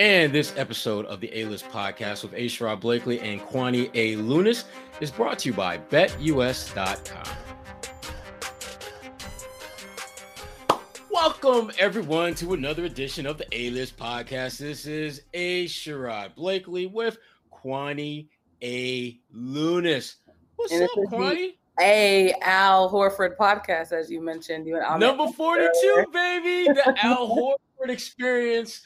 And 0.00 0.32
this 0.32 0.52
episode 0.56 1.06
of 1.06 1.20
the 1.20 1.30
A 1.38 1.44
List 1.44 1.68
podcast 1.68 2.24
with 2.24 2.32
A. 2.34 2.46
Sherrod 2.46 2.80
Blakely 2.80 3.20
and 3.20 3.40
Kwani 3.40 3.90
A. 3.94 4.16
Lunis 4.16 4.64
is 5.00 5.12
brought 5.12 5.38
to 5.40 5.50
you 5.50 5.54
by 5.54 5.78
BetUS.com. 5.78 7.36
Welcome, 11.12 11.70
everyone, 11.78 12.34
to 12.36 12.54
another 12.54 12.86
edition 12.86 13.24
of 13.24 13.38
the 13.38 13.46
A 13.52 13.70
List 13.70 13.96
podcast. 13.96 14.58
This 14.58 14.84
is 14.86 15.22
A. 15.32 15.66
Sherrod 15.66 16.34
Blakely 16.34 16.86
with 16.86 17.18
Kwani 17.52 18.26
A. 18.62 19.20
Lunis. 19.32 20.16
What's 20.56 20.72
And 20.72 20.82
up, 20.82 20.90
Kwani? 21.08 21.54
A 21.80 22.34
Al 22.42 22.90
Horford 22.90 23.36
podcast, 23.36 23.92
as 23.92 24.10
you 24.10 24.20
mentioned. 24.20 24.66
You 24.66 24.74
and 24.74 24.84
Ahmed 24.84 25.00
Number 25.00 25.32
42, 25.32 26.06
baby. 26.12 26.72
The 26.72 26.96
Al 27.04 27.28
Horford 27.28 27.90
experience. 27.90 28.82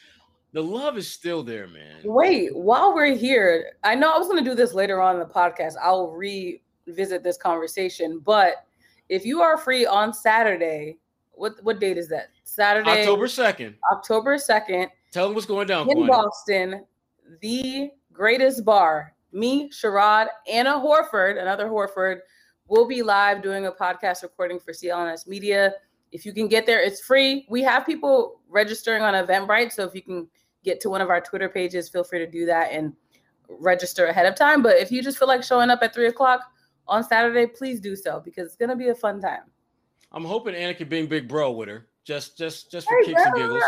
The 0.52 0.62
love 0.62 0.96
is 0.96 1.06
still 1.06 1.42
there, 1.42 1.68
man. 1.68 2.00
Wait, 2.04 2.56
while 2.56 2.94
we're 2.94 3.14
here, 3.14 3.72
I 3.84 3.94
know 3.94 4.12
I 4.12 4.18
was 4.18 4.28
going 4.28 4.42
to 4.42 4.50
do 4.50 4.56
this 4.56 4.72
later 4.72 5.00
on 5.00 5.16
in 5.16 5.20
the 5.20 5.26
podcast. 5.26 5.74
I'll 5.82 6.12
revisit 6.12 7.22
this 7.22 7.36
conversation, 7.36 8.20
but 8.24 8.64
if 9.08 9.26
you 9.26 9.42
are 9.42 9.58
free 9.58 9.84
on 9.84 10.12
Saturday, 10.12 10.98
what 11.32 11.62
what 11.62 11.80
date 11.80 11.98
is 11.98 12.08
that? 12.08 12.30
Saturday, 12.44 13.00
October 13.00 13.26
2nd. 13.26 13.74
October 13.92 14.38
second, 14.38 14.88
Tell 15.12 15.26
them 15.26 15.34
what's 15.34 15.46
going 15.46 15.66
down, 15.66 15.88
in. 15.90 16.06
Boston, 16.06 16.84
the 17.40 17.90
greatest 18.12 18.64
bar. 18.64 19.14
Me, 19.32 19.68
Sherrod, 19.70 20.28
Anna 20.50 20.72
Horford, 20.72 21.40
another 21.40 21.66
Horford, 21.66 22.20
will 22.66 22.88
be 22.88 23.02
live 23.02 23.42
doing 23.42 23.66
a 23.66 23.72
podcast 23.72 24.22
recording 24.22 24.58
for 24.58 24.72
CLNS 24.72 25.26
Media. 25.26 25.74
If 26.12 26.24
you 26.24 26.32
can 26.32 26.48
get 26.48 26.64
there, 26.64 26.80
it's 26.80 27.00
free. 27.00 27.46
We 27.50 27.62
have 27.62 27.84
people 27.84 28.40
registering 28.48 29.02
on 29.02 29.14
Eventbrite, 29.14 29.72
so 29.72 29.84
if 29.84 29.94
you 29.94 30.02
can 30.02 30.28
get 30.64 30.80
to 30.80 30.90
one 30.90 31.00
of 31.00 31.10
our 31.10 31.20
Twitter 31.20 31.48
pages, 31.48 31.88
feel 31.88 32.04
free 32.04 32.18
to 32.18 32.26
do 32.26 32.46
that 32.46 32.70
and 32.72 32.92
register 33.48 34.06
ahead 34.06 34.26
of 34.26 34.34
time. 34.34 34.62
But 34.62 34.76
if 34.76 34.90
you 34.90 35.02
just 35.02 35.18
feel 35.18 35.28
like 35.28 35.42
showing 35.42 35.70
up 35.70 35.80
at 35.82 35.94
three 35.94 36.08
o'clock 36.08 36.40
on 36.86 37.04
Saturday, 37.04 37.46
please 37.46 37.80
do 37.80 37.94
so 37.96 38.20
because 38.24 38.46
it's 38.46 38.56
gonna 38.56 38.76
be 38.76 38.88
a 38.88 38.94
fun 38.94 39.20
time. 39.20 39.42
I'm 40.12 40.24
hoping 40.24 40.54
Anna 40.54 40.74
can 40.74 40.88
bring 40.88 41.06
Big 41.06 41.28
Bro 41.28 41.52
with 41.52 41.68
her. 41.68 41.86
Just 42.04 42.38
just 42.38 42.70
just 42.70 42.88
for 42.88 42.96
Hey, 43.00 43.12
kicks 43.12 43.22
and 43.26 43.34
giggles. 43.34 43.62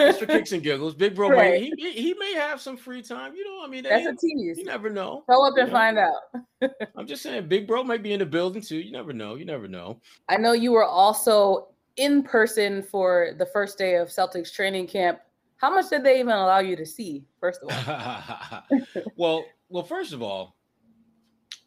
Just 0.00 0.18
for 0.18 0.26
kicks 0.26 0.50
and 0.50 0.62
giggles. 0.64 0.94
Big 0.96 1.14
Bro 1.14 1.30
Right. 1.30 1.52
may 1.52 1.60
he, 1.60 1.72
he 1.76 1.92
he 2.02 2.14
may 2.14 2.34
have 2.34 2.60
some 2.60 2.76
free 2.76 3.02
time. 3.02 3.36
You 3.36 3.44
know, 3.44 3.64
I 3.64 3.68
mean, 3.68 3.84
That's 3.84 4.04
a 4.04 4.14
tease. 4.16 4.58
you 4.58 4.64
never 4.64 4.90
know. 4.90 5.22
Show 5.30 5.46
up 5.46 5.56
and 5.56 5.68
Yeah. 5.68 5.72
find 5.72 5.98
out. 5.98 6.70
I'm 6.96 7.06
just 7.06 7.22
saying, 7.22 7.46
Big 7.46 7.68
Bro 7.68 7.84
might 7.84 8.02
be 8.02 8.12
in 8.12 8.18
the 8.18 8.26
building 8.26 8.62
too. 8.62 8.78
You 8.78 8.90
never 8.90 9.12
know. 9.12 9.36
You 9.36 9.44
never 9.44 9.68
know. 9.68 10.00
I 10.28 10.36
know 10.38 10.52
you 10.52 10.72
were 10.72 10.84
also 10.84 11.68
in 11.96 12.24
person 12.24 12.82
for 12.82 13.34
the 13.38 13.46
first 13.46 13.78
day 13.78 13.94
of 13.94 14.08
Celtics 14.08 14.52
training 14.52 14.88
camp. 14.88 15.20
How 15.62 15.72
much 15.72 15.90
did 15.90 16.02
they 16.02 16.18
even 16.18 16.32
allow 16.32 16.58
you 16.58 16.74
to 16.74 16.84
see? 16.84 17.24
First 17.38 17.60
of 17.62 17.70
all, 17.70 18.62
well, 19.16 19.44
well, 19.68 19.84
first 19.84 20.12
of 20.12 20.20
all, 20.20 20.56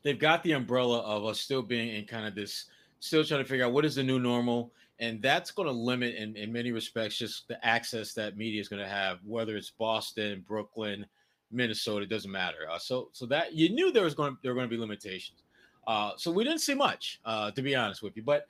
they've 0.04 0.20
got 0.20 0.44
the 0.44 0.52
umbrella 0.52 1.00
of 1.00 1.24
us 1.24 1.40
still 1.40 1.62
being 1.62 1.96
in 1.96 2.06
kind 2.06 2.28
of 2.28 2.36
this, 2.36 2.66
still 3.00 3.24
trying 3.24 3.42
to 3.42 3.50
figure 3.50 3.66
out 3.66 3.72
what 3.72 3.86
is 3.86 3.96
the 3.96 4.04
new 4.04 4.20
normal, 4.20 4.74
and 5.00 5.22
that's 5.22 5.50
going 5.50 5.68
to 5.68 5.72
limit, 5.72 6.16
in, 6.16 6.36
in 6.36 6.52
many 6.52 6.74
respects, 6.74 7.18
just 7.18 7.48
the 7.48 7.66
access 7.66 8.14
that 8.14 8.36
media 8.36 8.60
is 8.60 8.68
going 8.68 8.82
to 8.82 8.88
have, 8.88 9.20
whether 9.24 9.56
it's 9.56 9.70
Boston, 9.70 10.44
Brooklyn, 10.46 11.06
Minnesota, 11.50 12.06
doesn't 12.06 12.32
matter. 12.32 12.70
Uh, 12.70 12.78
so, 12.78 13.08
so 13.14 13.26
that 13.28 13.54
you 13.54 13.70
knew 13.70 13.94
there 13.94 14.04
was 14.04 14.14
going 14.14 14.38
there 14.42 14.52
were 14.52 14.60
going 14.60 14.70
to 14.70 14.76
be 14.76 14.80
limitations. 14.80 15.44
Uh, 15.88 16.12
so 16.18 16.32
we 16.32 16.44
didn't 16.44 16.60
see 16.60 16.74
much, 16.74 17.22
uh, 17.24 17.50
to 17.52 17.62
be 17.62 17.76
honest 17.76 18.04
with 18.04 18.18
you. 18.18 18.24
But 18.24 18.46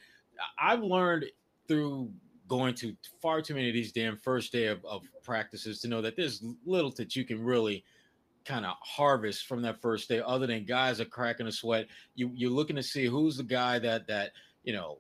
I've 0.58 0.82
learned 0.82 1.26
through 1.68 2.10
going 2.48 2.76
to 2.76 2.96
far 3.22 3.42
too 3.42 3.56
many 3.56 3.68
of 3.68 3.74
these 3.74 3.92
damn 3.92 4.18
first 4.18 4.52
day 4.52 4.68
of, 4.68 4.84
of 4.86 5.04
practices 5.24 5.80
to 5.82 5.88
know 5.88 6.02
that 6.02 6.16
there's 6.16 6.44
little 6.66 6.92
that 6.92 7.16
you 7.16 7.26
can 7.26 7.44
really 7.44 7.84
kind 8.46 8.66
of 8.66 8.76
harvest 8.82 9.48
from 9.48 9.62
that 9.64 9.82
first 9.82 10.08
day 10.08 10.22
other 10.24 10.46
than 10.46 10.66
guys 10.66 11.02
are 11.02 11.06
cracking 11.06 11.48
a 11.48 11.52
sweat. 11.52 11.88
You 12.14 12.32
you're 12.36 12.52
looking 12.52 12.76
to 12.76 12.84
see 12.84 13.06
who's 13.06 13.38
the 13.38 13.44
guy 13.44 13.80
that 13.80 14.08
that 14.08 14.32
you 14.64 14.74
know 14.74 14.98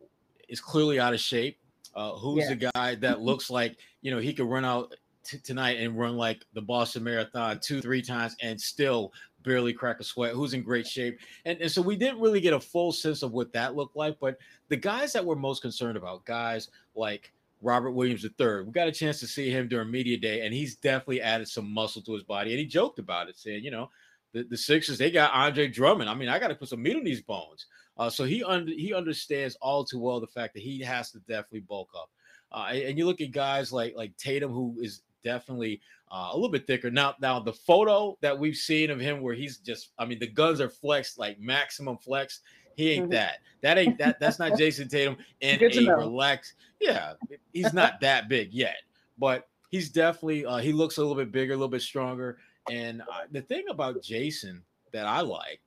is 0.49 0.59
clearly 0.59 0.99
out 0.99 1.13
of 1.13 1.19
shape 1.19 1.57
uh 1.95 2.11
who's 2.11 2.47
the 2.47 2.69
guy 2.73 2.95
that 2.95 3.21
looks 3.21 3.49
like 3.49 3.77
you 4.01 4.11
know 4.11 4.19
he 4.19 4.33
could 4.33 4.45
run 4.45 4.65
out 4.65 4.93
t- 5.23 5.39
tonight 5.39 5.79
and 5.79 5.97
run 5.97 6.15
like 6.15 6.45
the 6.53 6.61
boston 6.61 7.03
marathon 7.03 7.59
two 7.59 7.81
three 7.81 8.01
times 8.01 8.35
and 8.41 8.59
still 8.59 9.11
barely 9.43 9.73
crack 9.73 9.99
a 9.99 10.03
sweat 10.03 10.33
who's 10.33 10.55
in 10.55 10.63
great 10.63 10.87
shape. 10.87 11.19
And, 11.45 11.61
and 11.61 11.71
so 11.71 11.79
we 11.79 11.95
didn't 11.95 12.19
really 12.19 12.41
get 12.41 12.53
a 12.53 12.59
full 12.59 12.91
sense 12.91 13.21
of 13.21 13.31
what 13.31 13.53
that 13.53 13.75
looked 13.75 13.95
like 13.95 14.17
but 14.19 14.37
the 14.69 14.77
guys 14.77 15.13
that 15.13 15.23
we're 15.23 15.35
most 15.35 15.61
concerned 15.61 15.97
about 15.97 16.25
guys 16.25 16.69
like 16.95 17.31
Robert 17.61 17.91
Williams 17.91 18.23
III. 18.23 18.63
We 18.63 18.71
got 18.71 18.87
a 18.87 18.91
chance 18.91 19.19
to 19.19 19.27
see 19.27 19.49
him 19.49 19.67
during 19.67 19.91
media 19.91 20.17
day, 20.17 20.45
and 20.45 20.53
he's 20.53 20.75
definitely 20.75 21.21
added 21.21 21.47
some 21.47 21.71
muscle 21.71 22.01
to 22.03 22.13
his 22.13 22.23
body. 22.23 22.51
And 22.51 22.59
he 22.59 22.65
joked 22.65 22.99
about 22.99 23.29
it, 23.29 23.37
saying, 23.37 23.63
you 23.63 23.71
know, 23.71 23.89
the, 24.33 24.43
the 24.43 24.57
Sixers, 24.57 24.97
they 24.97 25.11
got 25.11 25.33
Andre 25.33 25.67
Drummond. 25.67 26.09
I 26.09 26.13
mean, 26.13 26.29
I 26.29 26.39
got 26.39 26.49
to 26.49 26.55
put 26.55 26.69
some 26.69 26.83
meat 26.83 26.97
on 26.97 27.03
these 27.03 27.21
bones. 27.21 27.67
Uh, 27.97 28.09
so 28.09 28.25
he 28.25 28.43
under, 28.43 28.71
he 28.71 28.93
understands 28.93 29.57
all 29.61 29.85
too 29.85 29.99
well 29.99 30.19
the 30.19 30.27
fact 30.27 30.53
that 30.53 30.63
he 30.63 30.81
has 30.81 31.11
to 31.11 31.19
definitely 31.19 31.61
bulk 31.61 31.89
up. 31.97 32.09
Uh, 32.51 32.71
and, 32.71 32.97
you 32.97 33.05
look 33.05 33.21
at 33.21 33.31
guys 33.31 33.71
like 33.71 33.95
like 33.95 34.15
Tatum, 34.17 34.51
who 34.51 34.77
is 34.81 35.01
definitely 35.23 35.81
uh, 36.11 36.29
a 36.31 36.35
little 36.35 36.51
bit 36.51 36.67
thicker. 36.67 36.91
Now, 36.91 37.15
now 37.19 37.39
the 37.39 37.53
photo 37.53 38.17
that 38.21 38.37
we've 38.37 38.55
seen 38.55 38.91
of 38.91 38.99
him, 38.99 39.21
where 39.21 39.33
he's 39.33 39.57
just, 39.57 39.89
I 39.97 40.05
mean, 40.05 40.19
the 40.19 40.27
guns 40.27 40.61
are 40.61 40.69
flexed 40.69 41.17
like 41.17 41.39
maximum 41.39 41.97
flex. 41.97 42.41
He 42.75 42.91
ain't 42.91 43.07
Mhm. 43.07 43.11
that. 43.11 43.39
That 43.61 43.77
ain't 43.77 43.97
that. 43.97 44.19
That's 44.19 44.37
not 44.39 44.57
Jayson 44.57 44.87
Tatum 44.89 45.17
in 45.41 45.61
a 45.63 45.81
know. 45.81 45.95
relaxed. 45.97 46.53
Yeah, 46.79 47.13
he's 47.53 47.73
not 47.73 47.99
that 48.01 48.27
big 48.29 48.53
yet, 48.53 48.77
but 49.17 49.47
he's 49.71 49.89
definitely. 49.89 50.45
Uh, 50.45 50.57
he 50.57 50.71
looks 50.73 50.97
a 50.97 51.01
little 51.01 51.15
bit 51.15 51.31
bigger, 51.31 51.53
a 51.53 51.55
little 51.55 51.67
bit 51.69 51.81
stronger. 51.81 52.37
And 52.69 53.01
uh, 53.01 53.25
the 53.31 53.41
thing 53.41 53.65
about 53.69 54.01
Jayson 54.03 54.61
that 54.91 55.05
I 55.07 55.21
like, 55.21 55.61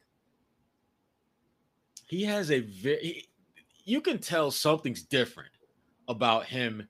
he 2.07 2.25
has 2.25 2.51
a 2.51 2.61
very. 2.61 3.29
You 3.85 4.01
can 4.01 4.19
tell 4.19 4.51
something's 4.51 5.03
different 5.03 5.51
about 6.09 6.45
him 6.45 6.87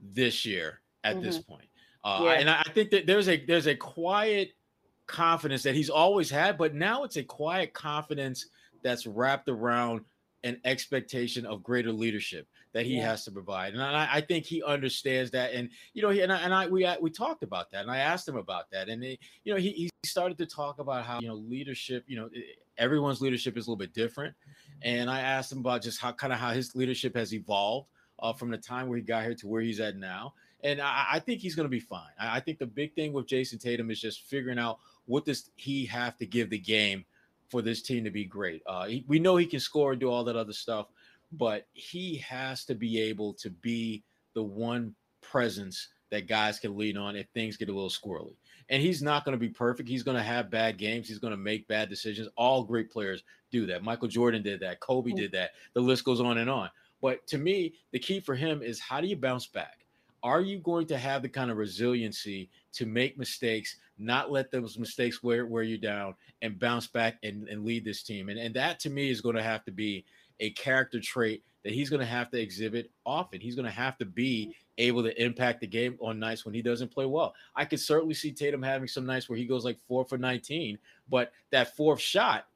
this 0.00 0.44
year 0.44 0.80
at 1.04 1.22
this 1.22 1.38
point. 1.38 1.68
Uh, 2.04 2.22
Yeah. 2.24 2.30
And 2.32 2.50
I 2.50 2.62
I 2.66 2.72
think 2.72 2.90
that 2.90 3.06
there's 3.06 3.28
a 3.28 3.44
there's 3.44 3.66
a 3.66 3.74
quiet 3.74 4.52
confidence 5.06 5.62
that 5.62 5.74
he's 5.74 5.90
always 5.90 6.28
had, 6.30 6.56
but 6.58 6.74
now 6.74 7.04
it's 7.04 7.16
a 7.16 7.22
quiet 7.22 7.72
confidence 7.72 8.46
that's 8.82 9.06
wrapped 9.06 9.48
around 9.48 10.04
an 10.42 10.58
expectation 10.64 11.44
of 11.44 11.62
greater 11.62 11.92
leadership 11.92 12.46
that 12.72 12.86
he 12.86 12.96
Yeah. 12.96 13.08
has 13.10 13.24
to 13.24 13.30
provide. 13.30 13.74
And 13.74 13.82
I, 13.82 14.08
I 14.10 14.20
think 14.22 14.46
he 14.46 14.62
understands 14.62 15.30
that. 15.32 15.52
And 15.52 15.68
you 15.92 16.00
know, 16.02 16.08
he 16.08 16.22
and 16.22 16.32
I, 16.32 16.38
and 16.40 16.54
I 16.54 16.66
we 16.66 16.88
we 17.00 17.10
talked 17.10 17.42
about 17.42 17.70
that, 17.72 17.82
and 17.82 17.90
I 17.90 17.98
asked 17.98 18.26
him 18.26 18.36
about 18.36 18.70
that, 18.70 18.88
and 18.88 19.02
he, 19.02 19.18
you 19.44 19.52
know, 19.52 19.60
he 19.60 19.70
he 19.72 19.90
started 20.04 20.38
to 20.38 20.46
talk 20.46 20.78
about 20.78 21.04
how 21.04 21.20
you 21.20 21.28
know 21.28 21.34
leadership, 21.34 22.04
you 22.06 22.16
know, 22.16 22.30
everyone's 22.78 23.20
leadership 23.20 23.56
is 23.58 23.66
a 23.66 23.70
little 23.70 23.78
bit 23.78 23.92
different. 23.92 24.34
And 24.82 25.10
I 25.10 25.20
asked 25.20 25.52
him 25.52 25.58
about 25.58 25.82
just 25.82 26.00
how 26.00 26.12
kind 26.12 26.32
of 26.32 26.38
how 26.38 26.52
his 26.52 26.74
leadership 26.74 27.14
has 27.16 27.34
evolved 27.34 27.88
uh, 28.18 28.32
from 28.32 28.50
the 28.50 28.56
time 28.56 28.88
where 28.88 28.96
he 28.96 29.04
got 29.04 29.24
here 29.24 29.34
to 29.34 29.46
where 29.46 29.60
he's 29.60 29.78
at 29.80 29.96
now. 29.96 30.32
And 30.62 30.80
I, 30.80 31.06
I 31.12 31.18
think 31.18 31.40
he's 31.40 31.54
going 31.54 31.64
to 31.66 31.70
be 31.70 31.80
fine. 31.80 32.12
I, 32.18 32.36
I 32.36 32.40
think 32.40 32.58
the 32.58 32.66
big 32.66 32.94
thing 32.94 33.12
with 33.12 33.26
Jayson 33.26 33.58
Tatum 33.58 33.90
is 33.90 34.00
just 34.00 34.22
figuring 34.22 34.58
out 34.58 34.78
what 35.04 35.26
does 35.26 35.50
he 35.56 35.84
have 35.86 36.16
to 36.18 36.24
give 36.26 36.48
the 36.48 36.58
game 36.58 37.04
for 37.50 37.62
this 37.62 37.82
team 37.82 38.04
to 38.04 38.10
be 38.10 38.24
great. 38.24 38.62
Uh, 38.66 38.86
he, 38.86 39.04
we 39.08 39.18
know 39.18 39.36
he 39.36 39.46
can 39.46 39.60
score 39.60 39.92
and 39.92 40.00
do 40.00 40.08
all 40.10 40.24
that 40.24 40.36
other 40.36 40.52
stuff, 40.52 40.86
but 41.32 41.66
he 41.72 42.16
has 42.18 42.64
to 42.64 42.74
be 42.74 43.00
able 43.00 43.34
to 43.34 43.50
be 43.50 44.02
the 44.34 44.42
one 44.42 44.94
presence 45.20 45.88
that 46.10 46.26
guys 46.26 46.58
can 46.58 46.76
lean 46.76 46.96
on 46.96 47.14
if 47.14 47.26
things 47.34 47.56
get 47.56 47.68
a 47.68 47.72
little 47.72 47.88
squirrely. 47.90 48.34
And 48.68 48.82
he's 48.82 49.02
not 49.02 49.24
going 49.24 49.32
to 49.32 49.38
be 49.38 49.48
perfect. 49.48 49.88
He's 49.88 50.02
going 50.02 50.16
to 50.16 50.22
have 50.22 50.50
bad 50.50 50.76
games. 50.76 51.08
He's 51.08 51.18
going 51.18 51.32
to 51.32 51.36
make 51.36 51.68
bad 51.68 51.88
decisions. 51.88 52.28
All 52.36 52.64
great 52.64 52.90
players 52.90 53.22
do 53.50 53.66
that. 53.66 53.82
Michael 53.82 54.08
Jordan 54.08 54.42
did 54.42 54.60
that. 54.60 54.80
Kobe 54.80 55.10
Mm. 55.12 55.16
did 55.16 55.32
that. 55.32 55.50
The 55.74 55.80
list 55.80 56.04
goes 56.04 56.20
on 56.20 56.38
and 56.38 56.50
on. 56.50 56.70
But 57.00 57.26
to 57.28 57.38
me, 57.38 57.74
the 57.92 57.98
key 57.98 58.20
for 58.20 58.34
him 58.34 58.62
is 58.62 58.78
how 58.80 59.00
do 59.00 59.06
you 59.06 59.16
bounce 59.16 59.46
back? 59.46 59.86
Are 60.22 60.40
you 60.40 60.58
going 60.58 60.86
to 60.88 60.98
have 60.98 61.22
the 61.22 61.28
kind 61.28 61.50
of 61.50 61.56
resiliency 61.56 62.50
to 62.72 62.86
make 62.86 63.18
mistakes, 63.18 63.76
not 63.98 64.30
let 64.30 64.50
those 64.50 64.78
mistakes 64.78 65.22
wear, 65.22 65.46
wear 65.46 65.62
you 65.62 65.78
down, 65.78 66.14
and 66.42 66.58
bounce 66.58 66.86
back 66.86 67.18
and, 67.22 67.48
and 67.48 67.64
lead 67.64 67.84
this 67.84 68.02
team? 68.02 68.28
And, 68.28 68.38
and 68.38 68.54
that 68.54 68.80
to 68.80 68.90
me 68.90 69.10
is 69.10 69.20
going 69.20 69.36
to 69.36 69.42
have 69.42 69.64
to 69.64 69.70
be 69.70 70.04
a 70.40 70.50
character 70.50 71.00
trait 71.00 71.42
that 71.62 71.72
he's 71.72 71.90
going 71.90 72.00
to 72.00 72.06
have 72.06 72.30
to 72.30 72.40
exhibit 72.40 72.90
often. 73.04 73.40
He's 73.40 73.54
going 73.54 73.66
to 73.66 73.70
have 73.70 73.98
to 73.98 74.04
be 74.04 74.54
able 74.78 75.02
to 75.02 75.22
impact 75.22 75.60
the 75.60 75.66
game 75.66 75.98
on 76.00 76.18
nights 76.18 76.44
when 76.44 76.54
he 76.54 76.62
doesn't 76.62 76.90
play 76.90 77.04
well. 77.04 77.34
I 77.54 77.66
could 77.66 77.80
certainly 77.80 78.14
see 78.14 78.32
Tatum 78.32 78.62
having 78.62 78.88
some 78.88 79.04
nights 79.04 79.28
where 79.28 79.36
he 79.36 79.44
goes 79.44 79.64
like 79.64 79.78
four 79.86 80.04
for 80.04 80.16
19, 80.16 80.78
but 81.10 81.32
that 81.50 81.76
fourth 81.76 82.00
shot 82.00 82.46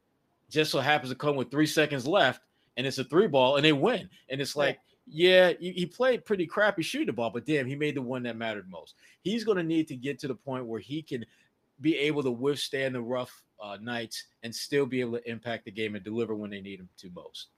just 0.49 0.71
so 0.71 0.81
happens 0.81 1.11
to 1.11 1.17
come 1.17 1.37
with 1.37 1.51
three 1.51 1.67
seconds 1.67 2.07
left 2.07 2.41
and 2.77 2.87
it's 2.87 2.99
a 2.99 3.05
three 3.05 3.27
ball 3.27 3.57
and 3.57 3.65
they 3.65 3.73
win. 3.73 4.09
And 4.31 4.41
it's 4.41 4.57
like, 4.57 4.79
yeah, 5.07 5.53
he, 5.61 5.73
he 5.73 5.87
played 5.87 6.25
pretty 6.25 6.47
crappy 6.47 6.83
shooting 6.83 7.09
the 7.09 7.13
ball, 7.13 7.31
but 7.31 7.47
damn, 7.47 7.67
he 7.67 7.77
made 7.77 7.97
the 7.97 8.03
one 8.03 8.23
that 8.25 8.37
mattered 8.37 8.71
most. 8.71 8.95
He's 9.23 9.45
going 9.45 9.59
to 9.59 9.63
need 9.63 9.89
to 9.89 9.97
get 9.97 10.19
to 10.21 10.29
the 10.29 10.35
point 10.35 10.67
where 10.67 10.81
he 10.81 11.03
can 11.03 11.25
be 11.81 11.97
able 11.99 12.23
to 12.23 12.31
withstand 12.31 12.95
the 12.95 13.03
rough 13.03 13.43
uh, 13.63 13.77
nights 13.81 14.25
and 14.43 14.55
still 14.55 14.87
be 14.87 15.01
able 15.01 15.19
to 15.19 15.31
impact 15.31 15.65
the 15.65 15.71
game 15.71 15.95
and 15.95 16.05
deliver 16.05 16.35
when 16.35 16.51
they 16.51 16.61
need 16.61 16.81
him 16.81 16.89
to 16.99 17.11
most. 17.15 17.49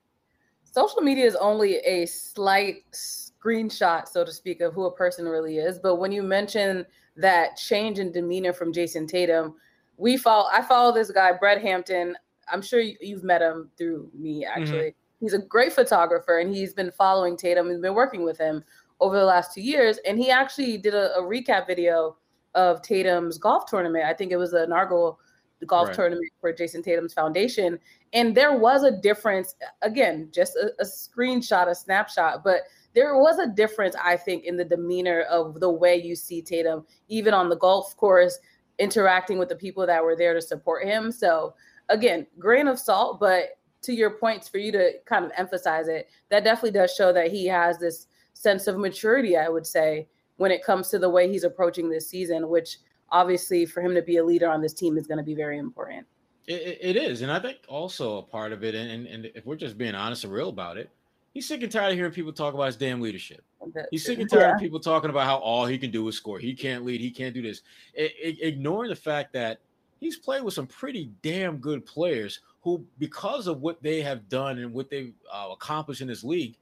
social 0.63 1.01
media 1.01 1.25
is 1.25 1.35
only 1.35 1.77
a 1.77 2.05
slight 2.05 2.83
screenshot, 2.91 4.07
so 4.07 4.23
to 4.23 4.31
speak, 4.31 4.61
of 4.61 4.73
who 4.73 4.85
a 4.85 4.91
person 4.91 5.25
really 5.25 5.57
is. 5.57 5.79
But 5.79 5.95
when 5.95 6.11
you 6.11 6.23
mention 6.23 6.85
that 7.17 7.57
change 7.57 7.99
in 7.99 8.11
demeanor 8.11 8.53
from 8.53 8.71
Jayson 8.71 9.07
Tatum. 9.07 9.55
We 9.97 10.17
follow. 10.17 10.47
I 10.51 10.61
follow 10.61 10.93
this 10.93 11.11
guy, 11.11 11.33
Brett 11.33 11.61
Hampton. 11.61 12.15
I'm 12.51 12.61
sure 12.61 12.79
you've 12.79 13.23
met 13.23 13.41
him 13.41 13.69
through 13.77 14.09
me. 14.13 14.45
Mm-hmm. 14.45 14.61
Actually, 14.61 14.77
mm-hmm. 14.77 15.06
He's 15.19 15.33
a 15.33 15.39
great 15.39 15.73
photographer, 15.73 16.39
and 16.39 16.53
he's 16.53 16.73
been 16.73 16.91
following 16.91 17.37
Tatum 17.37 17.69
and 17.69 17.81
been 17.81 17.93
working 17.93 18.23
with 18.23 18.37
him 18.37 18.63
over 18.99 19.17
the 19.17 19.25
last 19.25 19.53
two 19.53 19.61
years. 19.61 19.97
And 20.05 20.17
he 20.17 20.31
actually 20.31 20.77
did 20.77 20.93
a, 20.93 21.15
a 21.15 21.21
recap 21.21 21.67
video 21.67 22.17
of 22.55 22.81
Tatum's 22.81 23.37
golf 23.37 23.65
tournament. 23.65 24.05
I 24.05 24.13
think 24.13 24.31
it 24.31 24.37
was 24.37 24.51
the 24.51 24.63
inaugural 24.63 25.19
golf 25.65 25.87
right. 25.87 25.95
tournament 25.95 26.31
for 26.39 26.53
Jayson 26.53 26.83
Tatum's 26.83 27.13
foundation. 27.13 27.79
And 28.13 28.35
there 28.35 28.57
was 28.57 28.83
a 28.83 28.91
difference, 28.91 29.55
again, 29.81 30.29
just 30.31 30.55
a, 30.55 30.71
a, 30.79 30.85
screenshot, 30.85 31.67
a 31.67 31.75
snapshot, 31.75 32.43
but 32.43 32.61
there 32.93 33.15
was 33.15 33.37
a 33.39 33.47
difference, 33.47 33.95
I 34.01 34.17
think, 34.17 34.45
in 34.45 34.57
the 34.57 34.65
demeanor 34.65 35.21
of 35.23 35.59
the 35.59 35.69
way 35.69 35.95
you 35.95 36.15
see 36.15 36.41
Tatum, 36.41 36.85
even 37.07 37.33
on 37.33 37.49
the 37.49 37.57
golf 37.57 37.95
course, 37.97 38.39
interacting 38.79 39.37
with 39.37 39.49
the 39.49 39.55
people 39.55 39.85
that 39.85 40.03
were 40.03 40.15
there 40.15 40.33
to 40.33 40.41
support 40.41 40.85
him. 40.85 41.11
So, 41.11 41.53
again, 41.89 42.27
grain 42.39 42.67
of 42.67 42.79
salt, 42.79 43.19
but 43.19 43.57
to 43.83 43.93
your 43.93 44.11
points, 44.11 44.47
for 44.47 44.57
you 44.57 44.71
to 44.71 44.93
kind 45.05 45.25
of 45.25 45.31
emphasize 45.37 45.87
it, 45.87 46.09
that 46.29 46.43
definitely 46.43 46.71
does 46.71 46.93
show 46.93 47.13
that 47.13 47.31
he 47.31 47.45
has 47.47 47.77
this 47.77 48.07
sense 48.33 48.67
of 48.67 48.77
maturity, 48.77 49.37
I 49.37 49.49
would 49.49 49.65
say, 49.65 50.07
when 50.37 50.51
it 50.51 50.63
comes 50.63 50.89
to 50.89 50.99
the 50.99 51.09
way 51.09 51.29
he's 51.29 51.43
approaching 51.43 51.89
this 51.89 52.09
season, 52.09 52.49
which 52.49 52.77
obviously 53.09 53.65
for 53.65 53.81
him 53.81 53.95
to 53.95 54.01
be 54.01 54.17
a 54.17 54.23
leader 54.23 54.49
on 54.49 54.61
this 54.61 54.73
team 54.73 54.97
is 54.97 55.07
going 55.07 55.17
to 55.17 55.23
be 55.23 55.35
very 55.35 55.57
important. 55.57 56.05
It, 56.47 56.77
it 56.81 56.95
is. 56.95 57.21
And 57.21 57.31
I 57.31 57.39
think 57.39 57.57
also 57.67 58.19
a 58.19 58.23
part 58.23 58.53
of 58.53 58.63
it, 58.63 58.75
and, 58.75 59.07
and 59.07 59.25
if 59.35 59.45
we're 59.45 59.55
just 59.55 59.77
being 59.77 59.95
honest 59.95 60.23
and 60.23 60.33
real 60.33 60.49
about 60.49 60.77
it, 60.77 60.89
he's 61.33 61.47
sick 61.47 61.61
and 61.61 61.71
tired 61.71 61.91
of 61.91 61.97
hearing 61.97 62.11
people 62.11 62.31
talk 62.31 62.53
about 62.53 62.65
his 62.65 62.77
damn 62.77 63.01
leadership. 63.01 63.43
He's 63.91 64.05
sick 64.05 64.19
and 64.19 64.29
tired 64.29 64.41
yeah. 64.41 64.55
of 64.55 64.59
people 64.59 64.79
talking 64.79 65.09
about 65.09 65.25
how 65.25 65.37
all 65.37 65.65
he 65.65 65.77
can 65.77 65.91
do 65.91 66.07
is 66.07 66.15
score. 66.15 66.39
He 66.39 66.53
can't 66.53 66.85
lead. 66.85 67.01
He 67.01 67.11
can't 67.11 67.33
do 67.33 67.41
this. 67.41 67.63
It, 67.93 68.13
it, 68.21 68.41
ignoring 68.41 68.89
the 68.89 68.95
fact 68.95 69.33
that 69.33 69.59
he's 69.99 70.17
played 70.17 70.43
with 70.43 70.53
some 70.53 70.67
pretty 70.67 71.11
damn 71.21 71.57
good 71.57 71.85
players 71.85 72.41
who, 72.61 72.85
because 72.99 73.47
of 73.47 73.61
what 73.61 73.81
they 73.81 74.01
have 74.01 74.27
done 74.29 74.59
and 74.59 74.73
what 74.73 74.89
they've 74.89 75.13
uh, 75.31 75.49
accomplished 75.51 76.01
in 76.01 76.07
this 76.07 76.23
league, 76.23 76.57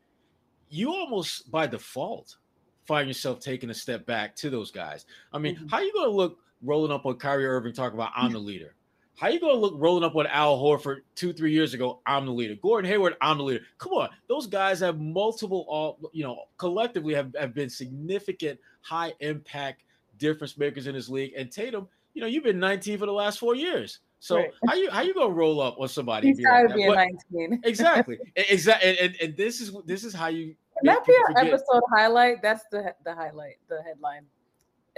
you 0.69 0.91
almost 0.91 1.49
by 1.51 1.67
default 1.67 2.37
find 2.85 3.07
yourself 3.07 3.39
taking 3.39 3.69
a 3.69 3.73
step 3.73 4.05
back 4.05 4.35
to 4.35 4.49
those 4.49 4.71
guys. 4.71 5.05
I 5.33 5.37
mean, 5.37 5.55
mm-hmm. 5.55 5.67
how 5.67 5.79
you 5.79 5.93
going 5.93 6.09
to 6.09 6.15
look 6.15 6.39
rolling 6.61 6.91
up 6.91 7.05
on 7.05 7.15
Kyrie 7.15 7.45
Irving 7.45 7.73
talking 7.73 7.97
about 7.97 8.11
I'm 8.15 8.31
the 8.31 8.39
leader? 8.39 8.75
How 9.17 9.29
you 9.29 9.39
going 9.39 9.55
to 9.55 9.59
look 9.59 9.75
rolling 9.77 10.03
up 10.03 10.15
on 10.15 10.27
Al 10.27 10.57
Horford 10.59 10.99
two, 11.15 11.31
three 11.31 11.53
years 11.53 11.73
ago? 11.73 12.01
I'm 12.05 12.25
the 12.25 12.33
leader. 12.33 12.55
Gordon 12.61 12.89
Hayward, 12.89 13.15
I'm 13.21 13.37
the 13.37 13.45
leader. 13.45 13.63
Come 13.77 13.93
on, 13.93 14.09
those 14.27 14.45
guys 14.45 14.79
have 14.81 14.99
multiple, 14.99 15.65
all 15.69 15.97
you 16.11 16.23
know, 16.23 16.43
collectively 16.57 17.13
have, 17.13 17.33
have 17.39 17.53
been 17.53 17.69
significant, 17.69 18.59
high 18.81 19.13
impact 19.21 19.83
difference 20.17 20.57
makers 20.57 20.87
in 20.87 20.95
this 20.95 21.07
league. 21.07 21.33
And 21.37 21.49
Tatum, 21.49 21.87
you 22.15 22.21
know, 22.21 22.27
you've 22.27 22.44
been 22.44 22.59
19 22.59 22.97
for 22.97 23.06
the 23.06 23.12
last 23.12 23.38
four 23.38 23.56
years. 23.56 24.00
So 24.19 24.38
right. 24.38 24.51
how 24.67 24.73
you 24.73 24.89
how 24.89 25.01
you 25.01 25.13
gonna 25.13 25.29
roll 25.29 25.62
up 25.62 25.79
on 25.79 25.88
somebody? 25.88 26.29
He's 26.29 26.39
got 26.39 26.63
to 26.63 26.73
be, 26.73 26.88
like 26.89 27.12
be 27.31 27.47
19. 27.47 27.62
exactly, 27.63 28.17
exactly, 28.35 28.89
and, 28.89 28.97
and, 28.97 29.15
and 29.21 29.38
this 29.38 29.62
is 29.62 29.75
this 29.85 30.03
is 30.03 30.15
how 30.15 30.27
you 30.27 30.56
can 30.77 30.88
that 30.88 31.06
be 31.06 31.13
our 31.13 31.38
episode 31.38 31.83
highlight? 31.94 32.41
That's 32.41 32.63
the 32.71 32.95
the 33.03 33.13
highlight, 33.13 33.57
the 33.67 33.83
headline. 33.83 34.25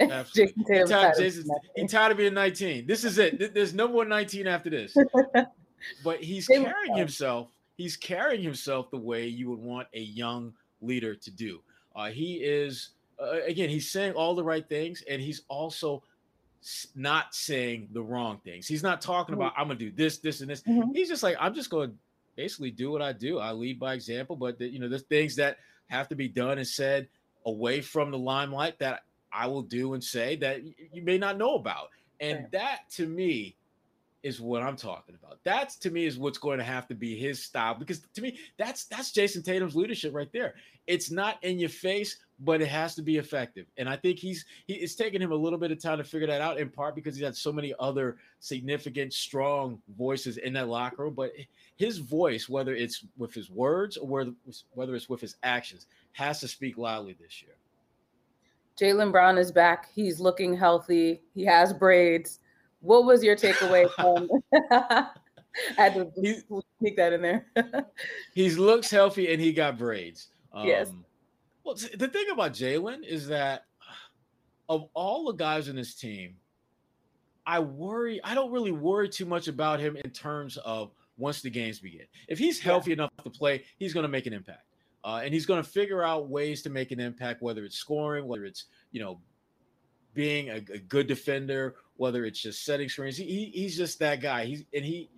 Jayson 0.00 0.64
Tatum. 0.64 0.86
He 0.86 0.94
tired, 0.94 1.14
Jayson, 1.16 1.44
he 1.74 1.86
tired 1.88 2.12
of 2.12 2.18
being 2.18 2.32
19. 2.32 2.86
This 2.86 3.04
is 3.04 3.18
it. 3.18 3.52
There's 3.52 3.74
no 3.74 3.88
more 3.88 4.04
19 4.04 4.46
after 4.46 4.70
this. 4.70 4.96
but 6.04 6.22
he's 6.22 6.46
carrying 6.46 6.96
himself. 6.96 7.50
He's 7.76 7.96
carrying 7.96 8.42
himself 8.42 8.90
the 8.90 8.98
way 8.98 9.26
you 9.26 9.50
would 9.50 9.58
want 9.58 9.88
a 9.94 10.00
young 10.00 10.52
leader 10.80 11.16
to 11.16 11.30
do. 11.32 11.60
Uh, 11.96 12.10
he 12.10 12.34
is 12.36 12.90
uh, 13.20 13.42
again. 13.44 13.68
He's 13.68 13.90
saying 13.90 14.12
all 14.12 14.34
the 14.34 14.44
right 14.44 14.68
things, 14.68 15.02
and 15.10 15.20
he's 15.20 15.42
also 15.48 16.02
not 16.94 17.34
saying 17.34 17.88
the 17.92 18.02
wrong 18.02 18.40
things. 18.44 18.66
He's 18.66 18.82
not 18.82 19.00
talking 19.00 19.34
mm-hmm. 19.34 19.42
about 19.42 19.54
I'm 19.56 19.68
gonna 19.68 19.78
do 19.78 19.90
this, 19.90 20.18
this, 20.18 20.40
and 20.40 20.50
this. 20.50 20.62
Mm-hmm. 20.62 20.92
He's 20.92 21.08
just 21.08 21.22
like 21.22 21.36
I'm 21.40 21.54
just 21.54 21.70
gonna 21.70 21.92
basically 22.36 22.70
do 22.70 22.90
what 22.90 23.02
I 23.02 23.12
do. 23.12 23.38
I 23.38 23.52
lead 23.52 23.80
by 23.80 23.94
example, 23.94 24.36
but 24.36 24.58
the, 24.58 24.68
you 24.68 24.78
know, 24.78 24.88
there's 24.88 25.02
things 25.02 25.36
that 25.36 25.58
have 25.88 26.08
to 26.08 26.14
be 26.14 26.28
done 26.28 26.58
and 26.58 26.66
said 26.66 27.08
away 27.46 27.80
from 27.80 28.10
the 28.10 28.18
limelight 28.18 28.78
that 28.78 29.02
I 29.32 29.46
will 29.46 29.62
do 29.62 29.94
and 29.94 30.02
say 30.02 30.36
that 30.36 30.62
you 30.92 31.02
may 31.02 31.18
not 31.18 31.36
know 31.36 31.54
about. 31.54 31.88
And 32.20 32.38
sure. 32.38 32.48
that 32.52 32.90
to 32.92 33.06
me 33.06 33.56
is 34.22 34.40
what 34.40 34.62
I'm 34.62 34.76
talking 34.76 35.14
about. 35.14 35.38
That's 35.44 35.76
to 35.76 35.90
me 35.90 36.04
is 36.04 36.18
what's 36.18 36.38
going 36.38 36.58
to 36.58 36.64
have 36.64 36.88
to 36.88 36.94
be 36.94 37.16
his 37.16 37.42
style 37.42 37.74
because 37.74 38.00
to 38.14 38.20
me 38.20 38.38
that's 38.56 38.84
that's 38.86 39.12
Jayson 39.12 39.42
Tatum's 39.42 39.76
leadership 39.76 40.12
right 40.14 40.32
there. 40.32 40.54
It's 40.86 41.10
not 41.10 41.42
in 41.44 41.58
your 41.58 41.68
face, 41.68 42.18
but 42.40 42.60
it 42.60 42.68
has 42.68 42.94
to 42.96 43.02
be 43.02 43.18
effective. 43.18 43.66
And 43.76 43.88
I 43.88 43.96
think 43.96 44.18
he's 44.18 44.44
he, 44.66 44.74
it's 44.74 44.96
taken 44.96 45.22
him 45.22 45.30
a 45.30 45.36
little 45.36 45.58
bit 45.58 45.70
of 45.70 45.80
time 45.80 45.98
to 45.98 46.04
figure 46.04 46.26
that 46.26 46.40
out 46.40 46.58
in 46.58 46.68
part 46.68 46.96
because 46.96 47.16
he 47.16 47.24
had 47.24 47.36
so 47.36 47.52
many 47.52 47.74
other 47.78 48.16
significant 48.40 49.12
strong 49.12 49.80
voices 49.96 50.36
in 50.38 50.52
that 50.54 50.68
locker 50.68 51.04
room, 51.04 51.14
but 51.14 51.32
his 51.76 51.98
voice 51.98 52.48
whether 52.48 52.74
it's 52.74 53.04
with 53.16 53.32
his 53.32 53.50
words 53.50 53.96
or 53.96 54.08
whether 54.08 54.32
whether 54.72 54.96
it's 54.96 55.08
with 55.08 55.20
his 55.20 55.36
actions 55.44 55.86
has 56.12 56.40
to 56.40 56.48
speak 56.48 56.76
loudly 56.76 57.16
this 57.20 57.40
year. 57.42 57.54
Jaylen 58.80 59.12
Brown 59.12 59.38
is 59.38 59.50
back. 59.50 59.88
He's 59.92 60.20
looking 60.20 60.56
healthy. 60.56 61.22
He 61.34 61.44
has 61.44 61.72
braids 61.72 62.40
what 62.80 63.04
was 63.04 63.22
your 63.22 63.36
takeaway 63.36 63.90
from? 63.96 64.28
I 65.76 65.82
had 65.82 65.94
to 65.94 66.10
sneak 66.78 66.96
that 66.96 67.12
in 67.12 67.22
there. 67.22 67.46
he 68.34 68.50
looks 68.50 68.90
healthy 68.90 69.32
and 69.32 69.40
he 69.40 69.52
got 69.52 69.78
braids. 69.78 70.28
Um, 70.52 70.66
yes. 70.66 70.90
Well, 71.64 71.74
the 71.74 72.08
thing 72.08 72.26
about 72.32 72.52
Jaylen 72.52 73.04
is 73.04 73.26
that 73.28 73.64
of 74.68 74.88
all 74.94 75.26
the 75.26 75.32
guys 75.32 75.68
in 75.68 75.76
this 75.76 75.94
team, 75.94 76.36
I 77.46 77.58
worry. 77.60 78.20
I 78.22 78.34
don't 78.34 78.52
really 78.52 78.72
worry 78.72 79.08
too 79.08 79.26
much 79.26 79.48
about 79.48 79.80
him 79.80 79.96
in 79.96 80.10
terms 80.10 80.58
of 80.58 80.92
once 81.16 81.40
the 81.40 81.50
games 81.50 81.80
begin. 81.80 82.06
If 82.28 82.38
he's 82.38 82.60
healthy 82.60 82.90
yeah. 82.90 82.94
enough 82.94 83.10
to 83.24 83.30
play, 83.30 83.64
he's 83.78 83.94
going 83.94 84.04
to 84.04 84.08
make 84.08 84.26
an 84.26 84.34
impact, 84.34 84.64
uh, 85.04 85.20
and 85.24 85.32
he's 85.32 85.46
going 85.46 85.62
to 85.62 85.68
figure 85.68 86.02
out 86.02 86.28
ways 86.28 86.62
to 86.62 86.70
make 86.70 86.92
an 86.92 87.00
impact, 87.00 87.42
whether 87.42 87.64
it's 87.64 87.76
scoring, 87.76 88.26
whether 88.26 88.44
it's 88.44 88.66
you 88.92 89.00
know 89.00 89.20
being 90.14 90.50
a, 90.50 90.56
a 90.72 90.78
good 90.78 91.06
defender, 91.06 91.76
whether 91.98 92.24
it's 92.24 92.40
just 92.40 92.64
setting 92.64 92.88
screens. 92.88 93.16
He, 93.16 93.24
he, 93.24 93.44
he's 93.54 93.76
just 93.76 93.98
that 93.98 94.22
guy. 94.22 94.46
He's 94.46 94.64
and 94.72 94.84
he 94.84 95.10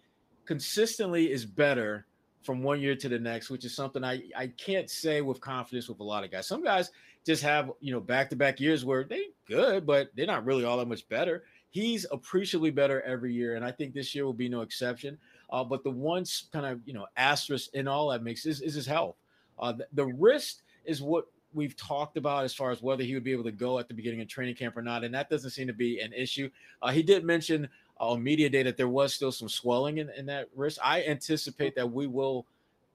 consistently 0.44 1.30
is 1.30 1.46
better 1.46 2.06
from 2.42 2.62
one 2.62 2.80
year 2.80 2.96
to 2.96 3.08
the 3.08 3.18
next, 3.18 3.50
which 3.50 3.64
is 3.64 3.74
something 3.76 4.02
I, 4.02 4.22
I 4.36 4.48
can't 4.48 4.90
say 4.90 5.20
with 5.20 5.40
confidence 5.40 5.88
with 5.88 6.00
a 6.00 6.04
lot 6.04 6.24
of 6.24 6.30
guys. 6.32 6.46
Some 6.46 6.64
guys 6.64 6.90
just 7.24 7.42
have, 7.42 7.70
you 7.80 7.92
know, 7.92 8.00
back 8.00 8.30
to 8.30 8.36
back 8.36 8.58
years 8.58 8.84
where 8.84 9.04
they 9.04 9.26
good, 9.46 9.86
but 9.86 10.10
they're 10.16 10.26
not 10.26 10.44
really 10.44 10.64
all 10.64 10.78
that 10.78 10.88
much 10.88 11.08
better. 11.08 11.44
He's 11.68 12.06
appreciably 12.10 12.70
better 12.70 13.02
every 13.02 13.32
year, 13.32 13.54
and 13.54 13.64
I 13.64 13.70
think 13.70 13.94
this 13.94 14.14
year 14.14 14.24
will 14.24 14.32
be 14.32 14.48
no 14.48 14.62
exception. 14.62 15.18
Uh, 15.50 15.62
but 15.62 15.84
the 15.84 15.90
one 15.90 16.24
kind 16.52 16.66
of 16.66 16.80
you 16.86 16.94
know 16.94 17.06
asterisk 17.16 17.74
in 17.74 17.86
all 17.86 18.08
that 18.08 18.24
makes 18.24 18.46
is, 18.46 18.60
is 18.60 18.74
his 18.74 18.86
health. 18.86 19.16
Uh, 19.58 19.72
the, 19.72 19.86
the 19.92 20.06
wrist 20.06 20.62
is 20.84 21.02
what 21.02 21.26
we've 21.52 21.76
talked 21.76 22.16
about 22.16 22.44
as 22.44 22.54
far 22.54 22.70
as 22.70 22.82
whether 22.82 23.02
he 23.02 23.14
would 23.14 23.24
be 23.24 23.32
able 23.32 23.44
to 23.44 23.52
go 23.52 23.78
at 23.78 23.88
the 23.88 23.94
beginning 23.94 24.20
of 24.20 24.28
training 24.28 24.54
camp 24.54 24.76
or 24.76 24.82
not, 24.82 25.04
and 25.04 25.14
that 25.14 25.28
doesn't 25.28 25.50
seem 25.50 25.66
to 25.66 25.72
be 25.72 26.00
an 26.00 26.12
issue. 26.12 26.48
Uh, 26.82 26.90
he 26.90 27.02
did 27.02 27.24
mention 27.24 27.68
uh, 28.00 28.08
on 28.08 28.22
media 28.22 28.48
day 28.48 28.62
that 28.62 28.76
there 28.76 28.88
was 28.88 29.14
still 29.14 29.32
some 29.32 29.48
swelling 29.48 29.98
in, 29.98 30.10
in 30.16 30.26
that 30.26 30.48
wrist. 30.54 30.78
I 30.82 31.02
anticipate 31.04 31.74
that 31.76 31.90
we 31.90 32.06
will 32.06 32.46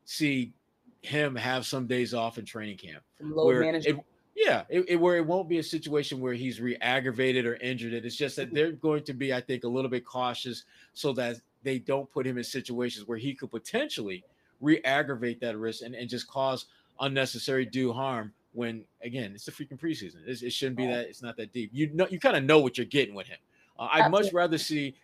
see 0.06 0.54
him 1.02 1.36
have 1.36 1.66
some 1.66 1.88
days 1.88 2.14
off 2.14 2.38
in 2.38 2.46
training 2.46 2.78
camp. 2.78 3.04
Load 3.20 3.60
management. 3.60 4.00
It, 4.00 4.06
yeah, 4.36 4.64
it, 4.68 4.86
it, 4.90 4.96
where 4.98 5.16
it 5.16 5.26
won't 5.26 5.48
be 5.48 5.60
a 5.60 5.64
situation 5.64 6.20
where 6.20 6.34
he's 6.34 6.60
re-aggravated 6.60 7.46
or 7.46 7.56
injured. 7.56 7.94
It. 7.94 8.06
It's 8.06 8.18
just 8.18 8.36
that 8.36 8.54
they're 8.54 8.74
going 8.74 9.04
to 9.06 9.14
be, 9.14 9.34
I 9.34 9.40
think, 9.40 9.64
a 9.64 9.68
little 9.68 9.90
bit 9.90 10.06
cautious 10.06 10.66
so 10.94 11.14
that 11.14 11.38
they 11.64 11.80
don't 11.80 12.12
put 12.12 12.28
him 12.28 12.38
in 12.38 12.44
situations 12.44 13.08
where 13.08 13.18
he 13.18 13.34
could 13.34 13.50
potentially 13.50 14.26
re-aggravate 14.60 15.40
that 15.40 15.58
wrist 15.58 15.84
and, 15.84 15.96
and 15.96 16.10
just 16.10 16.28
cause 16.28 16.66
unnecessary 17.00 17.66
due 17.66 17.94
harm 17.94 18.34
when 18.56 18.86
again 19.04 19.34
it's 19.36 19.46
the 19.46 19.52
freaking 19.52 19.80
preseason. 19.80 20.18
It's, 20.26 20.42
it 20.42 20.52
shouldn't 20.52 20.78
be 20.78 20.88
that. 20.88 21.08
It's 21.08 21.22
not 21.22 21.38
that 21.38 21.54
deep. 21.54 21.70
You 21.74 21.92
know, 21.94 22.08
you 22.10 22.20
kind 22.20 22.38
of 22.38 22.44
know 22.44 22.60
what 22.60 22.78
you're 22.78 22.86
getting 22.86 23.14
with 23.16 23.28
him. 23.28 23.38
Uh, 23.78 23.90
I'd 23.92 24.12
much 24.12 24.32
rather 24.34 24.58
see 24.58 24.96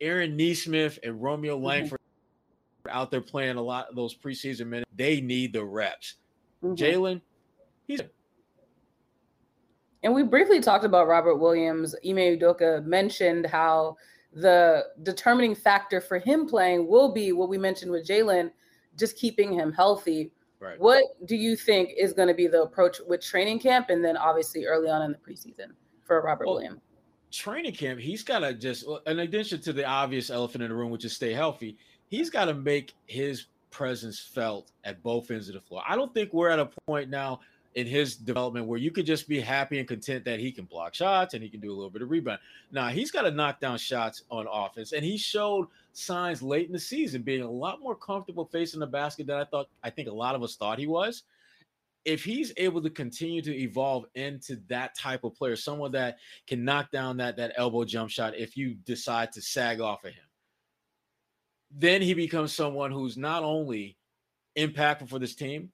Aaron 0.00 0.36
Nesmith 0.36 0.98
and 1.02 1.22
Romeo 1.22 1.56
mm-hmm. 1.56 1.64
Langford 1.64 2.00
mm-hmm. 2.86 2.96
out 2.96 3.10
there 3.10 3.20
playing 3.20 3.56
a 3.56 3.62
lot 3.62 3.88
of 3.88 3.96
those 3.96 4.16
preseason 4.16 4.68
minutes. 4.68 4.90
They 4.94 5.20
need 5.20 5.52
the 5.52 5.64
reps. 5.64 6.14
Mm-hmm. 6.62 6.74
Jaylen, 6.74 7.20
he's. 7.86 8.00
And 10.02 10.14
we 10.14 10.22
briefly 10.22 10.60
talked 10.60 10.84
about 10.84 11.08
Robert 11.08 11.36
Williams. 11.36 11.94
Ime 12.06 12.38
Udoka 12.38 12.84
mentioned 12.84 13.46
how 13.46 13.96
the 14.32 14.84
determining 15.02 15.54
factor 15.54 16.00
for 16.00 16.18
him 16.18 16.46
playing 16.46 16.86
will 16.86 17.12
be 17.12 17.32
what 17.32 17.48
we 17.48 17.58
mentioned 17.58 17.90
with 17.90 18.06
Jaylen, 18.06 18.50
just 18.96 19.16
keeping 19.16 19.52
him 19.52 19.72
healthy. 19.72 20.30
Right. 20.60 20.80
What 20.80 21.04
do 21.26 21.36
you 21.36 21.54
think 21.54 21.90
is 21.98 22.12
going 22.12 22.28
to 22.28 22.34
be 22.34 22.46
the 22.46 22.62
approach 22.62 22.98
with 23.06 23.20
training 23.20 23.58
camp 23.58 23.90
and 23.90 24.04
then 24.04 24.16
obviously 24.16 24.64
early 24.64 24.88
on 24.88 25.02
in 25.02 25.12
the 25.12 25.18
preseason 25.18 25.72
for 26.02 26.22
Robert 26.22 26.46
well, 26.46 26.56
Williams? 26.56 26.80
Training 27.30 27.74
camp, 27.74 28.00
he's 28.00 28.22
got 28.22 28.38
to 28.38 28.54
just, 28.54 28.86
in 29.06 29.18
addition 29.18 29.60
to 29.60 29.72
the 29.72 29.84
obvious 29.84 30.30
elephant 30.30 30.64
in 30.64 30.70
the 30.70 30.76
room, 30.76 30.90
which 30.90 31.04
is 31.04 31.14
stay 31.14 31.32
healthy, 31.32 31.76
he's 32.06 32.30
got 32.30 32.46
to 32.46 32.54
make 32.54 32.94
his 33.06 33.46
presence 33.70 34.18
felt 34.18 34.72
at 34.84 35.02
both 35.02 35.30
ends 35.30 35.48
of 35.48 35.54
the 35.54 35.60
floor. 35.60 35.82
I 35.86 35.96
don't 35.96 36.14
think 36.14 36.32
we're 36.32 36.48
at 36.48 36.58
a 36.58 36.70
point 36.86 37.10
now 37.10 37.40
in 37.76 37.86
his 37.86 38.16
development 38.16 38.66
where 38.66 38.78
you 38.78 38.90
could 38.90 39.04
just 39.04 39.28
be 39.28 39.38
happy 39.38 39.78
and 39.78 39.86
content 39.86 40.24
that 40.24 40.40
he 40.40 40.50
can 40.50 40.64
block 40.64 40.94
shots 40.94 41.34
and 41.34 41.42
he 41.42 41.50
can 41.50 41.60
do 41.60 41.70
a 41.70 41.76
little 41.76 41.90
bit 41.90 42.00
of 42.00 42.10
rebound. 42.10 42.38
Now 42.72 42.88
he's 42.88 43.10
got 43.10 43.22
to 43.22 43.30
knock 43.30 43.60
down 43.60 43.76
shots 43.76 44.22
on 44.30 44.46
offense, 44.50 44.92
and 44.92 45.04
he 45.04 45.18
showed 45.18 45.68
signs 45.92 46.42
late 46.42 46.66
in 46.66 46.72
the 46.72 46.80
season 46.80 47.20
being 47.22 47.42
a 47.42 47.50
lot 47.50 47.80
more 47.80 47.94
comfortable 47.94 48.46
facing 48.46 48.80
the 48.80 48.86
basket 48.86 49.26
than 49.26 49.36
I 49.36 49.44
thought. 49.44 49.68
I 49.84 49.90
think 49.90 50.08
a 50.08 50.12
lot 50.12 50.34
of 50.34 50.42
us 50.42 50.56
thought 50.56 50.78
he 50.78 50.86
was. 50.86 51.24
If 52.06 52.24
he's 52.24 52.52
able 52.56 52.80
to 52.82 52.88
continue 52.88 53.42
to 53.42 53.54
evolve 53.54 54.06
into 54.14 54.56
that 54.68 54.96
type 54.96 55.24
of 55.24 55.34
player, 55.34 55.56
someone 55.56 55.92
that 55.92 56.18
can 56.46 56.64
knock 56.64 56.90
down 56.90 57.18
that 57.18 57.36
that 57.36 57.52
elbow 57.56 57.84
jump 57.84 58.10
shot, 58.10 58.36
if 58.36 58.56
you 58.56 58.74
decide 58.86 59.32
to 59.32 59.42
sag 59.42 59.80
off 59.80 60.04
of 60.04 60.12
him, 60.12 60.24
then 61.70 62.00
he 62.00 62.14
becomes 62.14 62.54
someone 62.54 62.90
who's 62.90 63.18
not 63.18 63.42
only 63.42 63.98
impactful 64.56 65.10
for 65.10 65.18
this 65.18 65.34
team, 65.34 65.72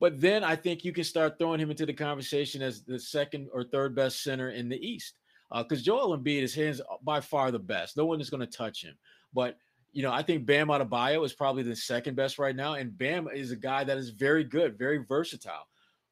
but 0.00 0.18
then 0.18 0.42
I 0.42 0.56
think 0.56 0.82
you 0.82 0.92
can 0.92 1.04
start 1.04 1.38
throwing 1.38 1.60
him 1.60 1.70
into 1.70 1.84
the 1.84 1.92
conversation 1.92 2.62
as 2.62 2.82
the 2.82 2.98
second 2.98 3.48
or 3.52 3.62
third 3.62 3.94
best 3.94 4.24
center 4.24 4.50
in 4.50 4.68
the 4.68 4.84
East. 4.84 5.18
Because 5.54 5.80
uh, 5.80 5.84
Joel 5.84 6.16
Embiid, 6.16 6.40
his 6.40 6.54
hands 6.54 6.80
by 7.02 7.20
far 7.20 7.50
the 7.50 7.58
best. 7.58 7.96
No 7.96 8.06
one 8.06 8.20
is 8.20 8.30
going 8.30 8.40
to 8.40 8.46
touch 8.46 8.82
him. 8.82 8.94
But 9.34 9.58
you 9.92 10.02
know, 10.02 10.12
I 10.12 10.22
think 10.22 10.46
Bam 10.46 10.68
Adebayo 10.68 11.24
is 11.24 11.32
probably 11.32 11.64
the 11.64 11.76
second 11.76 12.14
best 12.14 12.38
right 12.38 12.54
now, 12.54 12.74
and 12.74 12.96
Bam 12.96 13.28
is 13.28 13.50
a 13.50 13.56
guy 13.56 13.84
that 13.84 13.98
is 13.98 14.10
very 14.10 14.44
good, 14.44 14.78
very 14.78 14.98
versatile. 14.98 15.66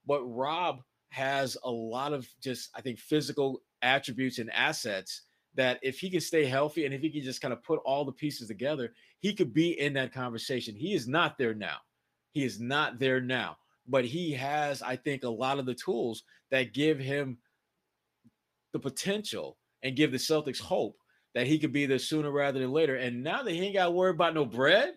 But 0.07 0.25
Rob 0.25 0.81
has 1.11 1.57
a 1.65 1.71
lot 1.71 2.13
of 2.13 2.29
just, 2.43 2.71
I 2.75 2.81
think, 2.81 2.99
physical 2.99 3.63
attributes 3.83 4.39
and 4.39 4.51
assets 4.53 5.23
that 5.55 5.79
if 5.83 6.01
he 6.01 6.11
can 6.11 6.21
stay 6.21 6.45
healthy 6.45 6.85
and 6.85 6.95
if 6.95 7.01
he 7.01 7.11
can 7.11 7.23
just 7.23 7.41
kind 7.41 7.53
of 7.53 7.63
put 7.63 7.81
all 7.85 8.05
the 8.05 8.13
pieces 8.13 8.49
together, 8.49 8.93
he 9.21 9.33
could 9.33 9.55
be 9.55 9.79
in 9.81 9.93
that 9.95 10.13
conversation. 10.13 10.75
He 10.75 10.93
is 10.95 11.07
not 11.07 11.39
there 11.39 11.55
now. 11.55 11.77
He 12.33 12.45
is 12.45 12.61
not 12.61 12.99
there 12.99 13.21
now 13.21 13.57
but 13.89 14.05
he 14.05 14.33
has, 14.33 14.83
I 14.83 14.97
think, 14.97 15.25
a 15.25 15.29
lot 15.29 15.59
of 15.59 15.67
the 15.67 15.75
tools 15.75 16.23
that 16.51 16.75
give 16.75 16.99
him 16.99 17.39
the 18.73 18.79
potential 18.79 19.57
and 19.83 19.97
give 19.97 20.13
the 20.13 20.19
Celtics 20.19 20.61
hope 20.61 20.97
that 21.35 21.47
he 21.47 21.59
could 21.59 21.73
be 21.73 21.87
there 21.87 21.99
sooner 21.99 22.31
rather 22.31 22.59
than 22.59 22.73
later. 22.73 22.97
And 22.97 23.23
now 23.23 23.43
that 23.43 23.53
he 23.53 23.61
ain't 23.61 23.75
got 23.75 23.95
worry 23.95 24.11
about 24.11 24.35
no 24.35 24.45
bread, 24.45 24.95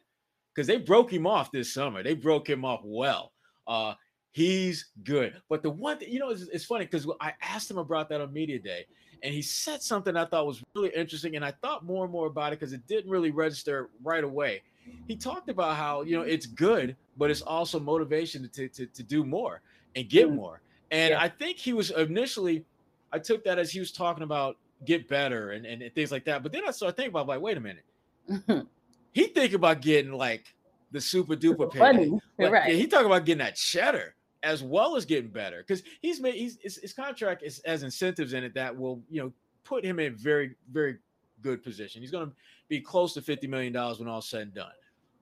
because 0.54 0.68
they 0.68 0.78
broke 0.78 1.12
him 1.12 1.26
off 1.26 1.52
this 1.52 1.74
summer. 1.74 2.04
They 2.04 2.14
broke 2.14 2.50
him 2.50 2.66
off 2.66 2.82
well. 2.84 3.32
Uh, 3.68 3.94
he's 4.32 4.90
good. 5.04 5.42
But 5.50 5.64
the 5.64 5.70
one 5.70 5.98
thing, 5.98 6.12
you 6.12 6.20
know, 6.20 6.30
it's, 6.30 6.44
it's 6.44 6.66
funny 6.66 6.86
because 6.86 7.08
I 7.22 7.34
asked 7.42 7.72
him 7.72 7.78
about 7.78 8.10
that 8.10 8.22
on 8.22 8.34
media 8.34 8.60
day, 8.60 8.86
and 9.24 9.34
he 9.34 9.42
said 9.42 9.82
something 9.82 10.16
I 10.16 10.26
thought 10.26 10.48
was 10.48 10.64
really 10.76 10.90
interesting, 10.96 11.36
and 11.36 11.46
I 11.46 11.52
thought 11.62 11.86
more 11.86 12.04
and 12.04 12.12
more 12.12 12.28
about 12.28 12.54
it 12.54 12.60
because 12.60 12.74
it 12.74 12.86
didn't 12.88 13.10
really 13.10 13.32
register 13.32 13.90
right 14.04 14.24
away 14.24 14.62
he 15.08 15.16
talked 15.16 15.50
about 15.50 15.76
how 15.76 16.02
you 16.02 16.18
know 16.18 16.24
it's 16.24 16.46
good, 16.46 16.96
but 17.18 17.30
it's 17.30 17.42
also 17.42 17.80
motivation 17.80 18.50
to 18.50 18.68
to, 18.70 18.86
to 18.86 19.04
do 19.04 19.24
more 19.24 19.62
and 19.96 20.10
get 20.10 20.30
mm. 20.30 20.36
more. 20.36 20.62
And 20.92 21.12
yeah. 21.12 21.22
I 21.22 21.30
think 21.30 21.58
he 21.58 21.74
was 21.74 21.92
initially, 21.92 22.66
I 23.14 23.20
took 23.20 23.46
that 23.46 23.58
as 23.58 23.72
he 23.72 23.80
was 23.80 23.92
talking 23.92 24.24
about 24.24 24.58
get 24.86 25.08
better 25.08 25.52
and, 25.52 25.66
and 25.66 25.94
things 25.96 26.12
like 26.12 26.26
that. 26.26 26.44
But 26.44 26.52
then 26.52 26.64
I 26.68 26.72
started 26.72 26.98
thinking 26.98 27.12
about 27.12 27.28
like, 27.28 27.40
wait 27.40 27.56
a 27.56 27.62
minute, 27.62 27.86
mm-hmm. 28.30 28.66
he 29.14 29.28
think 29.28 29.54
about 29.54 29.82
getting 29.82 30.12
like 30.12 30.54
the 30.92 31.00
super 31.00 31.36
duper 31.36 31.72
pay. 31.72 32.12
Like, 32.40 32.52
right. 32.52 32.72
Yeah, 32.72 32.76
he 32.76 32.88
talking 32.88 33.06
about 33.06 33.26
getting 33.26 33.46
that 33.46 33.56
cheddar 33.56 34.16
as 34.44 34.64
well 34.64 34.96
as 34.96 35.06
getting 35.06 35.30
better 35.30 35.64
because 35.66 35.84
he's 36.02 36.20
made 36.20 36.34
he's 36.34 36.58
his, 36.62 36.78
his 36.78 36.94
contract 36.94 37.44
is 37.44 37.62
has 37.66 37.84
incentives 37.84 38.34
in 38.34 38.44
it 38.44 38.54
that 38.54 38.76
will 38.76 39.02
you 39.10 39.22
know 39.22 39.32
put 39.64 39.86
him 39.86 40.00
in 40.00 40.16
very 40.16 40.56
very 40.72 40.98
good 41.42 41.64
position. 41.64 42.02
He's 42.02 42.12
going 42.12 42.30
to 42.30 42.36
be 42.70 42.80
close 42.80 43.14
to 43.16 43.22
$50 43.22 43.50
million 43.50 43.74
when 43.74 44.08
all 44.08 44.22
said 44.22 44.42
and 44.44 44.54
done. 44.54 44.72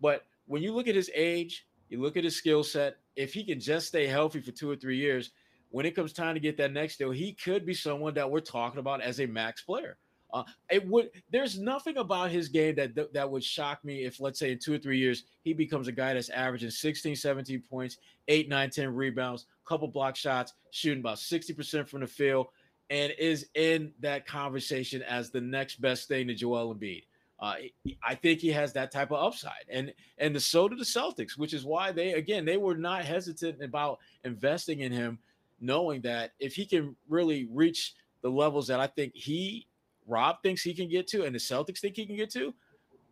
But 0.02 0.26
when 0.46 0.62
you 0.62 0.74
look 0.74 0.88
at 0.88 0.96
his 0.96 1.10
age, 1.16 1.68
you 1.90 2.02
look 2.02 2.18
at 2.18 2.24
his 2.24 2.36
skill 2.36 2.64
set, 2.64 2.98
if 3.16 3.34
he 3.34 3.44
can 3.44 3.60
just 3.60 3.88
stay 3.88 4.08
healthy 4.08 4.42
for 4.42 4.52
two 4.52 4.70
or 4.70 4.76
three 4.76 4.98
years, 4.98 5.32
when 5.70 5.86
it 5.86 5.96
comes 5.96 6.14
time 6.14 6.34
to 6.34 6.40
get 6.40 6.58
that 6.58 6.74
next 6.74 6.98
deal, 6.98 7.12
he 7.12 7.34
could 7.34 7.66
be 7.66 7.74
someone 7.74 8.14
that 8.16 8.30
we're 8.30 8.40
talking 8.40 8.80
about 8.80 9.02
as 9.02 9.20
a 9.20 9.26
max 9.26 9.62
player. 9.62 9.98
Uh, 10.32 10.44
it 10.70 10.88
would. 10.88 11.10
There's 11.32 11.58
nothing 11.58 11.98
about 11.98 12.30
his 12.30 12.50
game 12.50 12.76
that, 12.76 12.94
that 12.96 13.14
that 13.14 13.30
would 13.30 13.44
shock 13.44 13.84
me 13.84 14.04
if, 14.04 14.20
let's 14.20 14.38
say, 14.40 14.52
in 14.52 14.60
two 14.60 14.74
or 14.74 14.78
three 14.78 15.00
years, 15.00 15.24
he 15.44 15.54
becomes 15.54 15.88
a 15.88 15.92
guy 15.92 16.14
that's 16.14 16.30
averaging 16.30 16.70
16, 16.70 17.16
17 17.16 17.64
points, 17.68 17.98
8, 18.28 18.48
9, 18.48 18.70
10 18.70 18.94
rebounds, 18.94 19.48
couple 19.66 19.88
block 19.88 20.16
shots, 20.16 20.54
shooting 20.72 21.00
about 21.00 21.18
60% 21.18 21.88
from 21.88 22.02
the 22.02 22.08
field, 22.08 22.48
and 22.92 23.12
is 23.18 23.48
in 23.56 23.92
that 24.02 24.28
conversation 24.28 25.02
as 25.04 25.32
the 25.32 25.42
next 25.42 25.82
best 25.82 26.08
thing 26.08 26.28
to 26.28 26.36
Joel 26.36 26.76
Embiid. 26.76 27.04
Uh, 27.40 27.56
I 28.04 28.16
think 28.16 28.40
he 28.40 28.50
has 28.50 28.74
that 28.74 28.92
type 28.92 29.12
of 29.12 29.24
upside, 29.24 29.66
and 29.70 29.94
and 30.18 30.36
the 30.36 30.42
so 30.42 30.68
do 30.68 30.76
the 30.76 30.84
Celtics, 30.84 31.38
which 31.38 31.54
is 31.54 31.64
why 31.64 31.94
they 31.94 32.14
again 32.14 32.44
they 32.44 32.58
were 32.58 32.76
not 32.76 33.06
hesitant 33.06 33.64
about 33.64 34.00
investing 34.26 34.82
in 34.82 34.92
him, 34.92 35.20
knowing 35.62 36.02
that 36.02 36.32
if 36.40 36.54
he 36.54 36.66
can 36.66 36.98
really 37.08 37.48
reach 37.50 37.94
the 38.22 38.30
levels 38.30 38.68
that 38.68 38.82
I 38.82 38.88
think 38.88 39.16
he 39.16 39.68
Rob 40.10 40.38
thinks 40.44 40.62
he 40.62 40.74
can 40.74 40.90
get 40.90 41.08
to, 41.10 41.26
and 41.26 41.34
the 41.34 41.40
Celtics 41.40 41.80
think 41.80 41.96
he 41.96 42.06
can 42.06 42.16
get 42.16 42.32
to, 42.32 42.54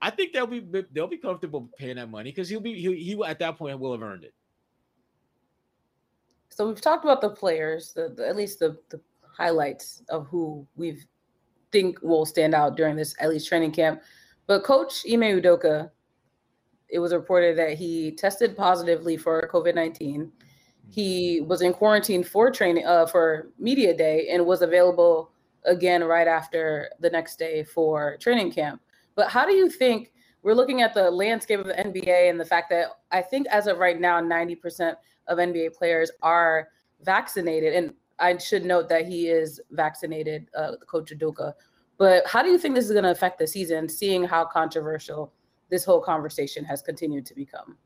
I 0.01 0.09
think 0.09 0.33
they'll 0.33 0.47
be 0.47 0.65
they'll 0.91 1.07
be 1.07 1.17
comfortable 1.17 1.69
paying 1.77 1.95
that 1.95 2.09
money 2.09 2.31
because 2.31 2.49
he'll 2.49 2.59
be 2.59 2.73
he, 2.73 2.95
he 2.95 3.23
at 3.25 3.39
that 3.39 3.57
point 3.57 3.79
will 3.79 3.93
have 3.93 4.03
earned 4.03 4.23
it. 4.23 4.33
So 6.49 6.67
we've 6.67 6.81
talked 6.81 7.03
about 7.03 7.21
the 7.21 7.29
players, 7.29 7.93
the, 7.93 8.09
the 8.09 8.27
at 8.27 8.35
least 8.35 8.59
the 8.59 8.77
the 8.89 8.99
highlights 9.21 10.03
of 10.09 10.27
who 10.27 10.67
we 10.75 10.99
think 11.71 12.01
will 12.01 12.25
stand 12.25 12.55
out 12.55 12.77
during 12.77 12.95
this 12.95 13.15
at 13.19 13.29
least 13.29 13.47
training 13.47 13.71
camp. 13.71 14.01
But 14.47 14.63
Coach 14.63 15.03
Ime 15.11 15.41
Udoka, 15.41 15.91
it 16.89 16.99
was 16.99 17.13
reported 17.13 17.57
that 17.57 17.77
he 17.77 18.11
tested 18.11 18.55
positively 18.55 19.17
for 19.17 19.49
COVID 19.51 19.75
nineteen. 19.75 20.31
He 20.89 21.41
was 21.41 21.61
in 21.61 21.73
quarantine 21.73 22.23
for 22.23 22.49
training 22.49 22.85
uh, 22.85 23.07
for 23.07 23.49
media 23.59 23.95
day 23.97 24.29
and 24.31 24.45
was 24.45 24.61
available 24.61 25.31
again 25.67 26.03
right 26.03 26.27
after 26.27 26.89
the 26.99 27.09
next 27.09 27.37
day 27.37 27.63
for 27.63 28.17
training 28.19 28.51
camp. 28.51 28.81
But 29.15 29.29
how 29.29 29.45
do 29.45 29.53
you 29.53 29.69
think 29.69 30.11
we're 30.43 30.53
looking 30.53 30.81
at 30.81 30.93
the 30.93 31.11
landscape 31.11 31.59
of 31.59 31.65
the 31.65 31.73
NBA 31.73 32.29
and 32.29 32.39
the 32.39 32.45
fact 32.45 32.69
that 32.69 32.87
I 33.11 33.21
think 33.21 33.47
as 33.47 33.67
of 33.67 33.77
right 33.79 33.99
now, 33.99 34.21
90% 34.21 34.95
of 35.27 35.37
NBA 35.37 35.75
players 35.75 36.11
are 36.21 36.69
vaccinated. 37.03 37.73
And 37.73 37.93
I 38.19 38.37
should 38.37 38.65
note 38.65 38.89
that 38.89 39.05
he 39.05 39.27
is 39.27 39.59
vaccinated, 39.71 40.47
uh, 40.57 40.73
Coach 40.87 41.11
Udoka. 41.11 41.53
But 41.97 42.25
how 42.27 42.41
do 42.43 42.49
you 42.49 42.57
think 42.57 42.75
this 42.75 42.85
is 42.85 42.91
going 42.91 43.03
to 43.03 43.11
affect 43.11 43.39
the 43.39 43.47
season, 43.47 43.89
seeing 43.89 44.23
how 44.23 44.45
controversial 44.45 45.33
this 45.69 45.83
whole 45.83 46.01
conversation 46.01 46.63
has 46.65 46.81
continued 46.81 47.25
to 47.25 47.35
become? 47.35 47.77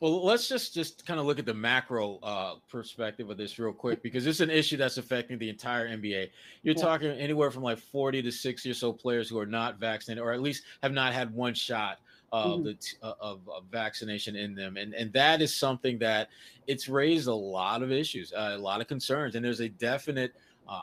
Well, 0.00 0.24
let's 0.24 0.48
just 0.48 0.74
just 0.74 1.04
kind 1.06 1.18
of 1.18 1.26
look 1.26 1.40
at 1.40 1.46
the 1.46 1.54
macro 1.54 2.18
uh, 2.22 2.54
perspective 2.70 3.30
of 3.30 3.36
this 3.36 3.58
real 3.58 3.72
quick 3.72 4.00
because 4.00 4.26
it's 4.28 4.38
an 4.38 4.50
issue 4.50 4.76
that's 4.76 4.96
affecting 4.96 5.38
the 5.38 5.48
entire 5.48 5.88
NBA. 5.88 6.30
You're 6.62 6.76
yeah. 6.76 6.82
talking 6.82 7.10
anywhere 7.10 7.50
from 7.50 7.64
like 7.64 7.78
40 7.78 8.22
to 8.22 8.30
60 8.30 8.70
or 8.70 8.74
so 8.74 8.92
players 8.92 9.28
who 9.28 9.40
are 9.40 9.46
not 9.46 9.80
vaccinated, 9.80 10.22
or 10.22 10.32
at 10.32 10.40
least 10.40 10.62
have 10.84 10.92
not 10.92 11.12
had 11.12 11.34
one 11.34 11.52
shot 11.52 11.98
mm-hmm. 12.32 12.62
the 12.62 12.76
uh, 13.02 13.14
of, 13.20 13.40
of, 13.48 13.64
vaccination 13.72 14.36
in 14.36 14.54
them, 14.54 14.76
and 14.76 14.94
and 14.94 15.12
that 15.12 15.42
is 15.42 15.54
something 15.54 15.98
that 15.98 16.28
it's 16.66 16.88
raised 16.88 17.26
a 17.26 17.34
lot 17.34 17.82
of 17.82 17.90
issues, 17.90 18.32
uh, 18.32 18.52
a 18.54 18.58
lot 18.58 18.80
of 18.80 18.86
concerns, 18.86 19.34
and 19.34 19.44
there's 19.44 19.60
a 19.60 19.68
definite. 19.68 20.32
Uh, 20.68 20.82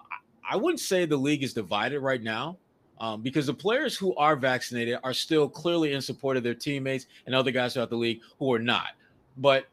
I 0.50 0.56
wouldn't 0.58 0.80
say 0.80 1.06
the 1.06 1.18
league 1.18 1.44
is 1.44 1.54
divided 1.54 2.00
right 2.00 2.22
now. 2.22 2.58
Um, 2.98 3.22
because 3.22 3.46
the 3.46 3.54
players 3.54 3.98
who 3.98 4.16
are 4.16 4.38
vaccinated 4.38 5.00
are 5.04 5.14
still 5.14 5.50
clearly 5.50 5.92
in 5.92 6.02
support 6.02 6.38
of 6.38 6.44
their 6.44 6.54
teammates 6.54 7.08
and 7.26 7.36
other 7.36 7.52
guys 7.52 7.74
throughout 7.74 7.90
the 7.90 7.98
league 7.98 8.22
who 8.40 8.54
are 8.54 8.60
not. 8.60 8.92
But 9.38 9.68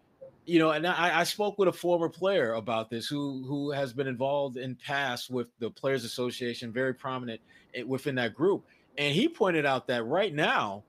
you 0.45 0.59
know, 0.59 0.73
and 0.73 0.87
I, 0.87 1.21
I, 1.21 1.25
spoke 1.25 1.57
with 1.57 1.69
a 1.69 1.73
former 1.73 2.09
player 2.09 2.55
about 2.55 2.91
this 2.91 3.07
who 3.07 3.45
who 3.47 3.71
has 3.71 3.93
been 3.93 4.09
involved 4.09 4.57
in 4.57 4.75
past 4.75 5.31
with 5.31 5.47
the 5.61 5.71
Players 5.71 6.05
Association, 6.05 6.73
very 6.73 6.93
prominent 6.93 7.41
eh, 7.75 7.83
within 7.83 8.17
that 8.17 8.35
group, 8.35 8.65
and 8.99 9.15
he 9.15 9.29
pointed 9.29 9.65
out 9.65 9.87
that 9.87 10.05
right 10.05 10.35
now 10.35 10.83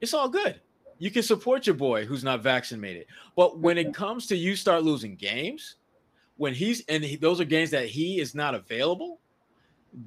it's 0.00 0.14
all 0.14 0.28
good. 0.28 0.60
You 0.98 1.10
can 1.10 1.22
support 1.22 1.66
your 1.66 1.74
boy 1.74 2.04
who's 2.04 2.22
not 2.22 2.42
vaccinated. 2.42 3.06
But 3.34 3.58
when 3.58 3.78
it 3.78 3.94
comes 3.94 4.26
to 4.28 4.36
you 4.36 4.54
start 4.54 4.84
losing 4.84 5.16
games, 5.16 5.76
when 6.36 6.54
he's 6.54 6.84
and 6.88 7.02
he, 7.02 7.16
those 7.16 7.40
are 7.40 7.44
games 7.44 7.70
that 7.70 7.86
he 7.86 8.20
is 8.20 8.34
not 8.34 8.54
available, 8.54 9.18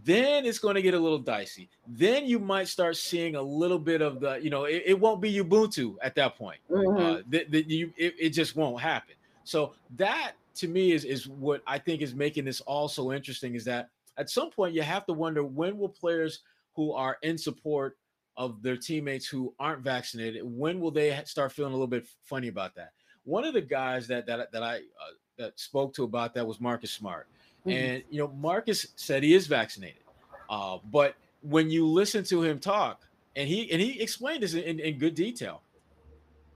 then 0.04 0.46
it's 0.46 0.60
going 0.60 0.76
to 0.76 0.82
get 0.82 0.94
a 0.94 1.00
little 1.00 1.20
dicey. 1.20 1.70
Then 1.88 2.26
you 2.26 2.40
might 2.40 2.68
start 2.68 2.96
seeing 2.98 3.36
a 3.36 3.42
little 3.42 3.80
bit 3.80 4.02
of 4.02 4.20
the, 4.20 4.36
you 4.36 4.50
know, 4.50 4.64
it, 4.66 4.84
it 4.86 5.00
won't 5.00 5.22
be 5.22 5.34
Ubuntu 5.34 5.96
at 6.02 6.16
that 6.16 6.38
point. 6.38 6.60
Mm-hmm. 6.70 7.04
Uh, 7.04 7.22
that, 7.30 7.52
that 7.52 7.70
you, 7.70 7.94
it, 7.98 8.16
it 8.20 8.30
just 8.30 8.56
won't 8.56 8.82
happen. 8.82 9.16
So 9.44 9.74
that 9.98 10.34
to 10.56 10.68
me 10.68 10.92
is 10.92 11.04
is 11.04 11.28
what 11.28 11.62
I 11.68 11.78
think 11.78 12.02
is 12.02 12.14
making 12.16 12.46
this 12.46 12.62
all 12.62 12.88
so 12.88 13.12
interesting. 13.12 13.56
Is 13.56 13.66
that 13.66 13.90
at 14.18 14.30
some 14.30 14.50
point 14.50 14.74
you 14.74 14.82
have 14.82 15.06
to 15.08 15.14
wonder 15.14 15.44
when 15.44 15.78
will 15.78 15.90
players 15.90 16.40
who 16.76 16.94
are 16.94 17.18
in 17.24 17.38
support 17.38 17.98
of 18.38 18.62
their 18.64 18.78
teammates 18.78 19.28
who 19.28 19.54
aren't 19.60 19.84
vaccinated, 19.84 20.42
when 20.44 20.80
will 20.80 20.92
they 20.92 21.22
start 21.26 21.52
feeling 21.52 21.72
a 21.72 21.76
little 21.76 21.88
bit 21.88 22.08
funny 22.24 22.48
about 22.48 22.74
that? 22.76 22.92
One 23.26 23.44
of 23.44 23.54
the 23.54 23.62
guys 23.62 24.08
that 24.08 24.26
that 24.28 24.52
that 24.52 24.64
I 24.64 24.78
uh, 24.78 25.14
that 25.38 25.60
spoke 25.60 25.94
to 25.96 26.04
about 26.04 26.34
that 26.36 26.46
was 26.46 26.60
Marcus 26.60 26.92
Smart, 26.92 27.28
mm-hmm. 27.66 27.78
and 27.78 28.04
you 28.10 28.20
know 28.20 28.28
Marcus 28.40 28.88
said 28.96 29.24
he 29.24 29.34
is 29.34 29.48
vaccinated, 29.48 30.04
uh, 30.50 30.78
but 30.92 31.16
when 31.42 31.70
you 31.70 31.86
listen 31.86 32.24
to 32.26 32.42
him 32.42 32.60
talk, 32.60 33.02
and 33.36 33.48
he 33.48 33.72
and 33.72 33.82
he 33.82 34.02
explained 34.02 34.44
this 34.44 34.54
in, 34.54 34.80
in 34.80 34.98
good 34.98 35.16
detail, 35.16 35.62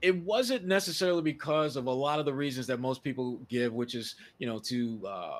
it 0.02 0.16
wasn't 0.22 0.64
necessarily 0.64 1.22
because 1.22 1.76
of 1.76 1.86
a 1.86 1.90
lot 1.90 2.18
of 2.18 2.24
the 2.24 2.32
reasons 2.32 2.66
that 2.66 2.80
most 2.80 3.02
people 3.02 3.38
give, 3.48 3.72
which 3.72 3.94
is 3.94 4.16
you 4.38 4.46
know 4.46 4.58
to 4.60 5.00
uh, 5.06 5.38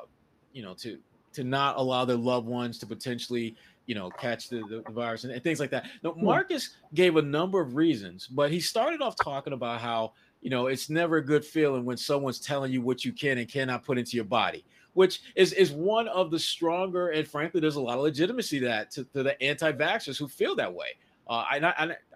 you 0.52 0.62
know 0.62 0.74
to 0.74 0.98
to 1.32 1.44
not 1.44 1.76
allow 1.76 2.04
their 2.04 2.16
loved 2.16 2.46
ones 2.46 2.78
to 2.78 2.86
potentially 2.86 3.56
you 3.86 3.94
know 3.94 4.10
catch 4.10 4.48
the, 4.48 4.58
the, 4.68 4.82
the 4.86 4.92
virus 4.92 5.24
and, 5.24 5.32
and, 5.32 5.42
things 5.42 5.60
like 5.60 5.70
that. 5.70 5.86
Now 6.02 6.12
hmm. 6.12 6.24
Marcus 6.24 6.70
gave 6.94 7.16
a 7.16 7.22
number 7.22 7.60
of 7.60 7.74
reasons, 7.74 8.26
but 8.26 8.50
he 8.50 8.60
started 8.60 9.00
off 9.00 9.16
talking 9.22 9.52
about 9.52 9.80
how 9.80 10.12
you 10.40 10.50
know 10.50 10.66
it's 10.66 10.90
never 10.90 11.16
a 11.16 11.24
good 11.24 11.44
feeling 11.44 11.84
when 11.84 11.96
someone's 11.96 12.40
telling 12.40 12.72
you 12.72 12.82
what 12.82 13.04
you 13.04 13.12
can 13.12 13.38
and 13.38 13.48
cannot 13.48 13.84
put 13.84 13.98
into 13.98 14.16
your 14.16 14.24
body 14.24 14.64
which 14.98 15.22
is 15.36 15.52
is 15.52 15.70
one 15.70 16.08
of 16.08 16.30
the 16.32 16.38
stronger 16.38 17.10
and 17.10 17.26
frankly 17.26 17.60
there's 17.60 17.76
a 17.76 17.80
lot 17.80 17.96
of 17.96 18.02
legitimacy 18.02 18.58
to 18.58 18.66
that 18.66 18.90
to, 18.90 19.04
to 19.04 19.22
the 19.22 19.40
anti-vaxxers 19.40 20.18
who 20.18 20.26
feel 20.26 20.56
that 20.56 20.72
way 20.74 20.88
uh, 21.28 21.44
I, 21.50 21.58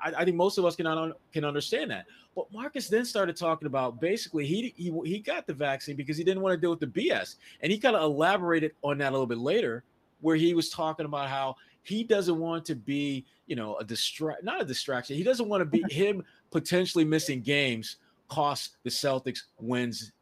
I, 0.03 0.13
I 0.19 0.25
think 0.25 0.37
most 0.37 0.59
of 0.59 0.65
us 0.65 0.75
can 0.75 1.13
can 1.33 1.45
understand 1.45 1.91
that. 1.91 2.07
But 2.35 2.51
Marcus 2.51 2.89
then 2.89 3.05
started 3.05 3.37
talking 3.37 3.67
about 3.67 4.01
basically 4.01 4.47
he 4.47 4.73
he 4.75 4.91
he 5.05 5.19
got 5.19 5.47
the 5.47 5.53
vaccine 5.53 5.97
because 5.97 6.17
he 6.17 6.25
didn't 6.25 6.43
want 6.43 6.55
to 6.55 6.57
deal 6.59 6.71
with 6.71 6.81
the 6.81 6.87
BS, 6.87 7.37
and 7.61 7.71
he 7.71 7.79
kind 7.79 7.95
of 7.95 8.03
elaborated 8.03 8.73
on 8.83 8.97
that 8.99 9.11
a 9.11 9.13
little 9.13 9.27
bit 9.27 9.37
later, 9.37 9.85
where 10.23 10.35
he 10.35 10.55
was 10.55 10.71
talking 10.71 11.05
about 11.05 11.29
how 11.29 11.57
he 11.83 12.03
doesn't 12.05 12.39
want 12.39 12.65
to 12.65 12.75
be 12.75 13.27
you 13.47 13.55
know 13.55 13.77
a 13.77 13.85
distract 13.85 14.45
not 14.45 14.63
a 14.63 14.65
distraction. 14.65 15.15
He 15.15 15.23
doesn't 15.23 15.47
want 15.47 15.61
to 15.61 15.67
be 15.67 15.85
him 15.95 16.25
potentially 16.51 17.05
missing 17.05 17.43
games 17.43 17.97
cost 18.29 18.77
the 18.83 18.89
Celtics 18.91 19.43
wins 19.61 20.13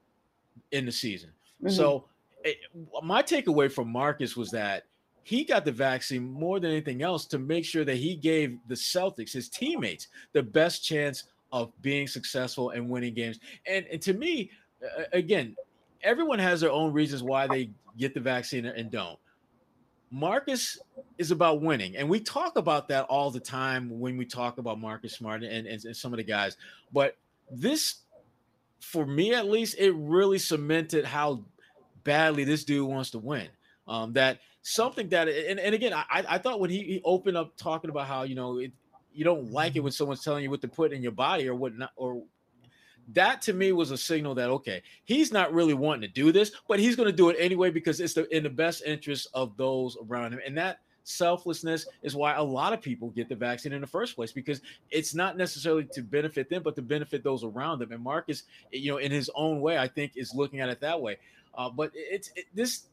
in 0.73 0.85
the 0.85 0.93
season. 0.93 1.31
Mm-hmm. 1.63 1.73
So 1.73 2.07
Eh, 2.45 2.51
it, 2.51 2.57
my 3.03 3.23
takeaway 3.23 3.71
from 3.71 3.91
Marcus 3.91 4.37
was 4.37 4.51
that 4.51 4.85
he 5.23 5.45
got 5.45 5.65
the 5.65 5.73
vaccine 5.73 6.31
more 6.31 6.61
than 6.61 6.71
anything 6.71 7.03
else 7.03 7.27
to 7.27 7.39
make 7.39 7.65
sure 7.65 7.85
that 7.85 7.97
he 7.97 8.17
gave 8.17 8.59
the 8.69 8.75
Celtics, 8.75 9.33
his 9.33 9.49
teammates, 9.49 10.09
the 10.33 10.43
best 10.43 10.85
chance 10.85 11.25
of 11.53 11.73
being 11.83 12.07
successful 12.07 12.71
and 12.71 12.89
winning 12.89 13.15
games. 13.15 13.39
And, 13.67 13.87
and 13.93 14.01
to 14.03 14.15
me, 14.15 14.51
again, 15.13 15.57
everyone 16.03 16.39
has 16.39 16.61
their 16.61 16.71
own 16.71 16.93
reasons 16.93 17.23
why 17.23 17.47
they 17.47 17.71
get 17.99 18.15
the 18.15 18.21
vaccine 18.21 18.65
and 18.65 18.91
don't. 18.91 19.19
Marcus 20.11 20.79
is 21.19 21.31
about 21.31 21.61
winning. 21.61 21.97
And 21.97 22.09
we 22.09 22.19
talk 22.19 22.57
about 22.57 22.89
that 22.89 23.05
all 23.05 23.31
the 23.31 23.41
time 23.41 24.01
when 24.01 24.17
we 24.17 24.25
talk 24.25 24.59
about 24.59 24.81
Marcus 24.81 25.13
Smart 25.15 25.45
and, 25.45 25.67
and, 25.67 25.85
and 25.85 25.97
some 25.97 26.13
of 26.13 26.17
the 26.17 26.25
guys. 26.25 26.57
But 26.93 27.17
this, 27.51 28.01
for 28.81 29.07
me 29.07 29.35
at 29.35 29.47
least, 29.49 29.77
it 29.79 29.93
really 29.93 30.39
cemented 30.39 31.05
how 31.05 31.45
badly 32.05 32.45
this 32.45 32.65
dude 32.65 32.89
wants 32.89 33.11
to 33.11 33.19
win. 33.19 33.49
Um, 33.87 34.13
that 34.13 34.39
something 34.63 35.09
that 35.09 35.29
and, 35.29 35.59
and 35.59 35.75
again 35.75 35.93
I, 35.95 36.25
I 36.29 36.39
thought 36.39 36.61
when 36.61 36.71
he, 36.71 36.83
he 36.83 37.01
opened 37.05 37.37
up 37.37 37.57
talking 37.57 37.91
about 37.91 38.07
how 38.07 38.23
you 38.25 38.35
know 38.35 38.59
it, 38.59 38.73
you 39.13 39.25
don't 39.25 39.51
like 39.51 39.75
it 39.77 39.81
when 39.81 39.93
someone's 39.93 40.23
telling 40.23 40.45
you 40.45 40.51
what 40.51 40.61
to 40.61 40.69
put 40.69 40.93
in 40.93 41.03
your 41.03 41.13
body 41.13 41.49
or 41.49 41.55
what 41.55 41.77
not 41.77 41.91
or 41.97 42.23
that 43.13 43.43
to 43.43 43.53
me 43.53 43.73
was 43.73 43.91
a 43.91 43.97
signal 43.97 44.35
that 44.35 44.51
okay 44.51 44.83
he's 45.05 45.33
not 45.33 45.53
really 45.53 45.75
wanting 45.75 46.03
to 46.03 46.09
do 46.09 46.31
this 46.31 46.53
but 46.69 46.79
he's 46.79 46.95
going 46.95 47.09
to 47.09 47.17
do 47.17 47.31
it 47.31 47.37
anyway 47.39 47.71
because 47.71 48.01
it's 48.01 48.15
the, 48.15 48.35
in 48.37 48.43
the 48.43 48.51
best 48.51 48.83
interest 48.85 49.29
of 49.35 49.57
those 49.57 49.97
around 50.09 50.33
him. 50.33 50.41
And 50.47 50.57
that 50.59 50.81
selflessness 51.03 51.87
is 52.03 52.15
why 52.15 52.35
a 52.35 52.43
lot 52.43 52.73
of 52.75 52.83
people 52.83 53.09
get 53.11 53.29
the 53.29 53.35
vaccine 53.35 53.73
in 53.73 53.81
the 53.81 53.87
first 53.87 54.15
place 54.15 54.33
because 54.33 54.61
it's 54.91 55.15
not 55.15 55.37
necessarily 55.37 55.85
to 55.85 56.03
benefit 56.03 56.51
them 56.51 56.63
but 56.63 56.77
to 56.77 56.83
benefit 56.83 57.25
those 57.25 57.43
around 57.43 57.79
them. 57.79 57.91
And 57.91 58.05
marcus 58.05 58.45
you 58.71 58.93
know 58.93 58.99
in 58.99 59.11
his 59.11 59.31
own 59.35 59.61
way 59.61 59.79
i 59.79 59.89
think 59.89 60.13
is 60.17 60.35
looking 60.35 60.61
at 60.61 60.69
it 60.69 60.81
that 60.81 61.01
way 61.01 61.17
uh, 61.55 61.69
but 61.69 61.91
it's 61.95 62.31
it, 62.37 62.47
this 62.55 62.87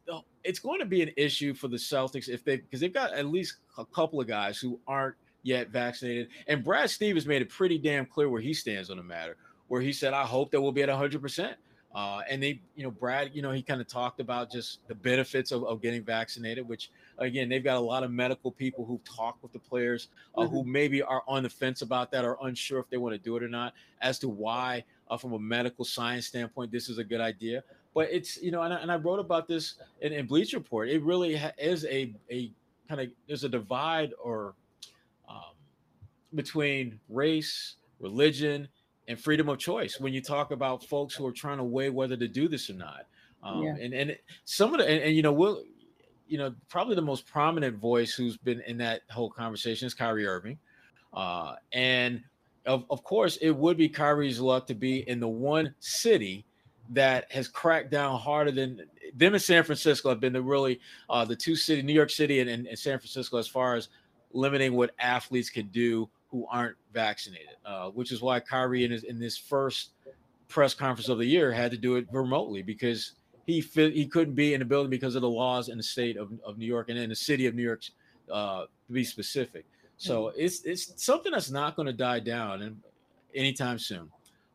it's 0.44 0.60
going 0.60 0.80
to 0.80 0.86
be 0.86 1.02
an 1.02 1.12
issue 1.16 1.54
for 1.54 1.68
the 1.68 1.78
Celtics 1.78 2.28
if 2.28 2.44
they 2.44 2.58
because 2.58 2.80
they've 2.80 2.94
got 2.94 3.14
at 3.14 3.26
least 3.26 3.58
a 3.78 3.86
couple 3.86 4.20
of 4.20 4.28
guys 4.28 4.60
who 4.60 4.80
aren't 4.88 5.16
yet 5.44 5.70
vaccinated. 5.70 6.30
And 6.48 6.64
Brad 6.64 6.90
Stevens 6.90 7.26
made 7.26 7.42
it 7.42 7.50
pretty 7.50 7.78
damn 7.78 8.06
clear 8.06 8.30
where 8.30 8.42
he 8.42 8.54
stands 8.54 8.90
on 8.90 8.98
the 8.98 9.04
matter, 9.04 9.38
where 9.68 9.82
he 9.82 9.94
said, 9.94 10.14
"I 10.14 10.24
hope 10.24 10.52
that 10.52 10.62
we'll 10.62 10.72
be 10.72 10.84
at 10.84 10.90
100 10.90 11.22
percent." 11.22 11.58
Uh, 11.96 12.22
and 12.30 12.44
they, 12.44 12.60
you 12.76 12.84
know, 12.84 12.92
Brad, 12.92 13.32
you 13.34 13.42
know, 13.42 13.52
he 13.52 13.64
kind 13.64 13.82
of 13.82 13.88
talked 13.88 14.20
about 14.20 14.52
just 14.52 14.86
the 14.88 14.94
benefits 14.94 15.52
of, 15.52 15.64
of, 15.64 15.82
getting 15.82 16.04
vaccinated, 16.04 16.68
which 16.68 16.92
again, 17.18 17.50
they've 17.50 17.64
got 17.64 17.78
a 17.78 17.80
lot 17.80 18.04
of 18.04 18.12
medical 18.12 18.52
people 18.52 18.86
who 18.86 19.00
talk 19.04 19.38
with 19.42 19.52
the 19.52 19.58
players 19.58 20.10
uh, 20.36 20.42
mm-hmm. 20.42 20.54
who 20.54 20.64
maybe 20.64 21.02
are 21.02 21.24
on 21.28 21.42
the 21.42 21.50
fence 21.50 21.82
about 21.82 22.12
that 22.12 22.24
or 22.24 22.38
unsure 22.44 22.80
if 22.80 22.90
they 22.90 22.98
want 22.98 23.16
to 23.16 23.18
do 23.18 23.36
it 23.36 23.42
or 23.42 23.48
not 23.48 23.74
as 24.02 24.20
to 24.20 24.30
why, 24.30 24.84
uh, 25.10 25.18
from 25.18 25.34
a 25.34 25.40
medical 25.40 25.84
science 25.86 26.28
standpoint, 26.28 26.72
this 26.72 26.88
is 26.88 27.00
a 27.00 27.04
good 27.04 27.22
idea 27.22 27.64
but 27.98 28.10
it's 28.12 28.40
you 28.44 28.52
know, 28.52 28.62
and 28.62 28.72
I, 28.72 28.78
and 28.78 28.92
I 28.92 28.98
wrote 28.98 29.18
about 29.18 29.48
this 29.48 29.74
in, 30.02 30.14
in 30.14 30.28
Bleacher 30.28 30.58
Report. 30.58 30.88
It 30.88 31.02
really 31.02 31.36
ha- 31.36 31.54
is 31.58 31.84
a 31.86 32.14
a 32.30 32.52
kind 32.88 33.02
of 33.02 33.08
there's 33.26 33.44
a 33.44 33.50
divide 33.50 34.14
or 34.24 34.54
um, 35.28 35.56
between 36.36 37.00
race, 37.10 37.78
religion, 38.00 38.68
and 39.08 39.20
freedom 39.20 39.50
of 39.50 39.58
choice 39.58 40.00
when 40.00 40.14
you 40.14 40.22
talk 40.22 40.52
about 40.52 40.84
folks 40.84 41.16
who 41.16 41.26
are 41.26 41.32
trying 41.32 41.58
to 41.58 41.64
weigh 41.64 41.90
whether 41.90 42.16
to 42.16 42.28
do 42.28 42.48
this 42.48 42.70
or 42.70 42.76
not. 42.76 43.08
Um, 43.42 43.64
yeah. 43.64 43.76
And 43.82 43.94
and 43.96 44.18
some 44.46 44.76
of 44.76 44.80
the 44.80 44.88
and, 44.88 45.02
and 45.02 45.16
you 45.16 45.24
know 45.24 45.34
we'll 45.34 45.64
you 46.28 46.38
know 46.38 46.54
probably 46.70 46.94
the 46.94 47.02
most 47.02 47.26
prominent 47.26 47.78
voice 47.78 48.14
who's 48.14 48.38
been 48.38 48.62
in 48.68 48.78
that 48.78 49.02
whole 49.10 49.32
conversation 49.32 49.88
is 49.88 49.96
Kyrie 49.96 50.28
Irving, 50.28 50.60
uh, 51.16 51.56
and 51.74 52.22
of 52.68 52.86
of 52.92 53.04
course 53.04 53.38
it 53.38 53.50
would 53.50 53.76
be 53.76 53.90
Kyrie's 53.90 54.40
luck 54.40 54.68
to 54.68 54.76
be 54.76 55.00
in 55.10 55.20
the 55.20 55.28
one 55.28 55.74
city 55.80 56.46
that 56.92 57.32
has 57.32 57.48
cracked 57.48 57.92
down 57.92 58.20
harder 58.20 58.52
than 58.52 58.84
them 59.16 59.34
in 59.34 59.40
San 59.40 59.64
Francisco 59.64 60.10
have 60.10 60.20
been 60.20 60.34
the 60.34 60.42
really 60.42 60.80
uh, 61.10 61.26
the 61.26 61.36
two 61.36 61.56
city, 61.56 61.82
New 61.82 61.94
York 61.94 62.10
City 62.10 62.40
and, 62.40 62.50
and, 62.50 62.68
and, 62.68 62.78
San 62.78 62.98
Francisco, 63.00 63.38
as 63.38 63.48
far 63.48 63.76
as 63.76 63.90
limiting 64.34 64.74
what 64.74 64.92
athletes 65.00 65.50
can 65.50 65.68
do 65.68 66.10
who 66.30 66.46
aren't 66.50 66.76
vaccinated. 66.94 67.56
Uh, 67.66 67.90
which 67.90 68.12
is 68.12 68.22
why 68.22 68.40
Kyrie 68.40 68.86
in 68.86 68.92
his 68.92 69.04
in 69.04 69.20
this 69.20 69.38
first 69.38 69.92
press 70.48 70.74
conference 70.74 71.10
of 71.10 71.18
the 71.18 71.26
year 71.26 71.52
had 71.52 71.72
to 71.72 71.78
do 71.78 71.96
it 71.96 72.08
remotely 72.12 72.62
because 72.62 73.14
he 73.46 73.62
fit, 73.62 73.94
he 73.94 74.06
couldn't 74.06 74.36
be 74.36 74.54
in 74.54 74.60
the 74.60 74.66
building 74.66 74.90
because 74.90 75.16
of 75.16 75.22
the 75.22 75.30
laws 75.30 75.70
in 75.70 75.78
the 75.78 75.84
state 75.84 76.18
of, 76.18 76.32
of 76.46 76.58
New 76.58 76.66
York 76.66 76.90
and 76.90 76.98
in 76.98 77.10
the 77.10 77.16
city 77.16 77.46
of 77.48 77.56
New 77.56 77.64
York, 77.64 77.82
uh, 78.32 78.64
to 78.88 78.94
be 78.94 79.04
specific. 79.04 79.66
So 79.98 80.26
mm-hmm. 80.26 80.40
it's 80.40 80.64
it's 80.64 81.04
something 81.04 81.32
that's 81.32 81.50
not 81.50 81.76
going 81.76 81.88
to 81.88 81.94
die 81.94 82.20
down 82.20 82.62
and 82.62 82.82
anytime 83.34 83.80
soon. 83.80 84.10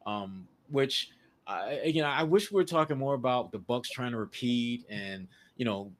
Um, 0.06 0.46
which 0.70 1.10
I, 1.46 1.80
again, 1.84 2.04
I 2.04 2.22
wish 2.22 2.50
we 2.50 2.56
were 2.56 2.64
talking 2.64 2.98
more 2.98 3.14
about 3.14 3.52
the 3.52 3.58
Bucks 3.58 3.90
trying 3.90 4.12
to 4.12 4.18
repeat 4.18 4.84
and 4.88 5.28
you 5.56 5.64
know 5.64 5.92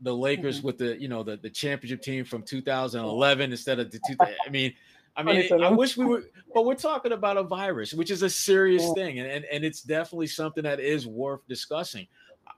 the 0.00 0.14
Lakers 0.14 0.58
mm-hmm. 0.58 0.66
with 0.66 0.78
the 0.78 1.00
you 1.00 1.08
know 1.08 1.22
the, 1.22 1.36
the 1.36 1.50
championship 1.50 2.02
team 2.02 2.24
from 2.24 2.42
2011 2.42 3.50
instead 3.50 3.78
of 3.78 3.90
the 3.90 3.98
two. 4.06 4.16
I 4.20 4.50
mean, 4.50 4.74
I 5.16 5.22
mean, 5.22 5.50
I 5.62 5.70
wish 5.70 5.96
we 5.96 6.04
were, 6.04 6.24
but 6.54 6.64
we're 6.64 6.74
talking 6.74 7.12
about 7.12 7.36
a 7.36 7.42
virus, 7.42 7.92
which 7.92 8.10
is 8.10 8.22
a 8.22 8.30
serious 8.30 8.82
yeah. 8.82 8.92
thing, 8.94 9.18
and, 9.18 9.30
and 9.30 9.44
and 9.46 9.64
it's 9.64 9.82
definitely 9.82 10.28
something 10.28 10.64
that 10.64 10.80
is 10.80 11.06
worth 11.06 11.40
discussing. 11.48 12.06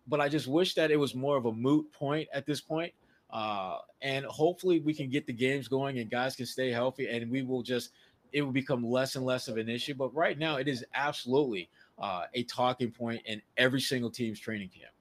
But 0.07 0.21
I 0.21 0.29
just 0.29 0.49
wish 0.49 0.75
that 0.75 0.91
it 0.91 0.97
was 0.97 1.15
more 1.15 1.37
of 1.37 1.47
a 1.47 1.53
moot 1.53 1.91
point 1.93 2.29
at 2.33 2.47
this 2.47 2.61
point. 2.61 2.93
Uh, 3.31 3.79
and 4.03 4.27
hopefully 4.27 4.81
we 4.81 4.93
can 4.93 5.09
get 5.09 5.27
the 5.27 5.33
games 5.33 5.67
going 5.67 5.99
and 5.99 6.11
guys 6.11 6.37
can 6.37 6.45
stay 6.45 6.71
healthy 6.71 7.09
and 7.09 7.31
we 7.31 7.41
will 7.43 7.63
just 7.63 7.93
it 8.33 8.43
will 8.43 8.53
become 8.53 8.85
less 8.85 9.17
and 9.17 9.25
less 9.25 9.49
of 9.49 9.57
an 9.57 9.69
issue. 9.69 9.95
But 9.95 10.15
right 10.15 10.39
now 10.39 10.57
it 10.57 10.69
is 10.69 10.85
absolutely 10.95 11.71
uh, 11.99 12.25
a 12.35 12.43
talking 12.45 12.91
point 12.91 13.23
in 13.27 13.41
every 13.57 13.81
single 13.81 14.11
team's 14.11 14.39
training 14.39 14.69
camp. 14.69 14.93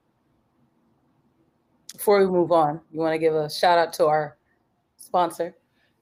Before 1.93 2.19
we 2.19 2.27
move 2.27 2.51
on, 2.51 2.79
you 2.91 2.99
want 2.99 3.13
to 3.13 3.19
give 3.19 3.35
a 3.35 3.49
shout 3.49 3.77
out 3.77 3.93
to 3.93 4.05
our 4.05 4.37
sponsor? 4.97 5.55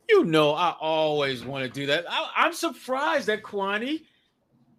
You 0.08 0.26
know, 0.26 0.54
I 0.54 0.76
always 0.80 1.44
want 1.44 1.66
to 1.66 1.70
do 1.70 1.86
that. 1.88 2.06
I, 2.10 2.46
am 2.46 2.54
surprised 2.54 3.28
that 3.28 3.44
Kwani 3.44 4.02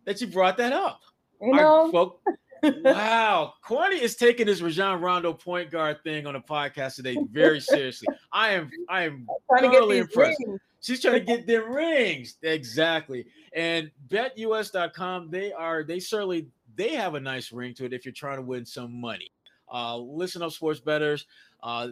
that 0.04 0.20
you 0.20 0.26
brought 0.26 0.56
that 0.58 0.72
up. 0.72 1.00
You 1.40 1.52
know, 1.54 1.90
folk, 1.90 2.20
wow, 2.62 3.54
Kwani 3.64 4.00
is 4.00 4.16
taking 4.16 4.46
this 4.46 4.60
Rajon 4.60 5.00
Rondo 5.00 5.32
point 5.32 5.70
guard 5.70 6.02
thing 6.02 6.26
on 6.26 6.34
the 6.34 6.40
podcast 6.40 6.96
today 6.96 7.16
very 7.30 7.60
seriously. 7.60 8.08
I 8.32 8.50
am, 8.50 8.70
I 8.88 9.04
am 9.04 9.26
thoroughly 9.48 9.98
impressed. 9.98 10.42
Rings. 10.46 10.60
She's 10.80 11.00
trying 11.00 11.14
to 11.14 11.20
get 11.20 11.46
them 11.46 11.70
rings. 11.70 12.36
Exactly. 12.42 13.26
And 13.52 13.90
betus.com, 14.08 15.30
they 15.30 15.52
are, 15.52 15.82
they 15.82 16.00
certainly, 16.00 16.48
they 16.74 16.94
have 16.94 17.14
a 17.14 17.20
nice 17.20 17.52
ring 17.52 17.74
to 17.74 17.84
it 17.84 17.92
if 17.92 18.04
you're 18.04 18.12
trying 18.12 18.36
to 18.36 18.42
win 18.42 18.64
some 18.64 19.00
money. 19.00 19.30
Uh, 19.72 19.96
listen 19.98 20.42
up, 20.42 20.52
sports 20.52 20.80
betters. 20.80 21.26
Uh, 21.62 21.88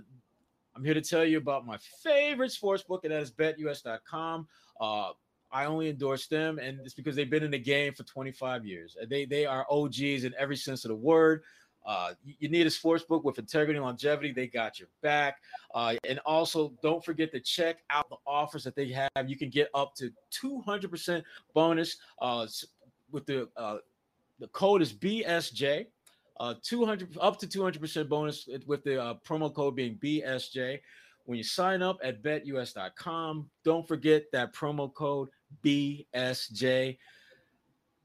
I'm 0.74 0.84
here 0.84 0.94
to 0.94 1.02
tell 1.02 1.24
you 1.24 1.38
about 1.38 1.66
my 1.66 1.78
favorite 2.02 2.52
sports 2.52 2.82
book, 2.82 3.04
and 3.04 3.12
that 3.12 3.22
is 3.22 3.30
betus.com. 3.30 4.46
Uh, 4.80 5.10
I 5.50 5.64
only 5.64 5.88
endorse 5.88 6.26
them, 6.26 6.58
and 6.58 6.80
it's 6.80 6.94
because 6.94 7.16
they've 7.16 7.28
been 7.28 7.42
in 7.42 7.50
the 7.50 7.58
game 7.58 7.94
for 7.94 8.02
25 8.04 8.66
years. 8.66 8.96
They 9.08 9.24
they 9.24 9.46
are 9.46 9.66
OGs 9.70 10.24
in 10.24 10.34
every 10.38 10.56
sense 10.56 10.84
of 10.84 10.90
the 10.90 10.94
word. 10.94 11.42
Uh, 11.88 12.12
you 12.22 12.50
need 12.50 12.66
a 12.66 12.70
sports 12.70 13.02
book 13.02 13.24
with 13.24 13.38
integrity 13.38 13.78
and 13.78 13.84
longevity. 13.84 14.30
They 14.30 14.46
got 14.46 14.78
your 14.78 14.90
back. 15.00 15.38
Uh, 15.74 15.94
and 16.06 16.20
also, 16.26 16.74
don't 16.82 17.02
forget 17.02 17.32
to 17.32 17.40
check 17.40 17.78
out 17.88 18.10
the 18.10 18.16
offers 18.26 18.62
that 18.64 18.76
they 18.76 18.88
have. 18.90 19.26
You 19.26 19.36
can 19.36 19.48
get 19.48 19.70
up 19.72 19.94
to 19.94 20.12
200% 20.30 21.22
bonus 21.54 21.96
uh, 22.20 22.46
with 23.10 23.24
the 23.24 23.48
uh, 23.56 23.78
the 24.38 24.48
code 24.48 24.82
is 24.82 24.92
BSJ. 24.92 25.86
Uh, 26.38 26.54
200 26.62 27.16
up 27.20 27.38
to 27.38 27.46
200% 27.46 28.06
bonus 28.06 28.48
with 28.66 28.84
the 28.84 29.18
promo 29.26 29.52
code 29.52 29.74
being 29.74 29.96
BSJ. 29.96 30.80
When 31.24 31.38
you 31.38 31.44
sign 31.44 31.82
up 31.82 31.98
at 32.04 32.22
betus.com, 32.22 33.48
don't 33.64 33.88
forget 33.88 34.24
that 34.32 34.54
promo 34.54 34.92
code 34.92 35.30
BSJ 35.64 36.98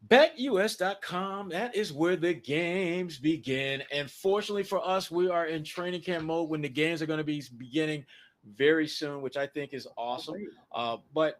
BetUS.com, 0.10 1.50
that 1.50 1.76
is 1.76 1.94
where 1.94 2.16
the 2.16 2.34
games 2.34 3.18
begin. 3.18 3.84
And 3.92 4.10
fortunately 4.10 4.64
for 4.64 4.86
us, 4.86 5.10
we 5.10 5.30
are 5.30 5.46
in 5.46 5.64
training 5.64 6.02
camp 6.02 6.26
mode 6.26 6.50
when 6.50 6.62
the 6.62 6.70
games 6.70 7.02
are 7.02 7.06
going 7.06 7.20
to 7.20 7.24
be 7.24 7.42
beginning 7.58 8.06
very 8.58 8.88
soon, 8.88 9.22
which 9.22 9.38
I 9.38 9.48
think 9.48 9.74
is 9.74 9.88
awesome. 9.98 10.36
Uh, 10.74 10.98
but 11.14 11.40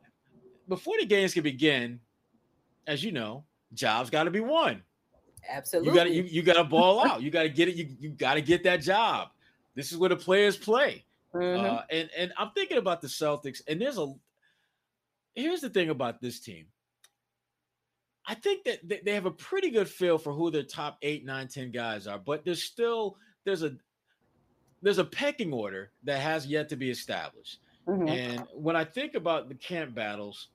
before 0.70 0.96
the 1.00 1.06
games 1.06 1.34
can 1.34 1.44
begin, 1.44 2.00
as 2.88 3.04
you 3.04 3.12
know, 3.12 3.44
jobs 3.74 4.10
got 4.10 4.24
to 4.24 4.32
be 4.32 4.40
won. 4.40 4.82
Absolutely. 5.50 5.90
You 5.90 5.96
got 5.96 6.04
to 6.06 6.14
you, 6.14 6.24
you 6.24 6.42
got 6.42 6.54
to 6.54 6.64
ball 6.64 7.06
out. 7.06 7.22
You 7.22 7.32
got 7.32 7.44
to 7.44 7.50
get 7.50 7.68
it. 7.68 7.76
You, 7.76 7.90
you 8.00 8.10
got 8.12 8.36
to 8.36 8.42
get 8.42 8.64
that 8.64 8.78
job. 8.78 9.30
This 9.76 9.92
is 9.92 9.98
where 9.98 10.10
the 10.10 10.16
players 10.16 10.56
play. 10.56 11.04
Mm-hmm. 11.34 11.66
Uh, 11.66 11.82
and 11.90 12.10
and 12.18 12.34
I'm 12.38 12.52
thinking 12.52 12.78
about 12.78 13.02
the 13.02 13.08
Celtics, 13.08 13.62
and 13.68 13.82
there's 13.82 13.98
a 13.98 14.14
here's 15.36 15.62
the 15.62 15.70
thing 15.70 15.90
about 15.90 16.22
this 16.22 16.40
team. 16.40 16.68
I 18.26 18.36
think 18.36 18.64
that 18.64 19.06
they 19.06 19.14
have 19.14 19.26
a 19.26 19.32
pretty 19.32 19.70
good 19.70 19.90
feel 19.90 20.18
for 20.18 20.32
who 20.32 20.50
their 20.50 20.64
top 20.64 20.98
eight, 21.02 21.26
nine, 21.26 21.48
ten 21.48 21.72
guys 21.72 22.08
are, 22.08 22.18
but 22.18 22.46
there's 22.46 22.64
still 22.64 23.18
there's 23.44 23.64
a 23.64 23.76
there's 24.82 24.98
a 24.98 25.06
pecking 25.06 25.54
order 25.54 25.92
that 26.04 26.20
has 26.20 26.46
yet 26.46 26.70
to 26.70 26.76
be 26.76 26.90
established. 26.90 27.60
Mm-hmm. 27.88 28.08
And 28.08 28.44
when 28.54 28.76
I 28.76 28.86
think 28.86 29.16
about 29.16 29.50
the 29.50 29.56
camp 29.56 29.94
battles, 29.94 30.50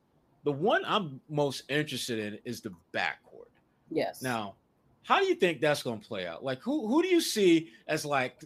the 0.44 0.52
one 0.52 0.82
I'm 0.86 1.20
most 1.28 1.64
interested 1.68 2.18
in 2.18 2.38
is 2.44 2.60
the 2.60 2.72
backcourt. 2.94 3.50
Yes. 3.90 4.22
Now, 4.22 4.54
how 5.02 5.18
do 5.18 5.26
you 5.26 5.34
think 5.34 5.60
that's 5.60 5.82
going 5.82 6.00
to 6.00 6.06
play 6.06 6.26
out? 6.26 6.44
Like, 6.44 6.60
who 6.60 6.86
who 6.86 7.02
do 7.02 7.08
you 7.08 7.20
see 7.20 7.70
as 7.86 8.04
like 8.04 8.42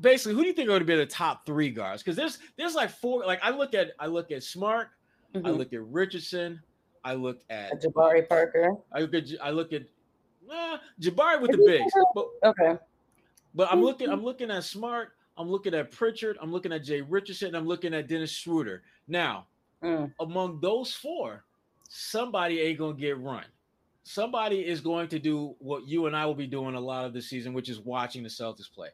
basically 0.00 0.34
who 0.34 0.42
do 0.42 0.48
you 0.48 0.52
think 0.52 0.66
are 0.66 0.72
going 0.72 0.80
to 0.80 0.86
be 0.86 0.96
the 0.96 1.06
top 1.06 1.46
three 1.46 1.70
guards? 1.70 2.02
Because 2.02 2.16
there's 2.16 2.38
there's 2.56 2.74
like 2.74 2.90
four. 2.90 3.24
Like 3.24 3.40
I 3.42 3.50
look 3.50 3.74
at 3.74 3.92
I 3.98 4.06
look 4.06 4.30
at 4.30 4.42
Smart, 4.42 4.88
mm-hmm. 5.34 5.46
I 5.46 5.50
look 5.50 5.72
at 5.72 5.82
Richardson, 5.84 6.60
I 7.04 7.14
look 7.14 7.40
at 7.50 7.82
Jabari 7.82 8.28
Parker. 8.28 8.74
I 8.92 9.00
look 9.00 9.14
at 9.14 9.24
I 9.42 9.50
look 9.50 9.72
at 9.72 9.82
uh, 10.50 10.78
Jabari 11.00 11.40
with 11.40 11.52
the 11.52 11.58
bigs. 11.58 11.92
But, 12.14 12.26
okay. 12.42 12.78
But 13.54 13.68
I'm 13.70 13.82
looking 13.82 14.08
I'm 14.08 14.24
looking 14.24 14.50
at 14.50 14.64
Smart. 14.64 15.12
I'm 15.36 15.48
looking 15.48 15.74
at 15.74 15.90
Pritchard. 15.90 16.38
I'm 16.40 16.52
looking 16.52 16.72
at 16.72 16.82
Jay 16.82 17.00
Richardson. 17.00 17.54
I'm 17.54 17.66
looking 17.66 17.92
at 17.92 18.08
Dennis 18.08 18.30
Schroeder. 18.30 18.82
Now, 19.08 19.46
mm. 19.82 20.10
among 20.20 20.60
those 20.60 20.94
four, 20.94 21.44
somebody 21.88 22.60
ain't 22.60 22.78
gonna 22.78 22.94
get 22.94 23.18
run. 23.18 23.44
Somebody 24.04 24.60
is 24.60 24.80
going 24.80 25.08
to 25.08 25.18
do 25.18 25.56
what 25.58 25.86
you 25.86 26.06
and 26.06 26.16
I 26.16 26.26
will 26.26 26.34
be 26.34 26.46
doing 26.46 26.74
a 26.74 26.80
lot 26.80 27.06
of 27.06 27.12
the 27.14 27.22
season, 27.22 27.54
which 27.54 27.68
is 27.68 27.80
watching 27.80 28.22
the 28.22 28.28
Celtics 28.28 28.70
play. 28.72 28.88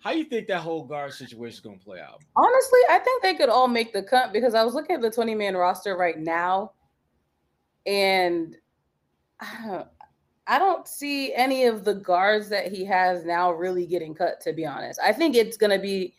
How 0.00 0.12
do 0.12 0.18
you 0.18 0.24
think 0.24 0.46
that 0.48 0.60
whole 0.60 0.84
guard 0.84 1.12
situation 1.12 1.54
is 1.54 1.60
going 1.60 1.78
to 1.78 1.84
play 1.84 2.00
out? 2.00 2.22
Honestly, 2.36 2.80
I 2.90 2.98
think 2.98 3.22
they 3.22 3.34
could 3.34 3.48
all 3.48 3.68
make 3.68 3.92
the 3.92 4.02
cut 4.02 4.32
because 4.32 4.54
I 4.54 4.62
was 4.62 4.74
looking 4.74 4.96
at 4.96 5.02
the 5.02 5.10
20 5.10 5.34
man 5.34 5.56
roster 5.56 5.96
right 5.96 6.18
now, 6.18 6.72
and 7.86 8.56
I 10.48 10.58
don't 10.60 10.86
see 10.86 11.34
any 11.34 11.64
of 11.64 11.84
the 11.84 11.94
guards 11.94 12.48
that 12.50 12.70
he 12.70 12.84
has 12.84 13.24
now 13.24 13.50
really 13.50 13.84
getting 13.84 14.14
cut, 14.14 14.40
to 14.42 14.52
be 14.52 14.64
honest. 14.64 15.00
I 15.02 15.12
think 15.12 15.34
it's 15.34 15.56
going 15.56 15.76
to 15.76 15.82
be 15.82 16.14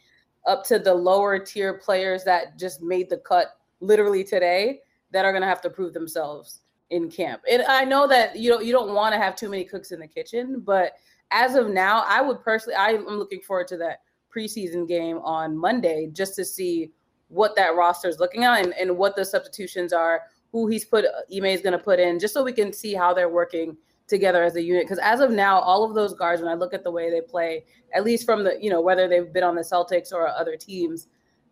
up 0.45 0.65
to 0.65 0.79
the 0.79 0.93
lower 0.93 1.39
tier 1.39 1.75
players 1.75 2.23
that 2.25 2.57
just 2.57 2.81
made 2.81 3.09
the 3.09 3.17
cut 3.17 3.57
literally 3.79 4.23
today 4.23 4.81
that 5.11 5.23
are 5.23 5.31
going 5.31 5.41
to 5.41 5.47
have 5.47 5.61
to 5.61 5.69
prove 5.69 5.93
themselves 5.93 6.61
in 6.89 7.09
camp. 7.09 7.41
And 7.49 7.63
I 7.63 7.83
know 7.83 8.07
that 8.07 8.37
you 8.37 8.61
you 8.61 8.71
don't 8.71 8.93
want 8.93 9.13
to 9.13 9.19
have 9.19 9.35
too 9.35 9.49
many 9.49 9.63
cooks 9.63 9.91
in 9.91 9.99
the 9.99 10.07
kitchen, 10.07 10.61
but 10.61 10.93
as 11.31 11.55
of 11.55 11.69
now, 11.69 12.03
I 12.07 12.21
would 12.21 12.41
personally, 12.41 12.75
I'm 12.75 13.05
looking 13.05 13.41
forward 13.41 13.67
to 13.69 13.77
that 13.77 14.01
preseason 14.35 14.87
game 14.87 15.17
on 15.19 15.57
Monday 15.57 16.09
just 16.11 16.35
to 16.35 16.45
see 16.45 16.91
what 17.29 17.55
that 17.55 17.75
roster 17.75 18.07
is 18.07 18.19
looking 18.19 18.43
at 18.43 18.63
and, 18.63 18.73
and 18.73 18.97
what 18.97 19.15
the 19.15 19.25
substitutions 19.25 19.91
are, 19.91 20.23
who 20.51 20.67
he's 20.67 20.85
put, 20.85 21.05
Ime 21.33 21.45
is 21.45 21.61
going 21.61 21.77
to 21.77 21.83
put 21.83 21.99
in, 21.99 22.19
just 22.19 22.33
so 22.33 22.43
we 22.43 22.53
can 22.53 22.71
see 22.71 22.93
how 22.93 23.13
they're 23.13 23.29
working 23.29 23.75
together 24.07 24.43
as 24.43 24.55
a 24.55 24.61
unit. 24.61 24.85
Because 24.85 24.99
as 24.99 25.19
of 25.19 25.31
now, 25.31 25.59
all 25.59 25.83
of 25.83 25.93
those 25.93 26.13
guards, 26.13 26.41
when 26.41 26.49
I 26.49 26.55
look 26.55 26.73
at 26.73 26.83
the 26.83 26.91
way 26.91 27.09
they 27.09 27.21
play, 27.21 27.65
at 27.93 28.05
least 28.05 28.25
from 28.25 28.43
the, 28.43 28.57
you 28.61 28.69
know, 28.69 28.81
whether 28.81 29.07
they've 29.07 29.31
been 29.31 29.43
on 29.43 29.55
the 29.55 29.61
Celtics 29.61 30.13
or 30.13 30.27
other 30.27 30.55
teams, 30.55 31.07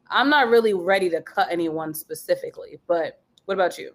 I'm 0.10 0.30
not 0.30 0.50
really 0.50 0.74
ready 0.74 1.10
to 1.10 1.22
cut 1.22 1.48
anyone 1.52 1.94
specifically. 1.94 2.80
But 2.88 3.22
what 3.46 3.56
about 3.56 3.78
you? 3.78 3.94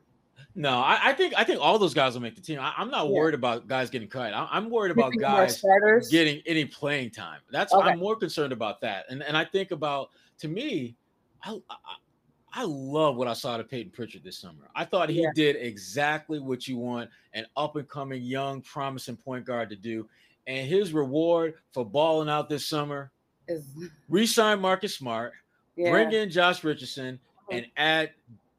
No, 0.55 0.79
I, 0.79 0.99
I, 1.05 1.13
think 1.13 1.35
I 1.37 1.45
think 1.45 1.61
all 1.61 1.79
those 1.79 1.95
guys 1.95 2.15
will 2.15 2.23
make 2.23 2.35
the 2.35 2.41
team. 2.41 2.59
I, 2.61 2.73
am 2.79 2.91
not 2.91 3.07
yeah. 3.07 3.13
worried 3.13 3.35
about 3.35 3.69
guys 3.69 3.89
getting 3.89 4.09
cut. 4.09 4.33
I, 4.35 4.49
am 4.57 4.69
worried 4.69 4.91
about 4.91 5.13
guys 5.19 5.63
getting 6.11 6.43
any 6.45 6.65
playing 6.65 7.11
time. 7.11 7.41
That's 7.51 7.73
okay. 7.73 7.91
I'm 7.91 7.99
more 7.99 8.17
concerned 8.17 8.53
about 8.53 8.81
that. 8.81 9.07
And 9.09 9.23
and 9.23 9.37
I 9.37 9.45
think 9.45 9.71
about 9.71 10.11
to 10.41 10.49
me, 10.49 10.97
I, 11.43 11.61
I, 11.71 11.77
I 12.53 12.65
love 12.65 13.17
what 13.17 13.29
I 13.29 13.33
saw 13.33 13.57
to 13.57 13.65
Peyton 13.65 13.93
Pritchard 13.93 14.25
this 14.25 14.39
summer. 14.39 14.69
I 14.75 14.85
thought 14.85 15.09
he 15.09 15.23
yeah. 15.23 15.31
did 15.35 15.57
exactly 15.57 16.41
what 16.41 16.67
you 16.67 16.79
want 16.79 17.11
an 17.33 17.47
up 17.57 17.77
and 17.77 17.89
coming 17.89 18.23
young 18.23 18.61
promising 18.63 19.17
point 19.17 19.45
guard 19.45 19.71
to 19.71 19.77
do. 19.77 20.09
And 20.47 20.67
his 20.67 20.93
reward 20.93 21.55
for 21.73 21.85
balling 21.85 22.29
out 22.29 22.49
this 22.49 22.67
summer 22.67 23.13
is 23.47 23.65
re-sign 24.09 24.61
Marcus 24.61 24.97
Smart, 24.97 25.33
yeah. 25.77 25.91
bring 25.91 26.13
in 26.13 26.29
Josh 26.29 26.65
Richardson, 26.65 27.21
and 27.53 27.67
add 27.77 28.11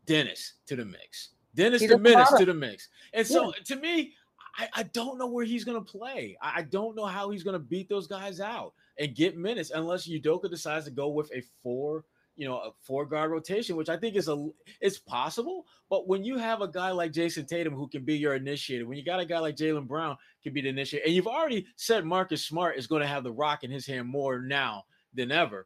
Dennis 0.06 0.54
to 0.68 0.76
the 0.76 0.86
mix. 0.86 1.30
Dennis 1.56 1.88
the 1.88 1.98
Menace 1.98 2.32
to 2.38 2.46
the 2.46 2.54
mix. 2.54 2.90
And 3.14 3.26
so 3.26 3.54
yeah. 3.56 3.64
to 3.66 3.76
me, 3.78 4.14
I, 4.58 4.68
I, 4.74 4.84
don't 4.84 5.18
know 5.18 5.28
where 5.28 5.46
he's 5.46 5.64
going 5.64 5.84
to 5.84 5.92
play. 5.92 6.38
I, 6.42 6.60
I, 6.60 6.62
don't 6.64 6.96
know 6.96 7.06
how 7.06 7.30
he's 7.30 7.44
going 7.44 7.54
to 7.54 7.60
beat 7.60 7.88
those 7.90 8.08
guys 8.08 8.40
out 8.40 8.74
and 9.00 9.16
get 9.16 9.38
minutes 9.38 9.72
unless 9.74 10.08
Udoka 10.08 10.50
decides 10.50 10.86
to 10.86 10.92
go 10.92 11.10
with 11.10 11.32
a 11.34 11.42
four, 11.64 12.04
you 12.36 12.48
know, 12.48 12.58
a 12.58 12.72
four 12.82 13.06
guard 13.06 13.32
rotation, 13.32 13.76
which 13.76 13.90
I 13.90 13.98
think 13.98 14.16
is 14.16 14.28
a 14.28 14.50
it's 14.82 15.00
possible. 15.00 15.66
But 15.90 16.08
when 16.08 16.24
you 16.24 16.38
have 16.38 16.62
a 16.62 16.68
guy 16.68 16.92
like 16.92 17.14
Jayson 17.14 17.46
Tatum 17.46 17.74
who 17.74 17.88
can 17.88 18.04
be 18.04 18.18
your 18.18 18.36
initiator, 18.36 18.86
when 18.86 18.98
you 18.98 19.06
got 19.06 19.20
a 19.20 19.26
guy 19.26 19.40
like 19.40 19.56
Jaylen 19.56 19.88
Brown 19.88 20.18
can 20.44 20.54
be 20.54 20.62
the 20.62 20.70
initiator, 20.70 21.06
and 21.06 21.16
you've 21.16 21.28
already 21.28 21.66
said 21.76 22.06
Marcus 22.06 22.46
Smart 22.46 22.78
is 22.78 22.88
going 22.88 23.02
to 23.02 23.08
have 23.08 23.24
the 23.24 23.32
rock 23.32 23.64
in 23.64 23.72
his 23.72 23.86
hand 23.86 24.08
more 24.08 24.40
now 24.40 24.86
than 25.14 25.32
ever. 25.32 25.66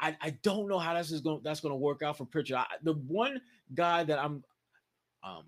I, 0.00 0.16
I 0.20 0.30
don't 0.42 0.68
know 0.68 0.78
how 0.78 0.94
that's 0.94 1.18
going 1.20 1.40
that's 1.42 1.60
going 1.60 1.72
to 1.72 1.76
work 1.76 2.02
out 2.02 2.18
for 2.18 2.24
Pritchard. 2.24 2.56
I, 2.56 2.66
the 2.82 2.94
one 2.94 3.40
guy 3.74 4.04
that 4.04 4.18
I'm 4.18 4.42
um 5.22 5.44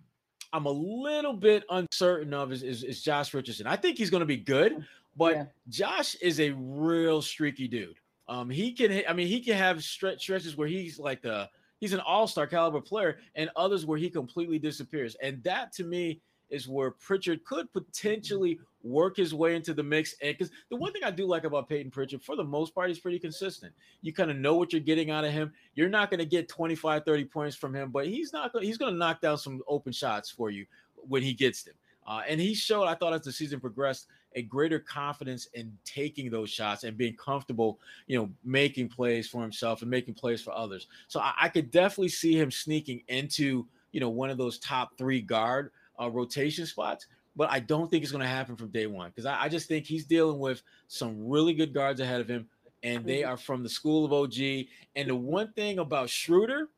I'm 0.52 0.66
a 0.66 0.70
little 0.70 1.34
bit 1.34 1.64
uncertain 1.70 2.32
of 2.32 2.52
is, 2.52 2.62
is, 2.62 2.82
is 2.82 3.02
Josh 3.02 3.34
Richardson. 3.34 3.66
I 3.66 3.76
think 3.76 3.98
he's 3.98 4.10
going 4.10 4.20
to 4.20 4.26
be 4.26 4.36
good, 4.36 4.84
but 5.16 5.34
yeah. 5.34 5.44
Josh 5.68 6.14
is 6.16 6.40
a 6.40 6.52
real 6.52 7.20
streaky 7.20 7.68
dude. 7.68 7.96
Um, 8.28 8.48
he 8.48 8.72
can, 8.72 9.02
I 9.08 9.12
mean, 9.12 9.26
he 9.26 9.40
can 9.40 9.56
have 9.56 9.84
stretch 9.84 10.20
stretches 10.20 10.56
where 10.56 10.68
he's 10.68 10.98
like 10.98 11.20
the 11.22 11.48
he's 11.78 11.92
an 11.92 12.00
all-star 12.00 12.46
caliber 12.46 12.80
player, 12.80 13.18
and 13.34 13.50
others 13.54 13.84
where 13.86 13.98
he 13.98 14.08
completely 14.08 14.58
disappears. 14.58 15.14
And 15.22 15.42
that 15.44 15.72
to 15.74 15.84
me 15.84 16.20
is 16.50 16.68
where 16.68 16.90
Pritchard 16.92 17.44
could 17.44 17.72
potentially 17.72 18.58
work 18.82 19.16
his 19.16 19.34
way 19.34 19.56
into 19.56 19.74
the 19.74 19.82
mix. 19.82 20.14
And 20.22 20.36
because 20.36 20.52
the 20.70 20.76
one 20.76 20.92
thing 20.92 21.02
I 21.04 21.10
do 21.10 21.26
like 21.26 21.44
about 21.44 21.68
Peyton 21.68 21.90
Pritchard, 21.90 22.22
for 22.22 22.36
the 22.36 22.44
most 22.44 22.74
part, 22.74 22.88
he's 22.88 22.98
pretty 22.98 23.18
consistent. 23.18 23.72
You 24.02 24.12
kind 24.12 24.30
of 24.30 24.36
know 24.36 24.54
what 24.54 24.72
you're 24.72 24.80
getting 24.80 25.10
out 25.10 25.24
of 25.24 25.32
him. 25.32 25.52
You're 25.74 25.88
not 25.88 26.10
going 26.10 26.18
to 26.18 26.26
get 26.26 26.48
25, 26.48 27.04
30 27.04 27.24
points 27.24 27.56
from 27.56 27.74
him, 27.74 27.90
but 27.90 28.06
he's 28.06 28.32
not 28.32 28.52
he's 28.62 28.78
going 28.78 28.92
to 28.92 28.98
knock 28.98 29.20
down 29.20 29.38
some 29.38 29.62
open 29.66 29.92
shots 29.92 30.30
for 30.30 30.50
you 30.50 30.66
when 30.94 31.22
he 31.22 31.32
gets 31.32 31.62
them. 31.62 31.74
Uh, 32.06 32.22
and 32.28 32.40
he 32.40 32.54
showed, 32.54 32.84
I 32.84 32.94
thought, 32.94 33.12
as 33.12 33.22
the 33.22 33.32
season 33.32 33.58
progressed, 33.58 34.06
a 34.36 34.42
greater 34.42 34.78
confidence 34.78 35.48
in 35.54 35.76
taking 35.84 36.30
those 36.30 36.50
shots 36.50 36.84
and 36.84 36.96
being 36.96 37.16
comfortable, 37.16 37.80
you 38.06 38.16
know, 38.16 38.30
making 38.44 38.88
plays 38.88 39.26
for 39.26 39.42
himself 39.42 39.82
and 39.82 39.90
making 39.90 40.14
plays 40.14 40.40
for 40.40 40.52
others. 40.52 40.86
So 41.08 41.18
I, 41.20 41.32
I 41.42 41.48
could 41.48 41.70
definitely 41.70 42.10
see 42.10 42.38
him 42.38 42.50
sneaking 42.50 43.02
into, 43.08 43.66
you 43.90 44.00
know, 44.00 44.10
one 44.10 44.30
of 44.30 44.38
those 44.38 44.58
top 44.58 44.96
three 44.96 45.20
guard 45.20 45.72
uh, 46.00 46.10
rotation 46.10 46.66
spots, 46.66 47.06
but 47.36 47.50
I 47.50 47.60
don't 47.60 47.90
think 47.90 48.02
it's 48.02 48.12
going 48.12 48.22
to 48.22 48.28
happen 48.28 48.56
from 48.56 48.68
day 48.68 48.86
one 48.86 49.10
because 49.10 49.26
I, 49.26 49.42
I, 49.42 49.48
just 49.48 49.68
think 49.68 49.84
he's 49.84 50.04
dealing 50.04 50.38
with 50.38 50.62
some 50.88 51.28
really 51.28 51.54
good 51.54 51.74
guards 51.74 52.00
ahead 52.00 52.20
of 52.20 52.28
him, 52.28 52.48
and 52.82 53.04
they 53.04 53.20
mm-hmm. 53.20 53.32
are 53.32 53.36
from 53.36 53.62
the 53.62 53.68
school 53.68 54.04
of 54.04 54.12
OG. 54.12 54.66
And 54.96 55.08
the 55.08 55.14
one 55.14 55.52
thing 55.52 55.78
about 55.78 56.08
Schroeder, 56.08 56.68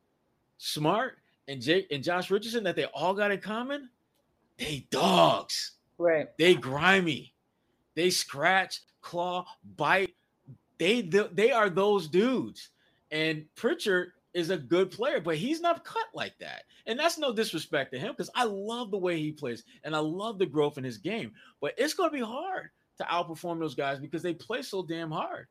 Smart, 0.59 1.19
and 1.47 1.63
Jake 1.63 1.87
and 1.91 2.03
Josh 2.03 2.31
Richardson 2.31 2.65
that 2.65 2.77
they 2.77 2.85
all 2.87 3.15
got 3.15 3.31
in 3.31 3.41
common, 3.41 3.89
they 4.59 4.87
dogs. 4.91 5.73
Right. 5.97 6.29
They 6.39 6.55
grimy. 6.55 7.35
They 7.95 8.11
scratch, 8.11 8.81
claw, 9.01 9.47
bite. 9.77 10.15
They 10.79 11.01
they 11.01 11.51
are 11.51 11.71
those 11.71 12.07
dudes. 12.07 12.69
And 13.11 13.47
Pritchard 13.57 14.13
is 14.35 14.51
a 14.51 14.57
good 14.57 14.91
player, 14.91 15.21
but 15.21 15.37
he's 15.37 15.61
not 15.61 15.85
cut 15.85 16.07
like 16.14 16.38
that. 16.38 16.64
And 16.87 16.99
that's 16.99 17.19
no 17.19 17.33
disrespect 17.33 17.93
to 17.93 17.99
him 17.99 18.12
because 18.12 18.31
I 18.35 18.45
love 18.45 18.91
the 18.91 18.99
way 18.99 19.19
he 19.19 19.33
plays 19.33 19.64
and 19.85 19.97
I 19.97 20.01
love 20.01 20.38
the 20.38 20.47
growth 20.47 20.79
in 20.79 20.85
his 20.85 20.99
game. 20.99 21.33
But 21.61 21.75
it's 21.79 21.95
going 21.95 22.11
to 22.11 22.14
be 22.17 22.23
hard 22.23 22.71
to 22.99 23.05
outperform 23.05 23.59
those 23.59 23.75
guys 23.75 23.99
because 23.99 24.23
they 24.23 24.35
play 24.35 24.62
so 24.62 24.83
damn 24.83 25.11
hard. 25.11 25.47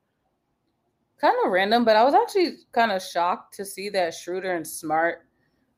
Kind 1.20 1.36
of 1.44 1.52
random, 1.52 1.84
but 1.84 1.96
I 1.96 2.04
was 2.04 2.14
actually 2.14 2.58
kind 2.72 2.92
of 2.92 3.02
shocked 3.02 3.56
to 3.56 3.66
see 3.66 3.90
that 3.90 4.14
Schroeder 4.14 4.54
and 4.54 4.68
Smart 4.68 5.26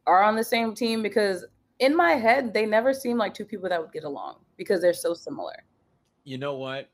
are 0.05 0.21
on 0.21 0.35
the 0.35 0.43
same 0.43 0.75
team 0.75 1.01
because 1.01 1.45
in 1.79 1.95
my 1.95 2.11
head, 2.11 2.53
they 2.53 2.65
never 2.65 2.93
seem 2.93 3.17
like 3.17 3.33
two 3.33 3.45
people 3.45 3.69
that 3.69 3.79
would 3.81 3.93
get 3.93 4.03
along 4.03 4.39
because 4.57 4.81
they're 4.81 4.93
so 4.93 5.13
similar. 5.13 5.55
You 6.25 6.37
know 6.37 6.55
what? 6.55 6.89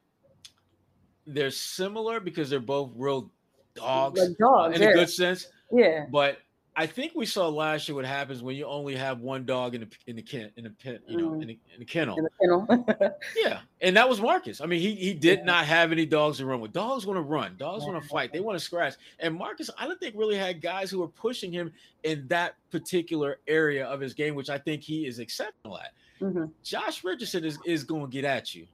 They're 1.26 1.50
similar 1.50 2.20
because 2.20 2.52
they're 2.52 2.60
both 2.60 2.91
real 2.96 3.32
dogs, 3.76 4.20
like 4.20 4.38
dogs 4.38 4.76
in 4.76 4.84
yeah. 4.84 4.89
a 4.89 4.94
good 4.94 5.10
sense 5.10 5.48
yeah. 5.71 6.06
But 6.10 6.39
I 6.78 6.86
think 6.86 7.13
we 7.15 7.25
saw 7.25 7.47
last 7.47 7.88
year 7.88 7.95
what 7.95 8.06
happens 8.06 8.43
when 8.43 8.56
you 8.56 8.65
only 8.65 8.95
have 8.95 9.21
one 9.21 9.45
dog 9.45 9.75
in 9.75 9.82
the 9.82 9.88
in 10.08 10.17
the 10.17 10.21
ken 10.21 10.51
in 10.58 10.65
the 10.65 10.69
pit, 10.71 11.01
you 11.08 11.17
know, 11.17 11.30
mm. 11.30 11.41
in, 11.41 11.47
the, 11.47 11.60
in 11.73 11.80
the 11.80 11.86
kennel. 11.86 12.17
In 12.17 12.23
the 12.25 12.30
kennel. 12.41 13.12
yeah, 13.38 13.60
and 13.80 13.95
that 13.95 14.10
was 14.10 14.19
Marcus. 14.19 14.60
I 14.60 14.65
mean, 14.65 14.82
he 14.82 14.93
he 14.93 15.13
did 15.13 15.39
yeah. 15.39 15.45
not 15.45 15.65
have 15.65 15.93
any 15.93 16.06
dogs 16.06 16.39
to 16.39 16.45
run 16.45 16.60
with. 16.60 16.73
Dogs 16.73 17.06
want 17.06 17.17
to 17.17 17.21
run. 17.21 17.56
Dogs 17.58 17.86
want 17.86 18.01
to 18.01 18.10
fight. 18.10 18.34
They 18.34 18.41
want 18.41 18.60
to 18.60 18.63
scratch. 18.63 18.95
And 19.19 19.36
Marcus, 19.36 19.69
I 19.78 19.88
don't 19.88 19.99
think 19.99 20.15
really 20.17 20.36
had 20.36 20.62
guys 20.62 20.91
who 20.91 20.99
were 20.99 21.08
pushing 21.08 21.51
him 21.51 21.71
in 22.04 22.28
that 22.28 22.56
particular 22.71 23.39
area 23.47 23.86
of 23.86 24.01
his 24.01 24.13
game, 24.13 24.36
which 24.36 24.49
I 24.49 24.58
think 24.58 24.84
he 24.84 25.08
is 25.08 25.19
exceptional 25.19 25.78
at. 25.78 25.93
Mm-hmm. 26.19 26.45
Josh 26.62 27.06
Richardson 27.06 27.45
is 27.45 27.58
is 27.65 27.86
going 27.86 28.01
to 28.01 28.12
get 28.12 28.25
at 28.25 28.54
you. 28.54 28.67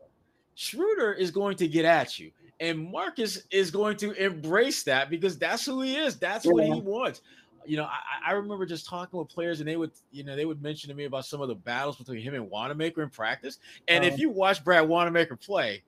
Schroeder 0.56 1.14
is 1.14 1.30
going 1.30 1.56
to 1.58 1.68
get 1.68 1.86
at 1.86 2.18
you. 2.18 2.32
And 2.62 2.90
Marcus 2.92 3.44
is 3.52 3.72
going 3.72 3.98
to 3.98 4.12
embrace 4.14 4.84
that 4.84 5.10
because 5.10 5.38
that's 5.38 5.66
who 5.66 5.82
he 5.82 5.98
is. 5.98 6.18
That's 6.18 6.46
yeah. 6.46 6.52
what 6.54 6.64
he 6.64 6.80
wants 6.80 7.22
you 7.66 7.78
know, 7.78 7.84
I, 7.84 8.32
I, 8.32 8.32
remember 8.34 8.66
just 8.66 8.88
talking 8.88 9.20
with 9.20 9.30
players, 9.30 9.60
and 9.60 9.70
they 9.70 9.76
would, 9.76 9.92
you 10.12 10.24
know, 10.24 10.36
they 10.36 10.46
would 10.46 10.62
mention 10.62 10.90
to 10.90 10.96
me 10.96 11.06
about 11.06 11.26
some 11.26 11.42
of 11.42 11.48
the 11.48 11.56
battles 11.56 11.98
between 11.98 12.22
him 12.22 12.34
and 12.34 12.50
Wanamaker 12.50 13.04
in 13.04 13.10
practice. 13.10 13.60
And 13.88 14.04
um, 14.04 14.10
if 14.10 14.20
you 14.20 14.30
watch 14.30 14.64
Brad 14.64 14.88
Wanamaker 14.88 15.36
play, 15.36 15.84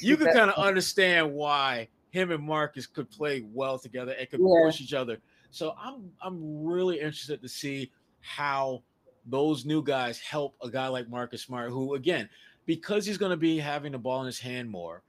you 0.00 0.16
could 0.16 0.32
kind 0.32 0.50
of 0.50 0.56
understand 0.56 1.32
why 1.32 1.88
him 2.10 2.30
and 2.30 2.42
Marcus 2.42 2.86
could 2.86 3.10
play 3.10 3.44
well 3.52 3.78
together 3.78 4.12
and 4.18 4.28
could 4.30 4.40
yeah. 4.40 4.64
push 4.64 4.80
each 4.80 4.94
other. 4.94 5.18
So 5.50 5.74
I'm 5.80 6.10
I'm 6.22 6.64
really 6.64 6.96
interested 6.96 7.42
to 7.42 7.48
see 7.48 7.90
how 8.20 8.82
those 9.26 9.64
new 9.64 9.82
guys 9.82 10.18
help 10.18 10.56
a 10.62 10.70
guy 10.70 10.88
like 10.88 11.08
Marcus 11.08 11.42
Smart, 11.42 11.70
who 11.70 11.94
again, 11.94 12.28
because 12.66 13.06
he's 13.06 13.18
going 13.18 13.30
to 13.30 13.36
be 13.36 13.58
having 13.58 13.92
the 13.92 13.98
ball 13.98 14.20
in 14.20 14.26
his 14.26 14.38
hand 14.38 14.70
more, 14.70 15.02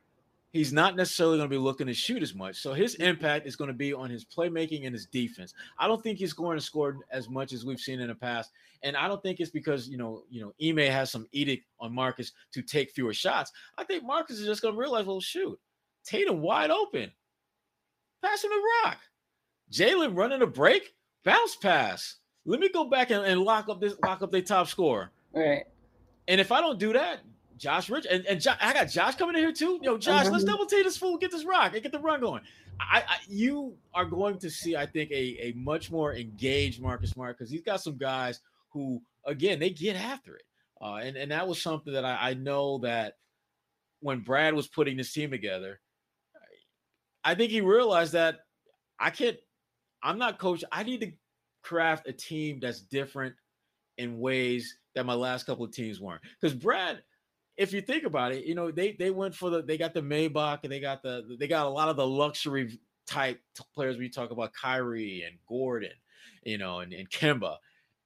he's 0.51 0.73
not 0.73 0.95
necessarily 0.95 1.37
going 1.37 1.49
to 1.49 1.55
be 1.55 1.61
looking 1.61 1.87
to 1.87 1.93
shoot 1.93 2.23
as 2.23 2.33
much. 2.33 2.57
So 2.57 2.73
his 2.73 2.95
impact 2.95 3.45
is 3.45 3.55
going 3.55 3.67
to 3.67 3.73
be 3.73 3.93
on 3.93 4.09
his 4.09 4.25
playmaking 4.25 4.85
and 4.85 4.93
his 4.93 5.05
defense. 5.05 5.53
I 5.77 5.87
don't 5.87 6.01
think 6.01 6.17
he's 6.17 6.33
going 6.33 6.57
to 6.57 6.63
score 6.63 6.97
as 7.11 7.29
much 7.29 7.53
as 7.53 7.65
we've 7.65 7.79
seen 7.79 7.99
in 7.99 8.07
the 8.07 8.15
past. 8.15 8.51
And 8.81 8.95
I 8.95 9.07
don't 9.07 9.21
think 9.21 9.39
it's 9.39 9.51
because, 9.51 9.87
you 9.87 9.97
know, 9.97 10.23
you 10.29 10.41
know, 10.41 10.53
Ime 10.61 10.91
has 10.91 11.11
some 11.11 11.27
edict 11.31 11.65
on 11.79 11.93
Marcus 11.93 12.31
to 12.53 12.61
take 12.61 12.91
fewer 12.91 13.13
shots. 13.13 13.51
I 13.77 13.83
think 13.83 14.03
Marcus 14.03 14.39
is 14.39 14.47
just 14.47 14.61
going 14.61 14.73
to 14.73 14.79
realize, 14.79 15.05
well, 15.05 15.19
shoot, 15.19 15.59
Tatum 16.03 16.41
wide 16.41 16.71
open. 16.71 17.11
Pass 18.23 18.43
him 18.43 18.49
the 18.49 18.61
rock. 18.83 18.97
Jaylen 19.71 20.15
running 20.17 20.41
a 20.41 20.47
break, 20.47 20.93
bounce 21.23 21.55
pass. 21.55 22.15
Let 22.45 22.59
me 22.59 22.69
go 22.69 22.85
back 22.85 23.11
and, 23.11 23.23
and 23.23 23.41
lock 23.41 23.69
up 23.69 23.79
this, 23.79 23.95
lock 24.03 24.21
up 24.21 24.31
their 24.31 24.41
top 24.41 24.67
score. 24.67 25.11
Right. 25.33 25.63
And 26.27 26.41
if 26.41 26.51
I 26.51 26.61
don't 26.61 26.79
do 26.79 26.93
that, 26.93 27.19
Josh 27.59 27.89
Rich 27.89 28.07
and, 28.09 28.25
and 28.25 28.45
I 28.61 28.73
got 28.73 28.85
Josh 28.85 29.15
coming 29.15 29.35
in 29.35 29.41
here 29.41 29.51
too. 29.51 29.79
Yo, 29.83 29.97
Josh, 29.97 30.23
mm-hmm. 30.23 30.33
let's 30.33 30.45
double 30.45 30.65
team 30.65 30.83
this 30.83 30.97
fool, 30.97 31.17
get 31.17 31.31
this 31.31 31.45
rock, 31.45 31.73
and 31.73 31.83
get 31.83 31.91
the 31.91 31.99
run 31.99 32.21
going. 32.21 32.41
I, 32.79 33.03
I, 33.07 33.17
you 33.27 33.75
are 33.93 34.05
going 34.05 34.39
to 34.39 34.49
see, 34.49 34.75
I 34.75 34.85
think, 34.85 35.11
a, 35.11 35.37
a 35.41 35.53
much 35.55 35.91
more 35.91 36.15
engaged 36.15 36.81
Marcus 36.81 37.11
Smart 37.11 37.37
because 37.37 37.51
he's 37.51 37.61
got 37.61 37.81
some 37.81 37.97
guys 37.97 38.39
who, 38.69 39.01
again, 39.25 39.59
they 39.59 39.69
get 39.69 39.97
after 39.97 40.35
it. 40.37 40.43
Uh, 40.81 40.95
and, 40.95 41.17
and 41.17 41.31
that 41.31 41.45
was 41.47 41.61
something 41.61 41.91
that 41.91 42.05
I, 42.05 42.29
I 42.29 42.33
know 42.35 42.77
that 42.79 43.17
when 43.99 44.21
Brad 44.21 44.53
was 44.53 44.67
putting 44.67 44.95
this 44.95 45.11
team 45.11 45.29
together, 45.29 45.81
I 47.25 47.35
think 47.35 47.51
he 47.51 47.59
realized 47.59 48.13
that 48.13 48.39
I 48.97 49.09
can't, 49.09 49.37
I'm 50.01 50.17
not 50.17 50.39
coach. 50.39 50.63
I 50.71 50.83
need 50.83 51.01
to 51.01 51.11
craft 51.61 52.07
a 52.07 52.13
team 52.13 52.59
that's 52.61 52.79
different 52.79 53.35
in 53.97 54.19
ways 54.19 54.77
that 54.95 55.05
my 55.05 55.13
last 55.13 55.45
couple 55.45 55.65
of 55.65 55.71
teams 55.71 55.99
weren't. 55.99 56.21
Because 56.39 56.55
Brad, 56.55 57.03
if 57.59 57.73
you 57.73 57.81
think 57.81 58.05
about 58.05 58.31
it, 58.31 58.45
you 58.45 58.55
know, 58.55 58.71
they 58.71 58.93
they 58.93 59.11
went 59.11 59.35
for 59.35 59.49
the 59.49 59.61
they 59.61 59.77
got 59.77 59.93
the 59.93 60.01
Maybach 60.01 60.59
and 60.63 60.71
they 60.71 60.79
got 60.79 61.03
the 61.03 61.35
they 61.37 61.47
got 61.47 61.65
a 61.65 61.69
lot 61.69 61.89
of 61.89 61.97
the 61.97 62.07
luxury 62.07 62.79
type 63.05 63.41
players 63.75 63.97
we 63.97 64.07
talk 64.07 64.31
about 64.31 64.53
Kyrie 64.53 65.23
and 65.23 65.35
Gordon, 65.47 65.91
you 66.43 66.57
know, 66.57 66.79
and, 66.79 66.93
and 66.93 67.09
Kemba. 67.09 67.57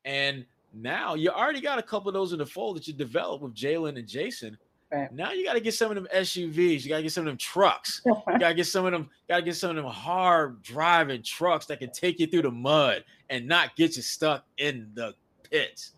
And 0.06 0.46
now 0.74 1.14
you 1.14 1.30
already 1.30 1.62
got 1.62 1.78
a 1.78 1.84
couple 1.84 2.10
of 2.10 2.16
those 2.16 2.34
in 2.34 2.40
the 2.40 2.46
fold 2.48 2.78
that 2.78 2.88
you 2.88 2.94
developed 2.94 3.44
with 3.44 3.54
Jaylen 3.54 4.00
and 4.00 4.08
Jayson. 4.08 4.58
Right. 4.92 5.12
Now 5.14 5.32
you 5.32 5.46
got 5.46 5.54
to 5.54 5.60
get 5.60 5.76
some 5.76 5.92
of 5.92 5.96
them 5.96 6.08
SUVs. 6.14 6.84
You 6.84 6.90
got 6.90 6.98
to 6.98 7.04
get 7.04 7.12
some 7.12 7.22
of 7.22 7.32
them 7.32 7.38
trucks. 7.38 8.02
you 8.06 8.40
got 8.40 8.50
to 8.50 8.54
get 8.56 8.66
some 8.66 8.86
of 8.86 8.92
them. 8.92 9.08
Got 9.30 9.38
to 9.38 9.42
get 9.44 9.56
some 9.56 9.70
of 9.70 9.76
them 9.76 9.86
hard 9.86 10.64
driving 10.64 11.22
trucks 11.22 11.68
that 11.68 11.78
can 11.78 11.92
take 11.92 12.20
you 12.20 12.26
through 12.26 12.44
the 12.44 12.52
mud 12.52 13.04
and 13.30 13.48
not 13.48 13.76
get 13.76 13.96
you 13.98 14.02
stuck 14.02 14.46
in 14.58 14.90
the 14.96 15.14
pits. 15.50 15.92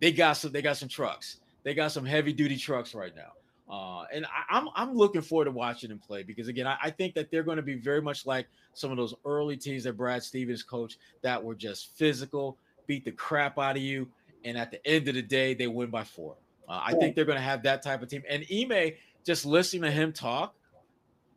They 0.00 0.12
got 0.12 0.34
some. 0.34 0.52
They 0.52 0.62
got 0.62 0.76
some 0.76 0.88
trucks. 0.88 1.38
They 1.62 1.74
got 1.74 1.92
some 1.92 2.04
heavy 2.04 2.32
duty 2.32 2.56
trucks 2.56 2.94
right 2.94 3.14
now. 3.14 3.32
Uh, 3.70 4.04
and 4.12 4.26
I, 4.26 4.56
am 4.56 4.68
I'm, 4.68 4.88
I'm 4.88 4.96
looking 4.96 5.22
forward 5.22 5.44
to 5.44 5.52
watching 5.52 5.90
them 5.90 6.00
play 6.00 6.24
because 6.24 6.48
again, 6.48 6.66
I, 6.66 6.76
I 6.82 6.90
think 6.90 7.14
that 7.14 7.30
they're 7.30 7.44
going 7.44 7.56
to 7.56 7.62
be 7.62 7.74
very 7.74 8.02
much 8.02 8.26
like 8.26 8.48
some 8.74 8.90
of 8.90 8.96
those 8.96 9.14
early 9.24 9.56
teams 9.56 9.84
that 9.84 9.96
Brad 9.96 10.24
Stevens 10.24 10.64
coached 10.64 10.98
that 11.22 11.42
were 11.42 11.54
just 11.54 11.96
physical, 11.96 12.58
beat 12.88 13.04
the 13.04 13.12
crap 13.12 13.58
out 13.58 13.76
of 13.76 13.82
you, 13.82 14.08
and 14.44 14.58
at 14.58 14.72
the 14.72 14.84
end 14.86 15.06
of 15.06 15.14
the 15.14 15.22
day, 15.22 15.54
they 15.54 15.68
win 15.68 15.88
by 15.88 16.02
four. 16.02 16.36
Uh, 16.68 16.80
I 16.84 16.94
think 16.94 17.14
they're 17.14 17.24
going 17.24 17.38
to 17.38 17.42
have 17.42 17.62
that 17.62 17.82
type 17.82 18.02
of 18.02 18.08
team. 18.08 18.22
And 18.28 18.44
Ime, 18.52 18.92
just 19.24 19.46
listening 19.46 19.82
to 19.82 19.90
him 19.90 20.12
talk 20.12 20.54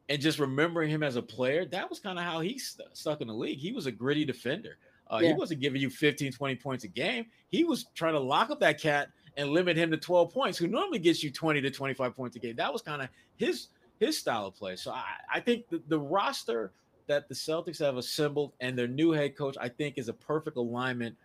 and 0.09 0.21
just 0.21 0.39
remembering 0.39 0.89
him 0.89 1.03
as 1.03 1.15
a 1.15 1.21
player, 1.21 1.65
that 1.65 1.89
was 1.89 1.99
kind 1.99 2.17
of 2.17 2.25
how 2.25 2.39
he 2.39 2.57
st- 2.57 2.87
stuck 2.93 3.21
in 3.21 3.27
the 3.27 3.33
league. 3.33 3.59
He 3.59 3.71
was 3.71 3.85
a 3.85 3.91
gritty 3.91 4.25
defender. 4.25 4.77
Uh, 5.11 5.19
yeah. 5.21 5.29
He 5.29 5.33
wasn't 5.33 5.59
giving 5.59 5.81
you 5.81 5.89
15, 5.89 6.31
20 6.31 6.55
points 6.55 6.83
a 6.83 6.87
game. 6.87 7.25
He 7.49 7.63
was 7.63 7.85
trying 7.93 8.13
to 8.13 8.19
lock 8.19 8.49
up 8.49 8.59
that 8.61 8.79
cat 8.79 9.09
and 9.37 9.49
limit 9.49 9.77
him 9.77 9.91
to 9.91 9.97
12 9.97 10.33
points, 10.33 10.57
who 10.57 10.67
normally 10.67 10.99
gets 10.99 11.23
you 11.23 11.31
20 11.31 11.61
to 11.61 11.71
25 11.71 12.15
points 12.15 12.35
a 12.35 12.39
game. 12.39 12.55
That 12.55 12.71
was 12.71 12.81
kind 12.81 13.01
of 13.01 13.09
his 13.37 13.67
his 13.99 14.17
style 14.17 14.47
of 14.47 14.55
play. 14.55 14.75
So 14.75 14.91
I, 14.91 15.03
I 15.33 15.39
think 15.39 15.69
the, 15.69 15.81
the 15.87 15.99
roster 15.99 16.73
that 17.07 17.27
the 17.27 17.35
Celtics 17.35 17.79
have 17.79 17.97
assembled 17.97 18.53
and 18.59 18.77
their 18.77 18.87
new 18.87 19.11
head 19.11 19.35
coach, 19.37 19.55
I 19.59 19.69
think, 19.69 19.97
is 19.97 20.09
a 20.09 20.13
perfect 20.13 20.57
alignment 20.57 21.15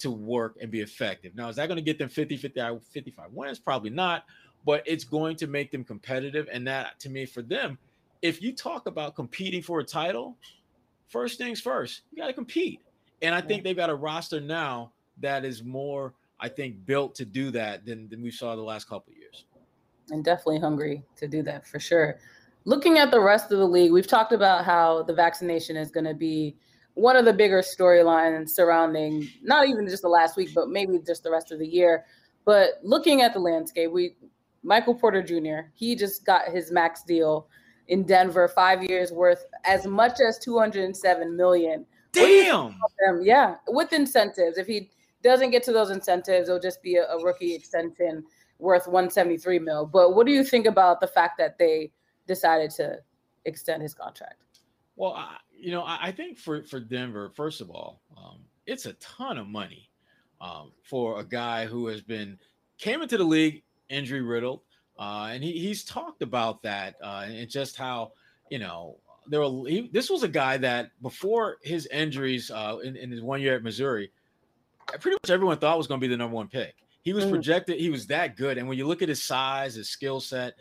to 0.00 0.10
work 0.10 0.56
and 0.60 0.70
be 0.70 0.80
effective. 0.80 1.34
Now, 1.34 1.48
is 1.48 1.56
that 1.56 1.66
going 1.66 1.76
to 1.76 1.82
get 1.82 1.98
them 1.98 2.08
50, 2.08 2.36
50, 2.36 2.60
uh, 2.60 2.76
55 2.90 3.32
wins? 3.32 3.58
Probably 3.58 3.90
not, 3.90 4.24
but 4.64 4.82
it's 4.86 5.04
going 5.04 5.36
to 5.36 5.46
make 5.46 5.70
them 5.70 5.84
competitive. 5.84 6.48
And 6.52 6.66
that, 6.66 6.98
to 7.00 7.08
me, 7.08 7.26
for 7.26 7.42
them, 7.42 7.78
if 8.22 8.42
you 8.42 8.52
talk 8.52 8.86
about 8.86 9.14
competing 9.14 9.62
for 9.62 9.80
a 9.80 9.84
title, 9.84 10.36
first 11.08 11.38
things 11.38 11.60
first, 11.60 12.02
you 12.10 12.18
got 12.18 12.28
to 12.28 12.32
compete. 12.32 12.80
And 13.22 13.34
I 13.34 13.40
think 13.40 13.64
they've 13.64 13.76
got 13.76 13.90
a 13.90 13.94
roster 13.94 14.40
now 14.40 14.92
that 15.20 15.44
is 15.44 15.64
more 15.64 16.14
I 16.40 16.48
think, 16.48 16.86
built 16.86 17.14
to 17.16 17.24
do 17.24 17.50
that 17.52 17.84
than, 17.84 18.08
than 18.08 18.22
we 18.22 18.30
saw 18.30 18.54
the 18.54 18.62
last 18.62 18.88
couple 18.88 19.12
of 19.12 19.18
years. 19.18 19.44
And 20.10 20.24
definitely 20.24 20.60
hungry 20.60 21.02
to 21.16 21.28
do 21.28 21.42
that 21.42 21.66
for 21.66 21.78
sure. 21.78 22.18
Looking 22.64 22.98
at 22.98 23.10
the 23.10 23.20
rest 23.20 23.50
of 23.52 23.58
the 23.58 23.66
league, 23.66 23.92
we've 23.92 24.06
talked 24.06 24.32
about 24.32 24.64
how 24.64 25.02
the 25.02 25.14
vaccination 25.14 25.76
is 25.76 25.90
going 25.90 26.04
to 26.04 26.14
be 26.14 26.56
one 26.94 27.16
of 27.16 27.24
the 27.24 27.32
bigger 27.32 27.60
storylines 27.60 28.50
surrounding 28.50 29.28
not 29.42 29.68
even 29.68 29.86
just 29.88 30.02
the 30.02 30.08
last 30.08 30.36
week, 30.36 30.50
but 30.54 30.68
maybe 30.68 30.98
just 30.98 31.22
the 31.22 31.30
rest 31.30 31.52
of 31.52 31.58
the 31.58 31.66
year. 31.66 32.04
But 32.44 32.80
looking 32.82 33.22
at 33.22 33.32
the 33.32 33.40
landscape, 33.40 33.90
we 33.92 34.16
Michael 34.62 34.94
Porter 34.94 35.22
Jr. 35.22 35.70
He 35.74 35.94
just 35.94 36.26
got 36.26 36.48
his 36.48 36.72
max 36.72 37.02
deal 37.02 37.48
in 37.86 38.04
Denver, 38.04 38.48
five 38.48 38.82
years 38.82 39.12
worth 39.12 39.46
as 39.64 39.86
much 39.86 40.20
as 40.20 40.38
207 40.38 41.36
million. 41.36 41.86
Damn. 42.12 42.74
Yeah, 43.22 43.56
with 43.68 43.92
incentives. 43.92 44.58
If 44.58 44.66
he 44.66 44.90
doesn't 45.22 45.50
get 45.50 45.62
to 45.64 45.72
those 45.72 45.90
incentives, 45.90 46.48
it'll 46.48 46.60
just 46.60 46.82
be 46.82 46.96
a, 46.96 47.06
a 47.06 47.22
rookie 47.22 47.54
extension 47.54 48.24
worth 48.58 48.86
173 48.86 49.58
mil. 49.58 49.86
But 49.86 50.14
what 50.14 50.26
do 50.26 50.32
you 50.32 50.44
think 50.44 50.66
about 50.66 51.00
the 51.00 51.06
fact 51.06 51.38
that 51.38 51.58
they 51.58 51.92
decided 52.26 52.70
to 52.72 52.98
extend 53.44 53.82
his 53.82 53.94
contract? 53.94 54.42
Well, 54.96 55.12
I, 55.12 55.36
you 55.56 55.70
know, 55.70 55.82
I, 55.82 55.98
I, 56.02 56.12
think 56.12 56.38
for 56.38 56.62
for 56.64 56.80
Denver, 56.80 57.30
first 57.34 57.60
of 57.60 57.70
all, 57.70 58.02
um, 58.16 58.40
it's 58.66 58.86
a 58.86 58.94
ton 58.94 59.38
of 59.38 59.46
money 59.46 59.90
um, 60.40 60.72
for 60.82 61.20
a 61.20 61.24
guy 61.24 61.66
who 61.66 61.86
has 61.86 62.02
been 62.02 62.38
came 62.78 63.02
into 63.02 63.16
the 63.16 63.24
league 63.24 63.62
injury 63.88 64.22
riddled, 64.22 64.62
uh, 64.98 65.30
and 65.32 65.42
he, 65.42 65.52
he's 65.52 65.84
talked 65.84 66.22
about 66.22 66.62
that 66.62 66.96
uh, 67.02 67.26
and 67.28 67.48
just 67.48 67.76
how 67.76 68.12
you 68.50 68.58
know 68.58 68.98
there 69.28 69.40
were. 69.40 69.68
He, 69.68 69.88
this 69.92 70.10
was 70.10 70.24
a 70.24 70.28
guy 70.28 70.56
that 70.58 70.90
before 71.00 71.58
his 71.62 71.86
injuries 71.86 72.50
uh, 72.50 72.78
in, 72.82 72.96
in 72.96 73.10
his 73.10 73.22
one 73.22 73.40
year 73.40 73.54
at 73.54 73.62
Missouri 73.62 74.10
pretty 75.00 75.16
much 75.22 75.30
everyone 75.30 75.58
thought 75.58 75.78
was 75.78 75.86
going 75.86 76.00
to 76.00 76.06
be 76.06 76.10
the 76.10 76.16
number 76.16 76.34
one 76.34 76.48
pick. 76.48 76.74
He 77.02 77.12
was 77.12 77.24
mm. 77.24 77.30
projected, 77.30 77.78
he 77.78 77.90
was 77.90 78.06
that 78.08 78.36
good. 78.36 78.58
And 78.58 78.68
when 78.68 78.78
you 78.78 78.86
look 78.86 79.02
at 79.02 79.08
his 79.08 79.24
size, 79.24 79.74
his 79.74 79.88
skill 79.88 80.20
set, 80.20 80.54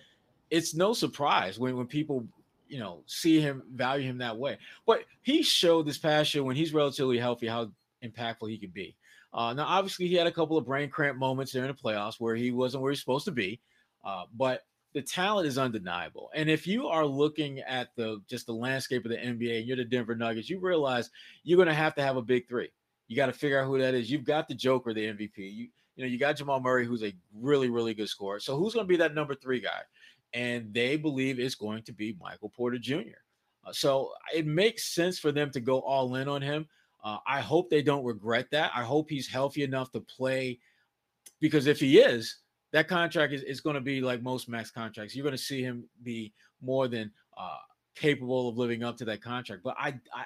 it's 0.50 0.76
no 0.76 0.94
surprise 0.94 1.60
when, 1.60 1.76
when 1.76 1.88
people, 1.88 2.26
you 2.68 2.80
know, 2.80 3.04
see 3.06 3.42
him, 3.42 3.64
value 3.74 4.08
him 4.08 4.18
that 4.20 4.38
way. 4.38 4.58
But 4.86 5.04
he 5.24 5.42
showed 5.42 5.86
this 5.86 5.98
past 5.98 6.34
year 6.34 6.44
when 6.44 6.56
he's 6.56 6.74
relatively 6.74 7.18
healthy 7.18 7.48
how 7.48 7.72
impactful 8.04 8.50
he 8.50 8.58
could 8.58 8.74
be. 8.74 8.96
Uh, 9.34 9.54
now, 9.54 9.66
obviously, 9.66 10.08
he 10.08 10.16
had 10.16 10.28
a 10.28 10.32
couple 10.32 10.58
of 10.58 10.66
brain 10.66 10.90
cramp 10.90 11.18
moments 11.18 11.52
during 11.52 11.68
the 11.68 11.74
playoffs 11.74 12.16
where 12.20 12.36
he 12.36 12.52
wasn't 12.52 12.82
where 12.82 12.92
he's 12.92 13.00
supposed 13.00 13.26
to 13.26 13.32
be. 13.32 13.60
Uh, 14.06 14.24
but 14.36 14.64
the 14.94 15.02
talent 15.02 15.48
is 15.48 15.58
undeniable. 15.58 16.30
And 16.34 16.50
if 16.50 16.66
you 16.66 16.88
are 16.88 17.06
looking 17.06 17.60
at 17.60 17.90
the 17.96 18.22
just 18.28 18.46
the 18.48 18.54
landscape 18.54 19.06
of 19.06 19.12
the 19.12 19.18
NBA 19.18 19.60
and 19.60 19.68
you're 19.68 19.78
the 19.78 19.84
Denver 19.86 20.16
Nuggets, 20.16 20.50
you 20.50 20.60
realize 20.60 21.10
you're 21.44 21.58
going 21.58 21.68
to 21.68 21.74
have 21.74 21.94
to 21.96 22.02
have 22.02 22.18
a 22.18 22.22
big 22.22 22.48
three. 22.48 22.70
You 23.08 23.16
got 23.16 23.28
to 23.28 23.34
figure 23.34 23.60
out 23.60 23.68
who 23.68 23.80
that 23.80 23.94
is. 23.94 24.12
You've 24.12 24.26
got 24.26 24.48
the 24.48 24.56
Joker, 24.56 24.94
the 24.94 25.06
MVP. 25.06 25.38
You 25.38 25.68
you 25.96 26.04
know 26.04 26.06
you 26.06 26.18
got 26.18 26.38
Jamal 26.38 26.60
Murray, 26.60 26.86
who's 26.86 27.04
a 27.04 27.14
really 27.34 27.70
really 27.70 27.94
good 27.94 28.10
scorer. 28.10 28.40
So 28.40 28.58
who's 28.58 28.74
going 28.74 28.86
to 28.86 28.90
be 28.90 28.98
that 28.98 29.16
number 29.16 29.36
three 29.36 29.60
guy? 29.60 29.82
And 30.34 30.74
they 30.74 30.98
believe 30.98 31.40
it's 31.40 31.56
going 31.56 31.84
to 31.84 31.94
be 31.94 32.16
Michael 32.20 32.50
Porter 32.50 32.78
Jr. 32.78 33.20
Uh, 33.66 33.72
so 33.72 34.12
it 34.34 34.46
makes 34.46 34.94
sense 34.94 35.18
for 35.18 35.32
them 35.32 35.50
to 35.52 35.60
go 35.60 35.80
all 35.80 36.16
in 36.16 36.28
on 36.28 36.42
him. 36.42 36.68
Uh, 37.04 37.18
I 37.26 37.40
hope 37.40 37.70
they 37.70 37.82
don't 37.82 38.04
regret 38.04 38.48
that. 38.52 38.72
I 38.76 38.84
hope 38.84 39.10
he's 39.10 39.28
healthy 39.28 39.64
enough 39.64 39.92
to 39.92 40.02
play 40.02 40.60
because 41.40 41.68
if 41.68 41.80
he 41.80 42.00
is, 42.00 42.38
that 42.74 42.88
contract 42.88 43.34
is, 43.34 43.44
is 43.44 43.62
going 43.62 43.76
to 43.76 43.82
be 43.82 44.02
like 44.02 44.22
most 44.22 44.50
max 44.50 44.72
contracts. 44.72 45.16
You're 45.16 45.24
going 45.24 45.36
to 45.36 45.42
see 45.42 45.62
him 45.62 45.86
be 46.04 46.34
more 46.62 46.88
than 46.88 47.12
uh, 47.38 47.58
capable 47.96 48.50
of 48.50 48.58
living 48.58 48.84
up 48.84 48.98
to 48.98 49.06
that 49.06 49.22
contract. 49.22 49.64
But 49.64 49.76
I, 49.80 49.90
I, 50.14 50.26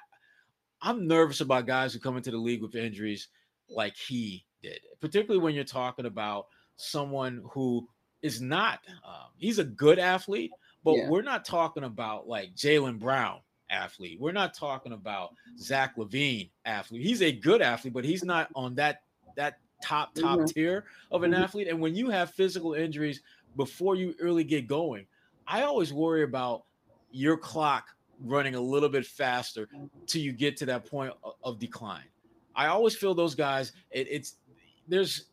I'm 0.81 1.07
nervous 1.07 1.41
about 1.41 1.67
guys 1.67 1.93
who 1.93 1.99
come 1.99 2.17
into 2.17 2.31
the 2.31 2.37
league 2.37 2.61
with 2.61 2.75
injuries 2.75 3.27
like 3.69 3.95
he 3.95 4.45
did, 4.61 4.79
particularly 4.99 5.41
when 5.41 5.53
you're 5.53 5.63
talking 5.63 6.05
about 6.05 6.47
someone 6.75 7.43
who 7.51 7.87
is 8.21 8.41
not. 8.41 8.79
Um, 9.05 9.29
he's 9.37 9.59
a 9.59 9.63
good 9.63 9.99
athlete, 9.99 10.51
but 10.83 10.95
yeah. 10.95 11.09
we're 11.09 11.21
not 11.21 11.45
talking 11.45 11.83
about 11.83 12.27
like 12.27 12.55
Jaylen 12.55 12.99
Brown 12.99 13.39
athlete. 13.69 14.19
We're 14.19 14.31
not 14.31 14.53
talking 14.53 14.91
about 14.91 15.33
Zach 15.57 15.95
LaVine 15.95 16.49
athlete. 16.65 17.05
He's 17.05 17.21
a 17.21 17.31
good 17.31 17.61
athlete, 17.61 17.93
but 17.93 18.05
he's 18.05 18.23
not 18.23 18.49
on 18.55 18.75
that 18.75 19.03
that 19.35 19.59
top 19.81 20.13
top 20.13 20.39
mm-hmm. 20.39 20.45
tier 20.45 20.85
of 21.11 21.23
an 21.23 21.31
mm-hmm. 21.31 21.43
athlete. 21.43 21.67
And 21.67 21.79
when 21.79 21.95
you 21.95 22.09
have 22.09 22.31
physical 22.31 22.73
injuries 22.73 23.21
before 23.55 23.95
you 23.95 24.13
really 24.19 24.43
get 24.43 24.67
going, 24.67 25.05
I 25.47 25.63
always 25.63 25.93
worry 25.93 26.23
about 26.23 26.63
your 27.11 27.37
clock 27.37 27.87
running 28.23 28.55
a 28.55 28.61
little 28.61 28.89
bit 28.89 29.05
faster 29.05 29.67
till 30.07 30.21
you 30.21 30.31
get 30.31 30.57
to 30.57 30.65
that 30.67 30.85
point 30.85 31.13
of, 31.43 31.59
decline. 31.59 32.03
I 32.55 32.67
always 32.67 32.95
feel 32.95 33.13
those 33.13 33.35
guys. 33.35 33.73
It, 33.91 34.07
it's 34.09 34.35
there's 34.87 35.25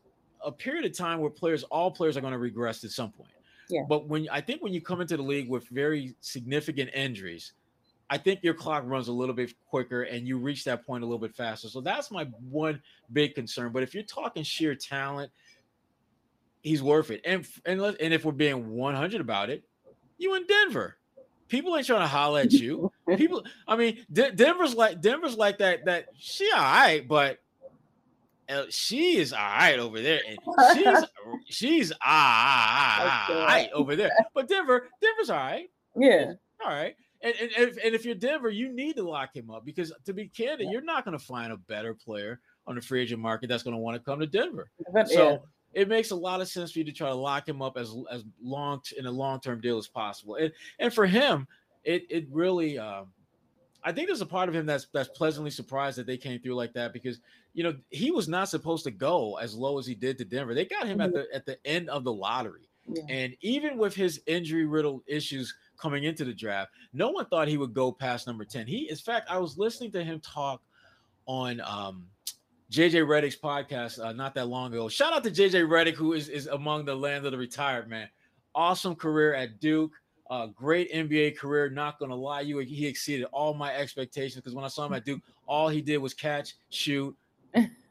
a 0.43 0.51
period 0.51 0.85
of 0.85 0.97
time 0.97 1.19
where 1.19 1.29
players, 1.29 1.63
all 1.63 1.91
players, 1.91 2.17
are 2.17 2.21
going 2.21 2.33
to 2.33 2.39
regress 2.39 2.83
at 2.83 2.91
some 2.91 3.11
point. 3.11 3.31
Yeah. 3.69 3.83
But 3.87 4.07
when 4.07 4.27
I 4.31 4.41
think 4.41 4.63
when 4.63 4.73
you 4.73 4.81
come 4.81 5.01
into 5.01 5.17
the 5.17 5.23
league 5.23 5.49
with 5.49 5.67
very 5.69 6.15
significant 6.21 6.89
injuries, 6.93 7.53
I 8.09 8.17
think 8.17 8.39
your 8.41 8.55
clock 8.55 8.83
runs 8.85 9.07
a 9.07 9.11
little 9.11 9.35
bit 9.35 9.53
quicker 9.67 10.03
and 10.03 10.27
you 10.27 10.37
reach 10.37 10.63
that 10.63 10.85
point 10.85 11.03
a 11.03 11.05
little 11.05 11.19
bit 11.19 11.35
faster. 11.35 11.67
So 11.67 11.79
that's 11.79 12.09
my 12.09 12.25
one 12.49 12.81
big 13.13 13.35
concern. 13.35 13.71
But 13.71 13.83
if 13.83 13.93
you're 13.93 14.03
talking 14.03 14.41
sheer 14.41 14.73
talent, 14.73 15.31
he's 16.61 16.81
worth 16.81 17.11
it. 17.11 17.21
And 17.23 17.47
and 17.65 17.79
and 17.81 18.13
if 18.13 18.25
we're 18.25 18.31
being 18.31 18.75
100 18.75 19.21
about 19.21 19.49
it, 19.49 19.63
you 20.17 20.35
in 20.35 20.45
Denver. 20.47 20.97
People 21.49 21.75
ain't 21.75 21.85
trying 21.85 22.01
to 22.01 22.07
holler 22.07 22.41
at 22.41 22.51
you. 22.51 22.91
People, 23.17 23.43
I 23.67 23.75
mean, 23.75 24.05
D- 24.11 24.31
Denver's 24.33 24.75
like 24.75 25.01
Denver's 25.01 25.35
like 25.35 25.57
that. 25.57 25.85
That 25.85 26.05
she 26.17 26.49
all 26.51 26.61
right, 26.61 27.05
but 27.07 27.39
uh, 28.47 28.63
she 28.69 29.17
is 29.17 29.33
all 29.33 29.39
right 29.39 29.79
over 29.79 30.01
there, 30.01 30.21
and 30.27 30.37
she's 30.73 31.05
she's 31.45 31.91
ah, 31.91 31.97
ah, 32.01 33.27
ah, 33.29 33.33
all 33.33 33.45
right 33.45 33.69
over 33.73 33.95
there. 33.95 34.11
But 34.33 34.47
Denver, 34.47 34.87
Denver's 35.01 35.29
all 35.29 35.37
right. 35.37 35.69
Yeah, 35.95 36.33
all 36.63 36.71
right. 36.71 36.95
And, 37.21 37.35
and, 37.41 37.51
and, 37.57 37.69
if, 37.69 37.77
and 37.83 37.95
if 37.95 38.05
you're 38.05 38.15
Denver, 38.15 38.49
you 38.49 38.71
need 38.71 38.95
to 38.95 39.03
lock 39.03 39.35
him 39.35 39.51
up 39.51 39.65
because 39.65 39.91
to 40.05 40.13
be 40.13 40.29
candid, 40.29 40.69
you're 40.71 40.81
not 40.81 41.03
going 41.03 41.17
to 41.17 41.23
find 41.23 41.51
a 41.51 41.57
better 41.57 41.93
player 41.93 42.39
on 42.65 42.75
the 42.75 42.81
free 42.81 43.01
agent 43.01 43.21
market 43.21 43.49
that's 43.49 43.61
going 43.61 43.73
to 43.73 43.79
want 43.79 43.95
to 43.95 43.99
come 43.99 44.21
to 44.21 44.27
Denver. 44.27 44.71
So 45.07 45.29
yeah. 45.31 45.37
It 45.73 45.87
makes 45.87 46.11
a 46.11 46.15
lot 46.15 46.41
of 46.41 46.47
sense 46.47 46.71
for 46.71 46.79
you 46.79 46.85
to 46.85 46.91
try 46.91 47.09
to 47.09 47.15
lock 47.15 47.47
him 47.47 47.61
up 47.61 47.77
as 47.77 47.95
as 48.11 48.23
long 48.41 48.81
in 48.97 49.05
a 49.05 49.11
long 49.11 49.39
term 49.39 49.61
deal 49.61 49.77
as 49.77 49.87
possible. 49.87 50.35
And 50.35 50.51
and 50.79 50.93
for 50.93 51.05
him, 51.05 51.47
it 51.83 52.05
it 52.09 52.27
really. 52.31 52.77
Um, 52.77 53.07
I 53.81 53.93
think 53.93 54.07
there's 54.07 54.21
a 54.21 54.25
part 54.25 54.49
of 54.49 54.55
him 54.55 54.65
that's 54.65 54.87
that's 54.93 55.09
pleasantly 55.09 55.51
surprised 55.51 55.97
that 55.97 56.05
they 56.05 56.17
came 56.17 56.41
through 56.41 56.55
like 56.55 56.73
that 56.73 56.91
because 56.91 57.19
you 57.53 57.63
know 57.63 57.75
he 57.89 58.11
was 58.11 58.27
not 58.27 58.49
supposed 58.49 58.83
to 58.85 58.91
go 58.91 59.37
as 59.37 59.55
low 59.55 59.79
as 59.79 59.85
he 59.85 59.95
did 59.95 60.17
to 60.17 60.25
Denver. 60.25 60.53
They 60.53 60.65
got 60.65 60.87
him 60.87 60.99
at 61.01 61.11
mm-hmm. 61.11 61.19
the 61.19 61.35
at 61.35 61.45
the 61.45 61.57
end 61.65 61.89
of 61.89 62.03
the 62.03 62.11
lottery, 62.11 62.69
yeah. 62.87 63.03
and 63.07 63.35
even 63.41 63.77
with 63.77 63.95
his 63.95 64.21
injury 64.25 64.65
riddled 64.65 65.03
issues 65.07 65.53
coming 65.79 66.03
into 66.03 66.25
the 66.25 66.33
draft. 66.33 66.71
No 66.93 67.09
one 67.09 67.25
thought 67.27 67.47
he 67.47 67.57
would 67.57 67.73
go 67.73 67.91
past 67.91 68.27
number 68.27 68.45
10. 68.45 68.67
He, 68.67 68.89
in 68.89 68.95
fact, 68.97 69.29
I 69.29 69.37
was 69.37 69.57
listening 69.57 69.91
to 69.93 70.03
him 70.03 70.19
talk 70.19 70.61
on 71.25 71.61
um, 71.61 72.05
JJ 72.71 73.05
Redick's 73.07 73.35
podcast 73.35 74.03
uh, 74.03 74.11
not 74.13 74.35
that 74.35 74.47
long 74.47 74.71
ago. 74.71 74.89
Shout 74.89 75.13
out 75.13 75.23
to 75.23 75.31
JJ 75.31 75.67
Redick, 75.67 75.95
who 75.95 76.13
is, 76.13 76.29
is 76.29 76.47
among 76.47 76.85
the 76.85 76.95
land 76.95 77.25
of 77.25 77.31
the 77.31 77.37
retired, 77.37 77.89
man. 77.89 78.07
Awesome 78.53 78.95
career 78.95 79.33
at 79.33 79.59
Duke. 79.59 79.91
Uh, 80.29 80.47
great 80.47 80.91
NBA 80.93 81.37
career. 81.37 81.69
Not 81.69 81.99
gonna 81.99 82.15
lie, 82.15 82.41
you 82.41 82.59
he 82.59 82.85
exceeded 82.85 83.25
all 83.31 83.53
my 83.53 83.73
expectations 83.73 84.35
because 84.35 84.53
when 84.53 84.63
I 84.63 84.67
saw 84.67 84.85
him 84.85 84.93
at 84.93 85.05
Duke, 85.05 85.21
all 85.47 85.69
he 85.69 85.81
did 85.81 85.97
was 85.97 86.13
catch, 86.13 86.55
shoot, 86.69 87.15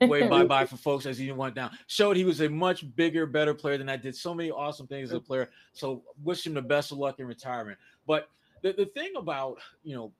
Way 0.00 0.28
bye 0.28 0.44
bye 0.44 0.66
for 0.66 0.76
folks 0.76 1.06
as 1.06 1.18
he 1.18 1.30
went 1.32 1.54
down. 1.54 1.70
Showed 1.86 2.16
he 2.16 2.24
was 2.24 2.40
a 2.40 2.48
much 2.48 2.84
bigger, 2.94 3.26
better 3.26 3.54
player 3.54 3.78
than 3.78 3.88
I 3.88 3.96
did. 3.96 4.14
So 4.14 4.34
many 4.34 4.50
awesome 4.50 4.86
things 4.86 5.10
as 5.10 5.16
a 5.16 5.20
player. 5.20 5.50
So 5.72 6.02
wish 6.22 6.46
him 6.46 6.54
the 6.54 6.62
best 6.62 6.92
of 6.92 6.98
luck 6.98 7.18
in 7.18 7.26
retirement. 7.26 7.78
But 8.06 8.28
the, 8.62 8.72
the 8.72 8.86
thing 8.86 9.12
about 9.16 9.58
you 9.82 9.94
know 9.94 10.12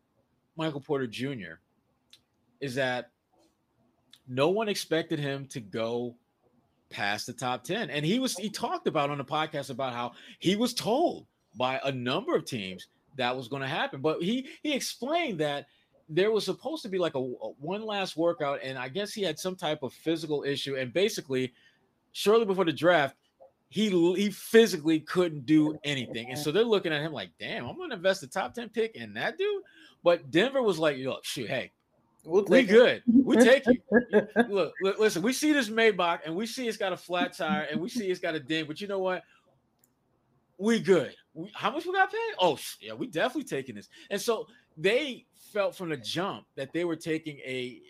Michael 0.56 0.80
Porter 0.80 1.06
Jr. 1.06 1.60
is 2.60 2.74
that 2.74 3.10
no 4.28 4.50
one 4.50 4.68
expected 4.68 5.18
him 5.18 5.46
to 5.46 5.60
go 5.60 6.14
past 6.90 7.26
the 7.26 7.32
top 7.32 7.64
10. 7.64 7.90
And 7.90 8.04
he 8.04 8.18
was 8.18 8.36
he 8.36 8.50
talked 8.50 8.86
about 8.86 9.10
on 9.10 9.18
the 9.18 9.24
podcast 9.24 9.70
about 9.70 9.92
how 9.92 10.12
he 10.38 10.56
was 10.56 10.74
told 10.74 11.26
by 11.56 11.80
a 11.84 11.92
number 11.92 12.34
of 12.34 12.44
teams 12.44 12.86
that 13.16 13.36
was 13.36 13.48
going 13.48 13.62
to 13.62 13.68
happen. 13.68 14.00
But 14.00 14.22
he 14.22 14.48
he 14.62 14.74
explained 14.74 15.40
that 15.40 15.66
there 16.08 16.30
was 16.30 16.44
supposed 16.44 16.82
to 16.82 16.88
be 16.88 16.98
like 16.98 17.14
a, 17.14 17.18
a, 17.18 17.50
one 17.60 17.84
last 17.84 18.16
workout, 18.16 18.60
and 18.62 18.78
I 18.78 18.88
guess 18.88 19.12
he 19.12 19.22
had 19.22 19.38
some 19.38 19.56
type 19.56 19.82
of 19.82 19.92
physical 19.92 20.42
issue. 20.42 20.76
And 20.76 20.92
basically, 20.92 21.52
shortly 22.12 22.46
before 22.46 22.64
the 22.64 22.72
draft, 22.72 23.16
he 23.68 23.90
he 24.14 24.30
physically 24.30 25.00
couldn't 25.00 25.44
do 25.44 25.78
anything, 25.84 26.30
and 26.30 26.38
so 26.38 26.50
they're 26.50 26.64
looking 26.64 26.92
at 26.92 27.02
him 27.02 27.12
like, 27.12 27.30
"Damn, 27.38 27.66
I'm 27.66 27.76
going 27.76 27.90
to 27.90 27.96
invest 27.96 28.22
the 28.22 28.26
top 28.26 28.54
ten 28.54 28.70
pick 28.70 28.96
in 28.96 29.12
that 29.14 29.36
dude." 29.36 29.62
But 30.02 30.30
Denver 30.30 30.62
was 30.62 30.78
like, 30.78 30.96
"Look, 30.96 31.24
shoot, 31.24 31.50
hey, 31.50 31.72
we'll 32.24 32.44
we 32.44 32.64
good. 32.64 33.02
We 33.06 33.36
take 33.44 33.64
you. 33.66 33.80
look, 34.48 34.72
look, 34.82 34.98
listen, 34.98 35.22
we 35.22 35.32
see 35.32 35.52
this 35.52 35.68
Maybach, 35.68 36.20
and 36.24 36.34
we 36.34 36.46
see 36.46 36.68
it's 36.68 36.76
got 36.76 36.92
a 36.92 36.96
flat 36.96 37.36
tire, 37.36 37.66
and 37.70 37.80
we 37.80 37.88
see 37.88 38.10
it's 38.10 38.20
got 38.20 38.34
a 38.34 38.40
ding. 38.40 38.66
But 38.66 38.80
you 38.80 38.88
know 38.88 38.98
what? 38.98 39.22
We 40.58 40.80
good. 40.80 41.14
We, 41.34 41.50
how 41.54 41.70
much 41.70 41.86
we 41.86 41.92
got 41.92 42.10
paid? 42.10 42.34
Oh, 42.38 42.58
yeah, 42.80 42.92
we 42.92 43.06
definitely 43.06 43.44
taking 43.44 43.74
this. 43.74 43.88
And 44.10 44.20
so 44.20 44.46
they 44.76 45.26
felt 45.52 45.76
from 45.76 45.88
the 45.90 45.96
jump 45.96 46.46
that 46.56 46.72
they 46.72 46.84
were 46.84 46.96
taking 46.96 47.38
a, 47.38 47.80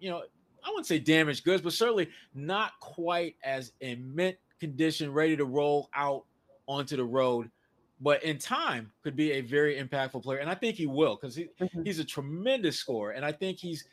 you 0.00 0.10
know, 0.10 0.22
I 0.64 0.70
wouldn't 0.70 0.86
say 0.86 0.98
damaged 0.98 1.44
goods, 1.44 1.62
but 1.62 1.72
certainly 1.72 2.08
not 2.34 2.72
quite 2.80 3.36
as 3.44 3.72
in 3.80 4.14
mint 4.14 4.36
condition, 4.60 5.12
ready 5.12 5.36
to 5.36 5.44
roll 5.44 5.88
out 5.94 6.24
onto 6.66 6.96
the 6.96 7.04
road. 7.04 7.50
But 8.00 8.22
in 8.22 8.38
time, 8.38 8.92
could 9.02 9.16
be 9.16 9.32
a 9.32 9.40
very 9.40 9.80
impactful 9.80 10.22
player, 10.22 10.38
and 10.38 10.48
I 10.48 10.54
think 10.54 10.76
he 10.76 10.86
will 10.86 11.16
because 11.16 11.34
he, 11.34 11.48
mm-hmm. 11.60 11.82
he's 11.82 11.98
a 11.98 12.04
tremendous 12.04 12.76
scorer, 12.76 13.12
and 13.12 13.24
I 13.24 13.32
think 13.32 13.58
he's 13.58 13.84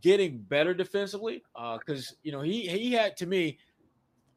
getting 0.00 0.38
better 0.38 0.72
defensively. 0.72 1.42
Because 1.54 2.12
uh, 2.12 2.16
you 2.22 2.32
know 2.32 2.42
he 2.42 2.68
he 2.68 2.92
had 2.92 3.16
to 3.16 3.26
me, 3.26 3.58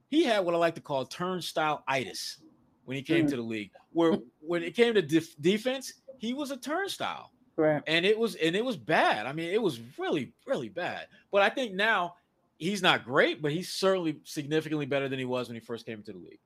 he 0.10 0.24
had 0.24 0.44
what 0.44 0.56
I 0.56 0.58
like 0.58 0.76
to 0.76 0.82
call 0.82 1.06
turnstile 1.06 1.84
itis 1.88 2.38
when 2.86 2.98
he 2.98 3.04
came 3.04 3.22
mm-hmm. 3.22 3.30
to 3.30 3.36
the 3.36 3.42
league, 3.42 3.72
where 3.94 4.18
when 4.42 4.64
it 4.64 4.76
came 4.76 4.96
to 4.96 5.02
def- 5.02 5.40
defense, 5.42 5.94
he 6.18 6.34
was 6.34 6.52
a 6.52 6.58
turnstile. 6.58 7.32
Right. 7.56 7.82
And 7.88 8.06
it 8.06 8.18
was 8.18 8.36
and 8.36 8.56
it 8.56 8.64
was 8.64 8.78
bad. 8.78 9.26
I 9.26 9.34
mean, 9.34 9.52
it 9.52 9.62
was 9.62 9.80
really, 9.98 10.32
really 10.46 10.70
bad. 10.70 11.08
But 11.32 11.42
I 11.42 11.50
think 11.50 11.74
now 11.74 12.16
he's 12.58 12.82
not 12.82 13.04
great, 13.06 13.42
but 13.42 13.52
he's 13.52 13.70
certainly 13.70 14.20
significantly 14.24 14.86
better 14.86 15.10
than 15.10 15.20
he 15.20 15.26
was 15.26 15.48
when 15.48 15.56
he 15.56 15.60
first 15.60 15.86
came 15.86 16.00
into 16.00 16.14
the 16.14 16.20
league. 16.20 16.40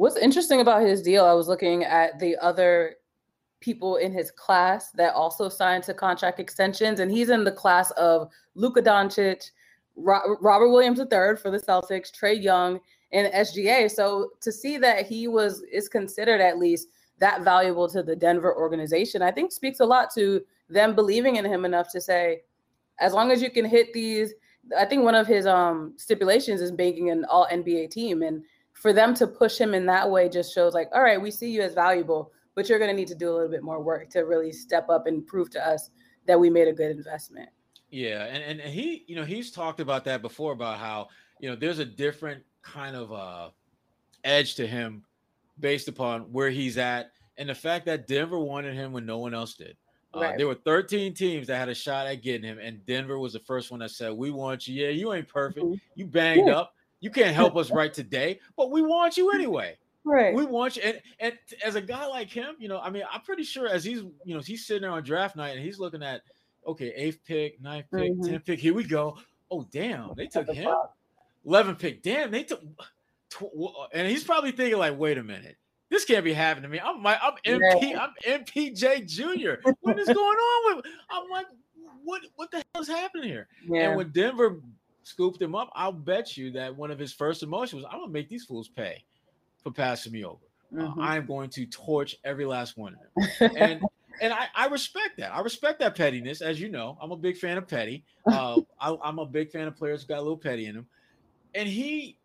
What's 0.00 0.16
interesting 0.16 0.62
about 0.62 0.80
his 0.80 1.02
deal, 1.02 1.26
I 1.26 1.34
was 1.34 1.46
looking 1.46 1.84
at 1.84 2.18
the 2.18 2.34
other 2.38 2.94
people 3.60 3.96
in 3.96 4.14
his 4.14 4.30
class 4.30 4.90
that 4.92 5.12
also 5.12 5.50
signed 5.50 5.84
to 5.84 5.92
contract 5.92 6.40
extensions, 6.40 7.00
and 7.00 7.10
he's 7.10 7.28
in 7.28 7.44
the 7.44 7.52
class 7.52 7.90
of 7.90 8.30
Luka 8.54 8.80
Doncic, 8.80 9.50
Robert 9.96 10.70
Williams 10.70 11.00
III 11.00 11.36
for 11.36 11.50
the 11.50 11.60
Celtics, 11.60 12.10
Trae 12.10 12.42
Young, 12.42 12.80
and 13.12 13.30
SGA. 13.34 13.90
So 13.90 14.30
to 14.40 14.50
see 14.50 14.78
that 14.78 15.04
he 15.04 15.28
was 15.28 15.60
is 15.70 15.86
considered 15.86 16.40
at 16.40 16.58
least 16.58 16.88
that 17.18 17.42
valuable 17.42 17.86
to 17.90 18.02
the 18.02 18.16
Denver 18.16 18.56
organization, 18.56 19.20
I 19.20 19.30
think 19.30 19.52
speaks 19.52 19.80
a 19.80 19.84
lot 19.84 20.08
to 20.14 20.40
them 20.70 20.94
believing 20.94 21.36
in 21.36 21.44
him 21.44 21.66
enough 21.66 21.92
to 21.92 22.00
say, 22.00 22.40
as 23.00 23.12
long 23.12 23.30
as 23.30 23.42
you 23.42 23.50
can 23.50 23.66
hit 23.66 23.92
these, 23.92 24.32
I 24.78 24.86
think 24.86 25.02
one 25.02 25.14
of 25.14 25.26
his 25.26 25.44
um 25.44 25.92
stipulations 25.98 26.62
is 26.62 26.72
making 26.72 27.10
an 27.10 27.26
all 27.26 27.46
NBA 27.52 27.90
team. 27.90 28.22
And 28.22 28.44
for 28.80 28.94
them 28.94 29.12
to 29.14 29.26
push 29.26 29.58
him 29.58 29.74
in 29.74 29.84
that 29.84 30.10
way 30.10 30.26
just 30.28 30.54
shows 30.54 30.72
like, 30.72 30.88
all 30.94 31.02
right, 31.02 31.20
we 31.20 31.30
see 31.30 31.50
you 31.50 31.60
as 31.60 31.74
valuable, 31.74 32.32
but 32.54 32.66
you're 32.66 32.78
gonna 32.78 32.94
need 32.94 33.08
to 33.08 33.14
do 33.14 33.30
a 33.30 33.34
little 33.34 33.50
bit 33.50 33.62
more 33.62 33.82
work 33.82 34.08
to 34.10 34.20
really 34.20 34.50
step 34.50 34.88
up 34.88 35.06
and 35.06 35.26
prove 35.26 35.50
to 35.50 35.66
us 35.66 35.90
that 36.26 36.40
we 36.40 36.48
made 36.48 36.66
a 36.66 36.72
good 36.72 36.90
investment. 36.90 37.50
Yeah, 37.90 38.24
and, 38.24 38.58
and 38.58 38.72
he, 38.72 39.04
you 39.06 39.16
know, 39.16 39.24
he's 39.24 39.50
talked 39.50 39.80
about 39.80 40.04
that 40.06 40.22
before 40.22 40.52
about 40.52 40.78
how, 40.78 41.08
you 41.40 41.50
know, 41.50 41.56
there's 41.56 41.78
a 41.78 41.84
different 41.84 42.42
kind 42.62 42.96
of 42.96 43.12
uh 43.12 43.50
edge 44.24 44.54
to 44.54 44.66
him 44.66 45.04
based 45.58 45.88
upon 45.88 46.22
where 46.32 46.50
he's 46.50 46.78
at 46.78 47.12
and 47.36 47.48
the 47.48 47.54
fact 47.54 47.84
that 47.86 48.06
Denver 48.06 48.38
wanted 48.38 48.74
him 48.74 48.92
when 48.92 49.04
no 49.04 49.18
one 49.18 49.34
else 49.34 49.54
did. 49.54 49.76
Uh, 50.14 50.20
right. 50.20 50.38
There 50.38 50.46
were 50.46 50.54
13 50.54 51.14
teams 51.14 51.46
that 51.46 51.58
had 51.58 51.68
a 51.68 51.74
shot 51.74 52.06
at 52.06 52.22
getting 52.22 52.42
him, 52.42 52.58
and 52.58 52.84
Denver 52.86 53.18
was 53.18 53.34
the 53.34 53.40
first 53.40 53.70
one 53.70 53.80
that 53.80 53.90
said, 53.90 54.12
"We 54.12 54.30
want 54.30 54.66
you. 54.66 54.82
Yeah, 54.82 54.90
you 54.90 55.12
ain't 55.12 55.28
perfect. 55.28 55.64
Mm-hmm. 55.64 55.74
You 55.94 56.06
banged 56.06 56.48
yeah. 56.48 56.58
up. 56.58 56.74
You 57.00 57.10
can't 57.10 57.34
help 57.34 57.56
us 57.56 57.70
right 57.70 57.92
today, 57.92 58.40
but 58.56 58.70
we 58.70 58.82
want 58.82 59.16
you 59.16 59.30
anyway. 59.34 59.76
Right. 60.04 60.34
We 60.34 60.44
want 60.44 60.76
you." 60.76 60.82
And 60.82 61.00
and 61.18 61.38
as 61.64 61.74
a 61.74 61.80
guy 61.80 62.06
like 62.06 62.30
him, 62.30 62.56
you 62.58 62.68
know, 62.68 62.78
I 62.80 62.90
mean, 62.90 63.02
I'm 63.10 63.20
pretty 63.22 63.44
sure 63.44 63.68
as 63.68 63.84
he's, 63.84 63.98
you 64.24 64.34
know, 64.34 64.40
he's 64.40 64.66
sitting 64.66 64.82
there 64.82 64.90
on 64.90 65.02
draft 65.02 65.36
night 65.36 65.50
and 65.56 65.64
he's 65.64 65.78
looking 65.78 66.02
at, 66.02 66.22
okay, 66.66 66.92
eighth 66.96 67.20
pick, 67.24 67.60
ninth 67.60 67.86
pick, 67.92 68.12
Mhm. 68.12 68.24
10th 68.26 68.44
pick. 68.46 68.58
Here 68.58 68.74
we 68.74 68.84
go. 68.84 69.18
Oh, 69.50 69.66
damn, 69.70 70.14
they 70.16 70.26
took 70.26 70.48
him. 70.48 70.72
11 71.44 71.76
pick. 71.76 72.02
Damn, 72.02 72.30
they 72.30 72.44
took 72.44 72.62
tw- 73.30 73.44
and 73.92 74.08
he's 74.08 74.24
probably 74.24 74.52
thinking, 74.52 74.78
like, 74.78 74.98
wait 74.98 75.18
a 75.18 75.22
minute. 75.22 75.56
This 75.88 76.04
can't 76.04 76.24
be 76.24 76.32
happening 76.32 76.62
to 76.64 76.68
me. 76.68 76.80
I'm 76.80 77.02
my 77.02 77.18
I'm 77.20 77.32
MP, 77.44 77.98
I'm 77.98 78.10
MPJ 78.24 79.06
Jr. 79.06 79.68
What 79.80 79.98
is 79.98 80.06
going 80.12 80.18
on 80.18 80.76
with 80.76 80.84
I'm 81.10 81.28
like, 81.28 81.46
what 82.04 82.22
what 82.36 82.50
the 82.52 82.62
hell 82.74 82.82
is 82.82 82.88
happening 82.88 83.28
here? 83.28 83.48
Yeah. 83.68 83.88
And 83.88 83.96
when 83.96 84.10
Denver 84.10 84.60
scooped 85.10 85.40
him 85.42 85.54
up, 85.54 85.70
I'll 85.74 85.92
bet 85.92 86.36
you 86.36 86.50
that 86.52 86.76
one 86.76 86.90
of 86.90 86.98
his 86.98 87.12
first 87.12 87.42
emotions 87.42 87.82
was, 87.82 87.90
I'm 87.92 88.00
gonna 88.00 88.12
make 88.12 88.28
these 88.28 88.44
fools 88.44 88.68
pay 88.68 89.04
for 89.62 89.70
passing 89.70 90.12
me 90.12 90.24
over. 90.24 90.38
Uh, 90.72 90.82
Mhm. 90.82 90.94
I'm 90.98 91.26
going 91.26 91.50
to 91.50 91.66
torch 91.66 92.16
every 92.24 92.46
last 92.46 92.76
one 92.76 92.94
of 92.94 93.00
them. 93.00 93.52
And 93.56 93.82
and 94.22 94.32
I, 94.34 94.48
I 94.54 94.66
respect 94.66 95.16
that. 95.16 95.32
I 95.34 95.40
respect 95.40 95.78
that 95.80 95.96
pettiness. 95.96 96.42
As 96.42 96.60
you 96.60 96.68
know, 96.68 96.98
I'm 97.00 97.10
a 97.10 97.16
big 97.16 97.38
fan 97.38 97.56
of 97.56 97.66
petty. 97.66 98.04
Uh, 98.26 98.60
I, 98.78 98.94
I'm 99.02 99.18
a 99.18 99.24
big 99.24 99.50
fan 99.50 99.66
of 99.66 99.76
players 99.76 100.02
who 100.02 100.08
got 100.08 100.18
a 100.18 100.22
little 100.22 100.36
petty 100.36 100.66
in 100.66 100.74
them. 100.74 100.86
And 101.54 101.66
he, 101.66 102.18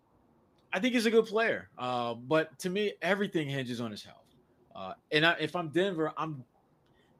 I 0.73 0.79
think 0.81 0.93
he's 0.93 1.05
a 1.05 1.11
good 1.11 1.25
player. 1.25 1.69
Uh, 1.77 2.13
but 2.15 2.57
to 2.59 2.69
me, 2.69 2.93
everything 3.01 3.49
hinges 3.49 3.79
on 3.79 3.91
his 3.91 4.03
health. 4.03 4.25
Uh, 4.75 4.93
and 5.09 5.25
I, 5.25 5.37
if 5.39 5.55
I'm 5.55 5.69
Denver, 5.69 6.11
I'm, 6.17 6.43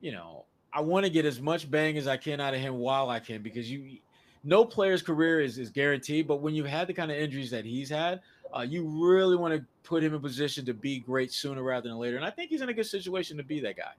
you 0.01 0.11
know, 0.11 0.45
I 0.73 0.81
want 0.81 1.05
to 1.05 1.09
get 1.09 1.23
as 1.23 1.39
much 1.39 1.71
bang 1.71 1.97
as 1.97 2.05
I 2.05 2.17
can 2.17 2.41
out 2.41 2.53
of 2.53 2.59
him 2.59 2.75
while 2.75 3.09
I 3.09 3.19
can 3.19 3.41
because 3.41 3.71
you, 3.71 3.99
no 4.45 4.63
player's 4.63 5.01
career 5.01 5.41
is, 5.41 5.57
is 5.57 5.69
guaranteed. 5.69 6.27
But 6.27 6.37
when 6.41 6.53
you've 6.55 6.65
had 6.67 6.87
the 6.87 6.93
kind 6.93 7.11
of 7.11 7.17
injuries 7.17 7.51
that 7.51 7.65
he's 7.65 7.89
had, 7.89 8.21
uh, 8.55 8.61
you 8.61 8.85
really 8.87 9.35
want 9.35 9.53
to 9.55 9.65
put 9.83 10.03
him 10.03 10.13
in 10.13 10.21
position 10.21 10.63
to 10.65 10.73
be 10.73 10.99
great 10.99 11.31
sooner 11.33 11.61
rather 11.63 11.89
than 11.89 11.97
later. 11.97 12.15
And 12.15 12.25
I 12.25 12.29
think 12.29 12.49
he's 12.51 12.61
in 12.61 12.69
a 12.69 12.73
good 12.73 12.85
situation 12.85 13.35
to 13.37 13.43
be 13.43 13.59
that 13.61 13.75
guy. 13.75 13.91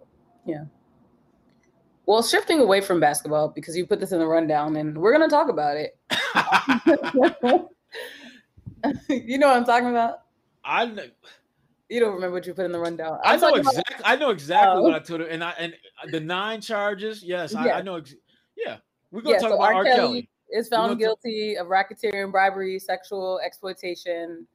Yeah. 0.47 0.65
Well, 2.07 2.23
shifting 2.23 2.61
away 2.61 2.81
from 2.81 3.01
basketball 3.01 3.49
because 3.49 3.77
you 3.77 3.85
put 3.87 3.99
this 3.99 4.13
in 4.13 4.21
the 4.21 4.27
rundown, 4.27 4.77
and 4.77 4.97
we're 4.97 5.11
gonna 5.13 5.29
talk 5.29 5.49
about 5.49 5.77
it. 5.77 5.99
you 9.09 9.39
know 9.39 9.49
what 9.49 9.57
I'm 9.57 9.65
talking 9.65 9.89
about? 9.89 10.21
I 10.65 10.87
kn- 10.87 11.11
You 11.89 12.01
don't 12.01 12.15
remember 12.15 12.35
what 12.35 12.47
you 12.47 12.55
put 12.55 12.65
in 12.65 12.73
the 12.73 12.79
rundown. 12.79 13.19
I 13.25 13.35
I'm 13.35 13.41
know 13.41 13.49
talking 13.49 13.61
about- 13.63 13.73
exactly. 13.75 14.05
I 14.05 14.17
know 14.17 14.31
exactly 14.31 14.79
Oh. 14.79 14.83
what 14.83 14.95
I 14.95 14.99
told 15.01 15.21
her, 15.21 15.27
and 15.27 15.43
I 15.43 15.51
and 15.59 15.75
the 16.11 16.21
nine 16.21 16.61
charges. 16.61 17.23
Yes, 17.23 17.55
I, 17.55 17.67
Yeah. 17.67 17.77
I 17.79 17.83
know. 17.83 17.97
Ex- 17.97 18.15
yeah, 18.57 18.77
we're 19.11 19.23
gonna 19.23 19.35
Yeah, 19.37 19.41
talk 19.41 19.51
so 19.51 19.57
about 19.57 19.67
R. 19.67 19.75
R. 19.75 19.85
Kelly 19.85 19.97
Kelly. 19.97 20.29
Is 20.53 20.69
found 20.69 20.99
guilty 20.99 21.57
of 21.57 21.67
racketeering, 21.69 22.31
bribery, 22.31 22.79
sexual 22.79 23.41
exploitation, 23.45 24.47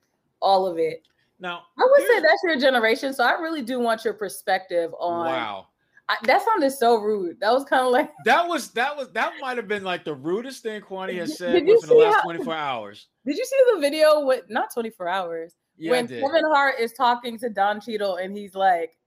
all 0.41 0.65
of 0.65 0.77
it. 0.77 1.03
Now, 1.39 1.63
I 1.77 1.87
would 1.89 2.07
say 2.07 2.19
that's 2.19 2.41
your 2.43 2.59
generation, 2.59 3.13
so 3.13 3.23
I 3.23 3.31
really 3.31 3.61
do 3.63 3.79
want 3.79 4.05
your 4.05 4.13
perspective 4.13 4.91
on. 4.99 5.25
Wow, 5.25 5.67
I, 6.07 6.17
that 6.25 6.43
sounded 6.45 6.71
so 6.71 6.97
rude. 6.97 7.39
That 7.39 7.51
was 7.51 7.63
kind 7.63 7.83
of 7.83 7.91
like 7.91 8.11
that 8.25 8.47
was 8.47 8.69
that 8.71 8.95
was 8.95 9.11
that 9.13 9.33
might 9.41 9.57
have 9.57 9.67
been 9.67 9.83
like 9.83 10.05
the 10.05 10.13
rudest 10.13 10.61
thing 10.61 10.81
Kwani 10.81 11.15
has 11.15 11.37
said 11.37 11.65
within 11.65 11.89
the 11.89 11.95
last 11.95 12.15
how- 12.17 12.21
24 12.23 12.53
hours. 12.53 13.07
Did 13.25 13.37
you 13.37 13.45
see 13.45 13.57
the 13.73 13.79
video 13.79 14.25
with 14.25 14.43
not 14.49 14.73
24 14.73 15.07
hours 15.07 15.55
Yeah, 15.77 15.91
when. 15.91 16.07
Kevin 16.07 16.43
Hart 16.45 16.75
is 16.79 16.93
talking 16.93 17.39
to 17.39 17.49
Don 17.49 17.81
Cheadle 17.81 18.17
and 18.17 18.35
he's 18.35 18.53
like, 18.53 18.97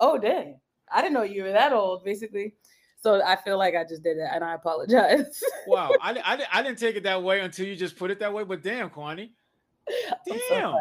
"Oh 0.00 0.18
dang, 0.18 0.58
I 0.92 1.00
didn't 1.00 1.14
know 1.14 1.22
you 1.22 1.44
were 1.44 1.52
that 1.52 1.72
old," 1.72 2.04
basically. 2.04 2.54
So 3.04 3.22
I 3.22 3.36
feel 3.36 3.58
like 3.58 3.76
I 3.76 3.84
just 3.84 4.02
did 4.02 4.18
that, 4.18 4.34
and 4.34 4.42
I 4.42 4.54
apologize. 4.54 5.42
wow, 5.66 5.90
I, 6.00 6.12
I, 6.24 6.38
I 6.50 6.62
didn't 6.62 6.78
take 6.78 6.96
it 6.96 7.02
that 7.02 7.22
way 7.22 7.40
until 7.40 7.66
you 7.66 7.76
just 7.76 7.98
put 7.98 8.10
it 8.10 8.18
that 8.20 8.32
way. 8.32 8.44
But 8.44 8.62
damn, 8.62 8.88
Kwani, 8.88 9.28
so 10.26 10.36
damn. 10.48 10.74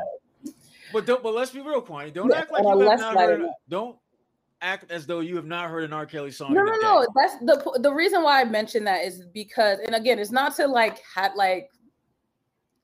but 0.94 1.06
don't, 1.06 1.22
but 1.22 1.34
let's 1.34 1.52
be 1.52 1.60
real, 1.60 1.82
Kwani. 1.82 2.14
Don't 2.14 2.34
act 2.34 2.50
like 2.50 2.64
you 2.64 2.80
have 2.80 3.00
not 3.02 3.18
heard. 3.18 3.42
note. 3.42 3.50
Don't 3.68 3.98
act 4.62 4.90
as 4.90 5.06
though 5.06 5.20
you 5.20 5.36
have 5.36 5.44
not 5.44 5.70
heard 5.70 5.84
an 5.84 5.92
R. 5.92 6.06
Kelly 6.06 6.32
song. 6.32 6.54
no, 6.54 6.64
no, 6.64 6.78
no. 6.78 7.06
That's 7.14 7.36
the 7.40 7.80
the 7.82 7.94
reason 7.94 8.24
why 8.24 8.40
I 8.40 8.46
mentioned 8.46 8.88
that 8.88 9.04
is 9.04 9.26
because, 9.34 9.80
and 9.80 9.94
again, 9.94 10.18
it's 10.18 10.32
not 10.32 10.56
to 10.56 10.66
like 10.66 11.00
had 11.14 11.34
like. 11.36 11.72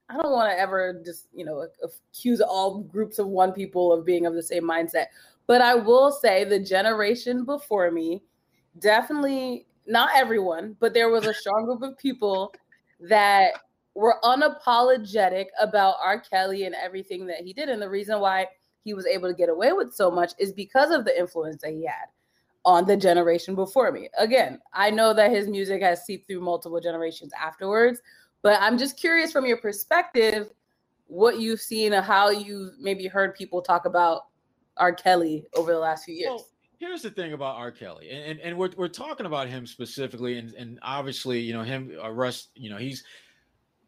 I 0.10 0.18
don't 0.18 0.34
want 0.34 0.52
to 0.52 0.60
ever 0.60 1.02
just 1.06 1.28
you 1.34 1.46
know 1.46 1.66
accuse 1.82 2.42
all 2.42 2.80
groups 2.80 3.20
of 3.20 3.28
one 3.28 3.54
people 3.54 3.94
of 3.94 4.06
being 4.06 4.26
of 4.26 4.34
the 4.34 4.44
same 4.44 4.64
mindset, 4.64 5.06
but 5.48 5.62
I 5.62 5.76
will 5.76 6.12
say 6.12 6.44
the 6.44 6.60
generation 6.60 7.46
before 7.46 7.90
me, 7.90 8.22
definitely 8.80 9.66
not 9.88 10.10
everyone, 10.16 10.76
but 10.80 10.94
there 10.94 11.10
was 11.10 11.26
a 11.26 11.34
strong 11.34 11.66
group 11.66 11.82
of 11.82 11.98
people 11.98 12.54
that 13.00 13.54
were 13.96 14.16
unapologetic 14.24 15.48
about 15.60 15.96
R. 16.04 16.20
Kelly 16.20 16.66
and 16.66 16.76
everything 16.76 17.26
that 17.28 17.42
he 17.42 17.54
did, 17.54 17.70
and 17.70 17.82
the 17.82 17.90
reason 17.90 18.20
why 18.20 18.48
he 18.84 18.94
was 18.94 19.06
able 19.06 19.28
to 19.28 19.36
get 19.36 19.50
away 19.50 19.74
with 19.74 19.94
so 19.94 20.10
much 20.10 20.34
is 20.38 20.54
because 20.54 20.92
of 20.92 21.06
the 21.06 21.18
influence 21.18 21.62
that 21.62 21.72
he 21.72 21.86
had 21.86 22.06
on 22.66 22.86
the 22.86 22.96
generation 22.96 23.56
before 23.56 23.92
me. 23.92 24.10
Again, 24.18 24.60
I 24.74 24.90
know 24.90 25.14
that 25.14 25.32
his 25.32 25.48
music 25.48 25.82
has 25.82 26.06
seeped 26.06 26.28
through 26.28 26.42
multiple 26.42 26.80
generations 26.80 27.32
afterwards, 27.40 28.00
but 28.42 28.62
I'm 28.62 28.78
just 28.78 28.98
curious 28.98 29.32
from 29.32 29.46
your 29.46 29.58
perspective 29.58 30.52
what 31.08 31.40
you've 31.40 31.62
seen 31.62 31.94
and 31.94 32.06
how 32.06 32.30
you 32.30 32.72
maybe 32.80 33.08
heard 33.08 33.36
people 33.36 33.62
talk 33.62 33.86
about 33.86 34.28
R. 34.78 34.94
Kelly 34.94 35.46
over 35.56 35.72
the 35.72 35.80
last 35.80 36.06
few 36.06 36.16
years. 36.16 36.30
Well, 36.30 36.48
here's 36.80 37.02
the 37.02 37.12
thing 37.12 37.34
about 37.34 37.58
R. 37.58 37.72
Kelly, 37.72 38.10
and, 38.10 38.24
and, 38.32 38.40
and 38.40 38.58
we're, 38.58 38.70
we're 38.78 38.88
talking 38.88 39.26
about 39.26 39.48
him 39.50 39.68
specifically, 39.68 40.38
and, 40.40 40.54
and 40.54 40.80
obviously, 40.82 41.40
you 41.40 41.54
know, 41.54 41.62
him 41.62 41.92
arrest, 42.02 42.50
you 42.56 42.70
know, 42.70 42.78
he's 42.78 43.04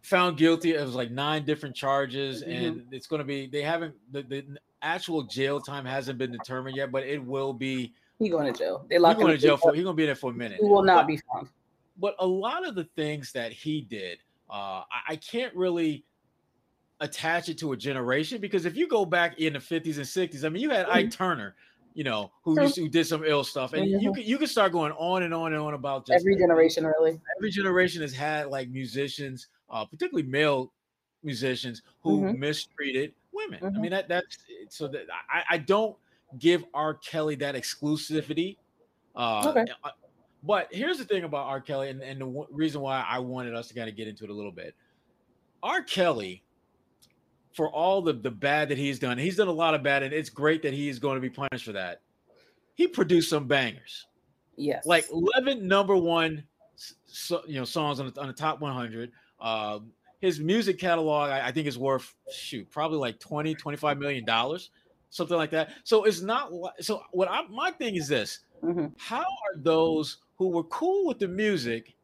found 0.02 0.38
guilty 0.38 0.74
of 0.74 0.94
like 0.94 1.10
nine 1.10 1.46
different 1.46 1.76
charges, 1.76 2.44
Mhm. 2.44 2.68
and 2.68 2.84
it's 2.92 3.08
going 3.08 3.20
to 3.20 3.26
be 3.26 3.48
they 3.48 3.62
haven't 3.62 3.96
the, 4.12 4.24
the 4.24 4.46
actual 4.82 5.24
jail 5.24 5.60
time 5.62 5.86
hasn't 5.86 6.18
been 6.18 6.32
determined 6.32 6.76
yet, 6.76 6.92
but 6.92 7.04
it 7.04 7.24
will 7.24 7.54
be. 7.54 7.94
he 8.20 8.30
going 8.30 8.52
to 8.52 8.58
jail. 8.58 8.86
They 8.89 8.98
locked 9.00 9.20
him 9.20 9.28
going 9.28 9.38
to 9.38 9.42
jail 9.42 9.58
for. 9.58 9.74
He's 9.74 9.84
going 9.84 9.96
to 9.96 9.98
be 9.98 10.06
there 10.06 10.16
for 10.16 10.32
a 10.32 10.34
minute. 10.34 10.60
He 10.60 10.66
will 10.68 10.84
not 10.84 11.04
But- 11.04 11.08
be 11.08 11.20
found. 11.34 11.48
but 11.98 12.16
a 12.20 12.28
lot 12.28 12.68
of 12.68 12.76
the 12.76 12.84
things 12.96 13.32
that 13.34 13.52
he 13.54 13.82
did, 13.82 14.20
uh, 14.50 14.84
I, 14.92 15.02
I 15.10 15.16
can't 15.16 15.56
really 15.56 16.04
attach 17.00 17.48
it 17.50 17.58
to 17.60 17.72
a 17.72 17.78
generation 17.78 18.39
because 18.42 18.66
if 18.66 18.76
you 18.76 18.88
go 18.88 19.06
back 19.06 19.39
in 19.39 19.54
the 19.54 19.60
50s 19.60 19.96
and 19.98 20.06
60s, 20.06 20.44
I 20.46 20.50
mean, 20.50 20.62
you 20.62 20.70
had 20.70 20.86
Ike 20.88 21.10
Turner, 21.12 21.56
you 21.94 22.04
know, 22.04 22.32
who 22.44 22.56
True. 22.56 22.64
used 22.64 22.76
to, 22.76 22.82
who 22.82 22.89
did 22.89 23.06
some 23.06 23.24
ill 23.24 23.44
stuff, 23.44 23.74
and 23.74 23.86
you 23.89 24.00
Mhm. 24.12 24.16
can 24.16 24.24
you 24.24 24.38
can 24.38 24.48
start 24.48 24.72
going 24.72 24.94
on 24.94 25.24
and 25.24 25.34
on 25.34 25.54
and 25.54 25.62
on 25.62 25.74
about 25.74 26.06
just 26.06 26.20
Every 26.22 26.36
generation, 26.38 26.86
really. 26.86 27.20
every 27.38 27.52
generation 27.52 28.02
has 28.02 28.14
had 28.14 28.48
like 28.48 28.70
musicians, 28.70 29.48
uh, 29.70 29.86
particularly 29.86 30.28
male 30.28 30.72
musicians, 31.24 31.82
who 32.02 32.22
Mhm. 32.22 32.38
mistreated 32.38 33.14
women. 33.32 33.64
I 33.64 33.70
Mhm. 33.70 33.82
mean, 33.82 33.92
that 33.92 34.08
that's 34.08 34.38
so 34.70 34.88
that 34.89 35.06
I, 35.30 35.44
I 35.52 35.58
don't 35.58 35.98
give 36.39 36.64
R. 36.74 36.94
Kelly 36.96 37.36
that 37.36 37.56
exclusivity. 37.56 38.58
Uh, 39.16 39.50
Okay. 39.56 39.72
But 40.44 40.74
here's 40.74 40.98
the 40.98 41.06
thing 41.06 41.24
about 41.24 41.46
R. 41.46 41.62
Kelly, 41.62 41.89
and, 41.89 42.02
and 42.02 42.20
the 42.20 42.26
w- 42.26 42.48
reason 42.50 42.82
why 42.82 43.06
I 43.08 43.20
wanted 43.20 43.54
us 43.54 43.68
to 43.68 43.76
kind 43.76 43.88
of 43.88 43.96
get 43.96 44.08
into 44.08 44.24
it 44.24 44.32
a 44.32 44.34
little 44.34 44.52
bit. 44.52 44.74
R. 45.62 45.84
Kelly, 45.84 46.42
for 47.54 47.70
all 47.70 48.02
the, 48.02 48.14
the 48.14 48.32
bad 48.32 48.70
that 48.70 48.78
he's 48.78 48.99
done, 48.99 49.18
he's 49.18 49.36
done 49.38 49.47
a 49.47 49.52
lot 49.52 49.74
of 49.74 49.84
bad, 49.84 50.04
and 50.04 50.14
it's 50.14 50.30
great 50.30 50.62
that 50.64 50.74
he's 50.74 50.99
going 50.99 51.16
to 51.16 51.22
be 51.22 51.30
punished 51.30 51.66
for 51.66 51.74
that. 51.74 52.02
He 52.76 52.88
produced 52.88 53.30
some 53.30 53.47
bangers 53.47 54.08
Yes. 54.58 54.86
like 54.86 55.06
11 55.12 55.68
number 55.68 55.95
one 55.95 56.43
so, 57.06 57.41
you 57.47 57.60
know 57.60 57.66
songs 57.66 57.99
on 57.99 58.12
the, 58.12 58.22
on 58.22 58.28
the 58.28 58.34
top 58.34 58.60
100 58.60 59.12
um 59.39 59.91
his 60.20 60.39
music 60.39 60.80
catalog 60.80 61.30
I, 61.32 61.47
I 61.47 61.52
think 61.52 61.68
is 61.68 61.78
worth 61.78 62.14
shoot 62.32 62.70
probably 62.70 62.97
like 62.97 63.20
20 63.20 63.56
25 63.56 63.97
million 63.97 64.26
dollars 64.26 64.72
something 65.10 65.38
like 65.38 65.52
that 65.52 65.72
so 65.84 66.04
it's 66.04 66.22
not 66.22 66.52
so 66.80 67.02
what 67.12 67.30
i 67.30 67.41
my 67.49 67.72
thing 67.72 67.95
is 67.95 68.08
this 68.08 68.39
Mhm. 68.64 68.91
how 68.97 69.22
are 69.22 69.58
those 69.58 70.18
who 70.38 70.49
were 70.49 70.64
cool 70.66 71.08
with 71.08 71.20
the 71.20 71.28
music 71.28 71.95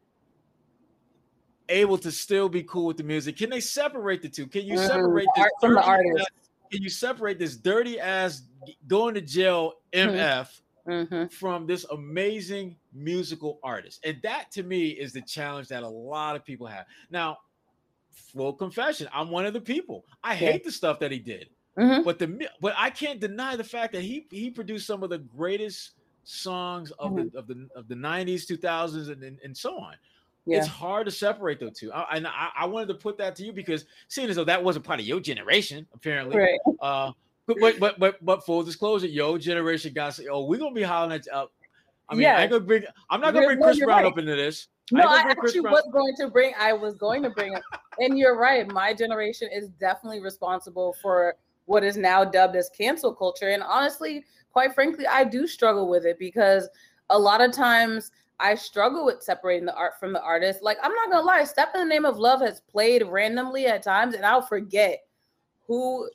able 1.70 1.98
to 1.98 2.12
still 2.12 2.48
be 2.50 2.64
cool 2.64 2.86
with 2.86 2.98
the 2.98 3.04
music 3.04 3.38
can 3.38 3.50
they 3.50 3.60
separate 3.60 4.22
the 4.22 4.30
two 4.30 4.48
can 4.48 4.66
you 4.66 4.76
Mhm. 4.76 4.88
separate 4.88 5.28
The 5.36 5.52
from 5.60 5.74
the 5.74 5.82
dirty 5.82 5.90
artist. 5.90 6.20
ass- 6.20 6.50
can 6.72 6.82
you 6.84 6.90
separate 6.90 7.40
this 7.40 7.56
dirty 7.58 8.00
ass 8.00 8.44
going 8.88 9.14
to 9.16 9.22
jail 9.22 9.74
mf 9.94 10.62
Mhm. 10.88 11.30
from 11.32 11.68
this 11.68 11.84
amazing 11.92 12.78
musical 12.94 13.60
artist. 13.62 14.00
And 14.06 14.22
that 14.22 14.52
to 14.52 14.64
me 14.64 14.90
is 14.92 15.12
the 15.12 15.22
challenge 15.22 15.68
that 15.68 15.84
a 15.84 15.88
lot 15.88 16.36
of 16.38 16.46
people 16.46 16.66
have. 16.68 16.86
Now, 17.10 17.40
full 18.12 18.54
confession, 18.54 19.10
I'm 19.12 19.30
one 19.30 19.46
of 19.46 19.54
the 19.54 19.60
people. 19.62 20.06
I 20.24 20.32
Yeah. 20.34 20.52
hate 20.54 20.64
the 20.64 20.72
stuff 20.72 21.00
that 21.00 21.12
he 21.12 21.20
did. 21.20 21.50
Mhm. 21.78 22.04
But 22.06 22.20
the 22.20 22.50
but 22.62 22.74
I 22.78 22.90
can't 22.90 23.20
deny 23.20 23.56
the 23.58 23.64
fact 23.66 23.92
that 23.94 24.02
he 24.02 24.28
he 24.32 24.50
produced 24.50 24.88
some 24.88 25.04
of 25.04 25.10
the 25.10 25.18
greatest 25.20 25.92
songs 26.24 26.92
of 26.92 27.12
Mm-hmm. 27.12 27.30
the 27.30 27.38
of 27.38 27.48
the 27.48 27.70
of 27.76 27.88
the 27.90 27.96
90s, 27.96 28.46
2000s 28.46 29.10
and 29.10 29.22
and, 29.24 29.40
and 29.44 29.56
so 29.58 29.78
on. 29.78 29.96
Yeah. 30.48 30.60
It's 30.60 30.68
hard 30.68 31.06
to 31.06 31.12
separate 31.12 31.60
those 31.60 31.78
two. 31.78 31.92
I, 31.92 32.16
and 32.16 32.26
I, 32.28 32.50
I 32.58 32.66
wanted 32.66 32.88
to 32.88 32.94
put 32.96 33.18
that 33.18 33.36
to 33.36 33.44
you 33.44 33.52
because 33.52 33.86
seeing 34.08 34.30
as 34.30 34.36
though 34.38 34.44
that 34.46 34.64
wasn't 34.64 34.86
part 34.86 35.00
of 35.00 35.06
your 35.06 35.20
generation, 35.20 35.86
apparently. 35.94 36.38
Right. 36.38 36.60
Uh, 36.82 37.12
but 37.46 37.58
but 37.60 37.80
but 37.80 38.00
but 38.00 38.26
but 38.26 38.46
full 38.46 38.64
disclosure, 38.64 39.08
your 39.08 39.38
generation 39.38 39.94
got 39.94 40.20
oh 40.30 40.46
we're 40.46 40.60
gonna 40.60 40.74
be 40.74 40.84
hollering 40.84 41.14
at 41.14 41.28
uh, 41.32 41.46
I 42.10 42.16
mean, 42.16 42.26
I 42.26 42.30
Yeah. 42.30 42.42
ain't 42.42 42.52
gonna 42.52 42.64
bring. 42.64 42.84
I'm 43.10 43.20
not 43.22 43.34
gonna 43.34 43.46
You're- 43.46 43.56
bring 43.56 43.64
Chris 43.66 43.80
Brown 43.80 44.04
right. 44.04 44.06
up 44.06 44.18
into 44.18 44.36
this. 44.36 44.68
No, 44.92 45.04
I 45.06 45.24
Chris 45.24 45.50
actually 45.52 45.62
Brown- 45.62 45.74
was 45.74 45.90
going 45.92 46.16
to 46.18 46.28
bring. 46.30 46.54
I 46.58 46.72
was 46.72 46.96
going 46.96 47.22
to 47.24 47.30
bring, 47.30 47.54
and 48.00 48.18
you're 48.18 48.38
right. 48.38 48.66
My 48.72 48.94
generation 48.94 49.50
is 49.54 49.68
definitely 49.72 50.22
responsible 50.22 50.96
for 51.02 51.36
what 51.66 51.84
is 51.84 51.98
now 51.98 52.24
dubbed 52.24 52.56
as 52.56 52.70
cancel 52.70 53.14
culture. 53.14 53.50
And 53.50 53.62
honestly, 53.62 54.24
quite 54.54 54.74
frankly, 54.74 55.06
I 55.06 55.26
do 55.26 55.46
struggle 55.46 55.90
with 55.90 56.06
it 56.06 56.18
because 56.18 56.70
a 57.10 57.20
lot 57.20 57.42
of 57.42 57.52
times 57.52 58.12
I 58.40 58.56
struggle 58.56 59.06
with 59.06 59.24
separating 59.24 59.66
the 59.66 59.76
art 59.76 60.00
from 60.00 60.14
the 60.14 60.22
artist. 60.22 60.62
Like, 60.62 60.78
I'm 60.84 60.94
not 60.94 61.12
gonna 61.12 61.26
lie, 61.26 61.44
Step 61.44 61.70
in 61.74 61.82
the 61.82 61.88
Name 61.88 62.06
of 62.06 62.18
Love 62.18 62.42
has 62.42 62.60
played 62.62 63.04
randomly 63.04 63.66
at 63.66 63.84
times, 63.84 64.14
and 64.16 64.26
I'll 64.26 64.42
forget 64.42 65.00
who 65.66 66.10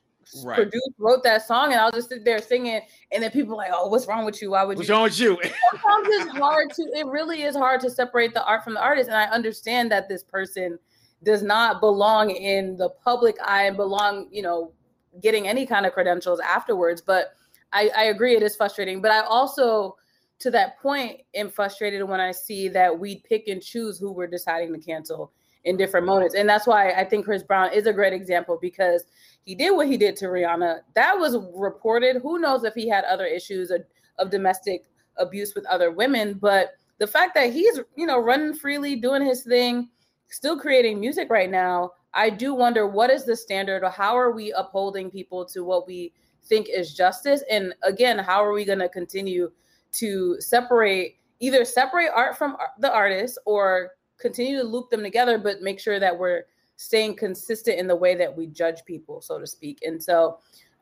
right. 0.45 0.57
produced, 0.57 0.93
wrote 0.99 1.23
that 1.25 1.47
song, 1.47 1.73
and 1.73 1.81
I'll 1.81 1.91
just 1.91 2.09
sit 2.09 2.25
there 2.25 2.41
singing, 2.41 2.81
and 3.11 3.23
then 3.23 3.31
people 3.31 3.57
like, 3.57 3.71
"Oh, 3.73 3.89
what's 3.89 4.07
wrong 4.07 4.25
with 4.25 4.41
you? 4.41 4.53
Why 4.53 4.65
would 4.65 4.77
what's 4.77 4.89
you?" 4.89 4.95
What's 4.95 5.21
wrong 5.21 5.37
with 5.37 5.45
you? 5.45 5.51
Sometimes 5.71 6.09
it's 6.11 6.39
hard 6.39 6.71
to. 6.75 6.83
It 6.95 7.07
really 7.07 7.43
is 7.43 7.57
hard 7.57 7.81
to 7.81 7.91
separate 7.91 8.35
the 8.35 8.45
art 8.45 8.65
from 8.65 8.75
the 8.75 8.83
artist, 8.83 9.09
and 9.09 9.17
I 9.17 9.25
understand 9.25 9.91
that 9.91 10.09
this 10.09 10.23
person 10.23 10.79
does 11.23 11.43
not 11.43 11.81
belong 11.81 12.31
in 12.31 12.77
the 12.77 12.89
public 12.89 13.37
eye 13.45 13.65
and 13.65 13.77
belong, 13.77 14.29
you 14.31 14.43
know, 14.43 14.73
getting 15.21 15.47
any 15.47 15.67
kind 15.67 15.87
of 15.87 15.93
credentials 15.93 16.41
afterwards. 16.41 17.01
But 17.01 17.35
I, 17.73 17.91
I 17.97 18.05
agree, 18.05 18.37
it 18.37 18.43
is 18.43 18.57
frustrating. 18.57 19.01
But 19.01 19.13
I 19.13 19.21
also 19.21 19.97
to 20.43 20.51
that 20.51 20.79
point 20.81 21.21
am 21.35 21.51
frustrated 21.51 22.03
when 22.03 22.21
I 22.21 22.33
see 22.33 22.69
that 22.69 22.99
we 22.99 23.23
pick 23.29 23.49
and 23.49 23.63
choose 23.63 23.99
who 23.99 24.13
we're 24.13 24.27
deciding 24.27 24.73
to 24.73 24.81
cancel 24.81 25.33
in 25.65 25.77
different 25.77 26.07
moments. 26.07 26.35
And 26.35 26.49
that's 26.49 26.67
why 26.67 26.91
I 26.91 27.05
think 27.05 27.25
Chris 27.25 27.43
Brown 27.43 27.73
is 27.73 27.87
a 27.87 27.93
great 27.93 28.13
example 28.13 28.59
because 28.61 29.05
he 29.45 29.55
did 29.55 29.71
what 29.71 29.87
he 29.87 29.97
did 29.97 30.17
to 30.17 30.27
Rihanna. 30.27 30.81
That 30.95 31.17
was 31.17 31.37
reported. 31.55 32.21
Who 32.23 32.39
knows 32.39 32.65
if 32.65 32.75
he 32.75 32.89
had 32.89 33.05
other 33.05 33.27
issues 33.27 33.71
of, 33.71 33.85
of 34.19 34.31
domestic 34.31 34.85
abuse 35.17 35.55
with 35.55 35.65
other 35.67 35.93
women, 35.93 36.35
but 36.35 36.73
the 36.99 37.07
fact 37.07 37.35
that 37.35 37.53
he's, 37.53 37.81
you 37.97 38.07
know, 38.07 38.19
running 38.19 38.55
freely, 38.55 38.97
doing 38.97 39.25
his 39.25 39.43
thing, 39.43 39.89
still 40.29 40.59
creating 40.59 40.99
music 41.01 41.31
right 41.31 41.51
now, 41.51 41.93
I 42.15 42.31
do 42.31 42.55
wonder 42.55 42.87
what 42.87 43.11
is 43.11 43.25
the 43.25 43.37
standard 43.37 43.83
or 43.83 43.91
how 43.91 44.17
are 44.17 44.33
we 44.33 44.53
upholding 44.53 45.11
people 45.11 45.45
to 45.47 45.65
what 45.65 45.87
we 45.87 46.13
think 46.45 46.69
is 46.69 46.95
justice? 46.95 47.43
And 47.51 47.75
again, 47.83 48.19
how 48.19 48.45
are 48.45 48.53
we 48.53 48.65
going 48.65 48.79
to 48.81 48.89
continue 48.89 49.51
to 49.93 50.41
separate 50.41 51.17
either 51.43 51.65
separate 51.65 52.11
art 52.15 52.39
from 52.39 52.57
the 52.79 52.93
artist 52.93 53.37
or 53.47 53.91
continue 54.19 54.57
to 54.57 54.65
loop 54.65 54.89
them 54.91 55.03
together, 55.03 55.37
but 55.37 55.61
make 55.61 55.81
sure 55.81 55.99
that 55.99 56.17
we're 56.17 56.45
staying 56.77 57.17
consistent 57.17 57.79
in 57.79 57.89
the 57.89 57.97
way 57.97 58.15
that 58.15 58.35
we 58.35 58.47
judge 58.47 58.85
people, 58.85 59.21
so 59.21 59.39
to 59.39 59.47
speak. 59.47 59.81
And 59.83 60.03
so 60.03 60.39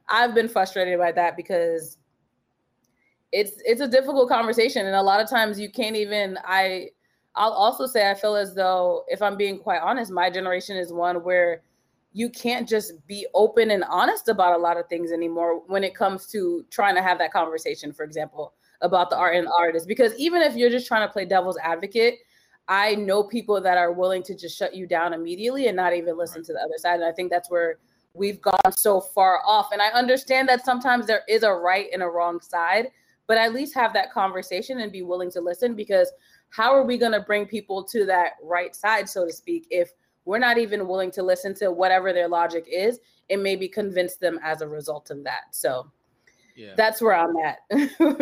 I've 0.08 0.34
been 0.34 0.48
frustrated 0.48 0.98
by 0.98 1.12
that 1.12 1.36
because 1.36 1.96
it's 3.32 3.62
it's 3.64 3.80
a 3.80 3.88
difficult 3.88 4.28
conversation 4.28 4.86
and 4.86 4.96
a 4.96 5.02
lot 5.02 5.20
of 5.20 5.30
times 5.30 5.58
you 5.58 5.70
can't 5.70 5.94
even 5.94 6.36
I 6.44 6.88
I'll 7.36 7.52
also 7.52 7.86
say 7.86 8.10
I 8.10 8.14
feel 8.14 8.34
as 8.34 8.54
though 8.54 9.04
if 9.06 9.22
I'm 9.22 9.36
being 9.36 9.60
quite 9.60 9.80
honest, 9.80 10.10
my 10.10 10.30
generation 10.30 10.76
is 10.76 10.92
one 10.92 11.22
where 11.22 11.62
you 12.12 12.28
can't 12.28 12.68
just 12.68 13.06
be 13.06 13.26
open 13.34 13.70
and 13.70 13.84
honest 13.84 14.28
about 14.28 14.58
a 14.58 14.60
lot 14.60 14.76
of 14.76 14.88
things 14.88 15.12
anymore 15.12 15.62
when 15.68 15.84
it 15.84 15.94
comes 15.94 16.26
to 16.32 16.66
trying 16.70 16.96
to 16.96 17.02
have 17.02 17.18
that 17.18 17.32
conversation, 17.32 17.92
for 17.92 18.02
example 18.02 18.52
about 18.82 19.10
the 19.10 19.16
art 19.16 19.32
mm-hmm. 19.32 19.38
and 19.40 19.46
the 19.48 19.56
artist. 19.58 19.88
Because 19.88 20.14
even 20.16 20.42
if 20.42 20.56
you're 20.56 20.70
just 20.70 20.86
trying 20.86 21.06
to 21.06 21.12
play 21.12 21.24
devil's 21.24 21.58
advocate 21.62 22.18
i 22.68 22.94
know 22.94 23.22
people 23.22 23.60
that 23.60 23.76
are 23.76 23.92
willing 23.92 24.22
to 24.22 24.34
just 24.34 24.56
shut 24.56 24.74
you 24.74 24.86
down 24.86 25.12
immediately 25.12 25.66
and 25.66 25.76
not 25.76 25.92
even 25.92 26.16
listen 26.16 26.38
right. 26.38 26.46
to 26.46 26.52
the 26.52 26.60
other 26.60 26.78
side 26.78 26.94
and 26.94 27.04
i 27.04 27.12
think 27.12 27.30
that's 27.30 27.50
where 27.50 27.78
we've 28.12 28.42
gone 28.42 28.72
so 28.72 29.00
far 29.00 29.40
off. 29.46 29.70
And 29.72 29.82
i 29.82 29.88
understand 29.88 30.48
that 30.48 30.64
sometimes 30.64 31.06
there 31.06 31.22
is 31.28 31.42
a 31.42 31.52
right 31.52 31.88
and 31.92 32.02
a 32.02 32.08
wrong 32.08 32.40
side 32.40 32.88
but 33.26 33.38
at 33.38 33.54
least 33.54 33.74
have 33.74 33.92
that 33.92 34.12
conversation 34.12 34.80
and 34.80 34.90
be 34.90 35.02
willing 35.02 35.30
to 35.30 35.40
listen 35.40 35.74
because 35.74 36.10
how 36.48 36.74
are 36.74 36.84
we 36.84 36.98
going 36.98 37.12
to 37.12 37.20
bring 37.20 37.46
people 37.46 37.84
to 37.84 38.04
that 38.06 38.32
right 38.42 38.74
side 38.74 39.08
so 39.08 39.24
to 39.26 39.32
speak 39.32 39.66
if 39.70 39.92
we're 40.24 40.38
not 40.38 40.58
even 40.58 40.86
willing 40.86 41.10
to 41.12 41.22
listen 41.22 41.54
to 41.54 41.70
whatever 41.70 42.12
their 42.12 42.28
logic 42.28 42.66
is 42.70 42.98
and 43.30 43.42
maybe 43.42 43.68
convince 43.68 44.16
them 44.16 44.38
as 44.42 44.60
a 44.62 44.68
result 44.68 45.10
of 45.10 45.24
that? 45.24 45.42
So 45.52 45.90
yeah. 46.60 46.74
That's 46.76 47.00
where 47.00 47.14
I'm 47.14 47.36
at 47.38 47.58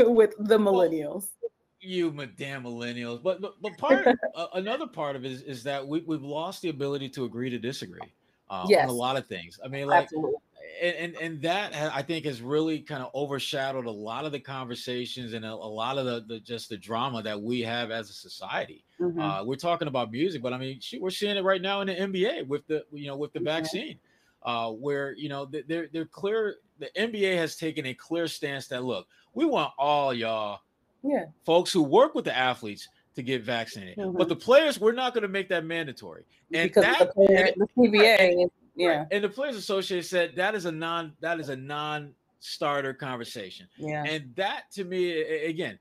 with 0.08 0.34
the 0.38 0.58
millennials. 0.58 1.28
Well, 1.42 1.50
you 1.80 2.10
damn 2.36 2.64
millennials. 2.64 3.22
But 3.22 3.40
but, 3.40 3.60
but 3.60 3.76
part 3.78 4.06
uh, 4.06 4.46
another 4.54 4.86
part 4.86 5.16
of 5.16 5.24
it 5.24 5.32
is, 5.32 5.42
is 5.42 5.62
that 5.64 5.86
we, 5.86 6.00
we've 6.00 6.22
lost 6.22 6.62
the 6.62 6.68
ability 6.68 7.08
to 7.10 7.24
agree 7.24 7.50
to 7.50 7.58
disagree 7.58 8.00
uh, 8.48 8.64
yes. 8.68 8.84
on 8.84 8.88
a 8.90 8.92
lot 8.92 9.16
of 9.16 9.26
things. 9.26 9.58
I 9.64 9.68
mean, 9.68 9.88
like, 9.88 10.08
and, 10.80 10.94
and 10.96 11.16
and 11.16 11.42
that 11.42 11.74
I 11.74 12.02
think 12.02 12.24
has 12.26 12.40
really 12.40 12.78
kind 12.78 13.02
of 13.02 13.10
overshadowed 13.12 13.86
a 13.86 13.90
lot 13.90 14.24
of 14.24 14.30
the 14.30 14.40
conversations 14.40 15.32
and 15.32 15.44
a, 15.44 15.52
a 15.52 15.52
lot 15.52 15.98
of 15.98 16.06
the, 16.06 16.24
the, 16.34 16.40
just 16.40 16.68
the 16.68 16.76
drama 16.76 17.22
that 17.22 17.40
we 17.40 17.60
have 17.62 17.90
as 17.90 18.08
a 18.08 18.12
society. 18.12 18.84
Mm-hmm. 19.00 19.20
Uh, 19.20 19.44
we're 19.44 19.56
talking 19.56 19.88
about 19.88 20.12
music, 20.12 20.42
but 20.42 20.52
I 20.52 20.58
mean, 20.58 20.80
we're 21.00 21.10
seeing 21.10 21.36
it 21.36 21.42
right 21.42 21.62
now 21.62 21.80
in 21.80 21.88
the 21.88 21.94
NBA 21.94 22.46
with 22.46 22.66
the 22.68 22.84
you 22.92 23.08
know 23.08 23.16
with 23.16 23.32
the 23.32 23.40
vaccine 23.40 23.98
uh, 24.48 24.70
where 24.70 25.14
you 25.18 25.28
know 25.28 25.44
they're 25.44 25.88
they're 25.92 26.06
clear. 26.06 26.56
The 26.78 26.88
NBA 26.98 27.36
has 27.36 27.56
taken 27.56 27.84
a 27.84 27.92
clear 27.92 28.26
stance 28.26 28.66
that 28.68 28.82
look, 28.82 29.06
we 29.34 29.44
want 29.44 29.74
all 29.76 30.14
y'all, 30.14 30.60
yeah, 31.02 31.26
folks 31.44 31.70
who 31.70 31.82
work 31.82 32.14
with 32.14 32.24
the 32.24 32.34
athletes 32.34 32.88
to 33.14 33.22
get 33.22 33.42
vaccinated, 33.42 33.98
mm-hmm. 33.98 34.16
but 34.16 34.30
the 34.30 34.36
players 34.36 34.80
we're 34.80 34.92
not 34.92 35.12
going 35.12 35.22
to 35.22 35.28
make 35.28 35.50
that 35.50 35.66
mandatory. 35.66 36.24
And 36.54 36.70
because 36.70 36.84
that, 36.84 36.98
the, 36.98 37.06
player, 37.06 37.44
and, 37.44 37.54
the 37.56 37.66
CBA, 37.76 38.36
right, 38.36 38.52
yeah, 38.74 39.04
and 39.10 39.22
the 39.22 39.28
Players 39.28 39.56
Association 39.56 40.08
said 40.08 40.32
that 40.36 40.54
is 40.54 40.64
a 40.64 40.72
non 40.72 41.12
that 41.20 41.38
is 41.40 41.50
a 41.50 41.56
non 41.56 42.14
starter 42.40 42.94
conversation. 42.94 43.68
Yeah, 43.76 44.04
and 44.04 44.32
that 44.36 44.70
to 44.72 44.84
me 44.84 45.20
again, 45.44 45.78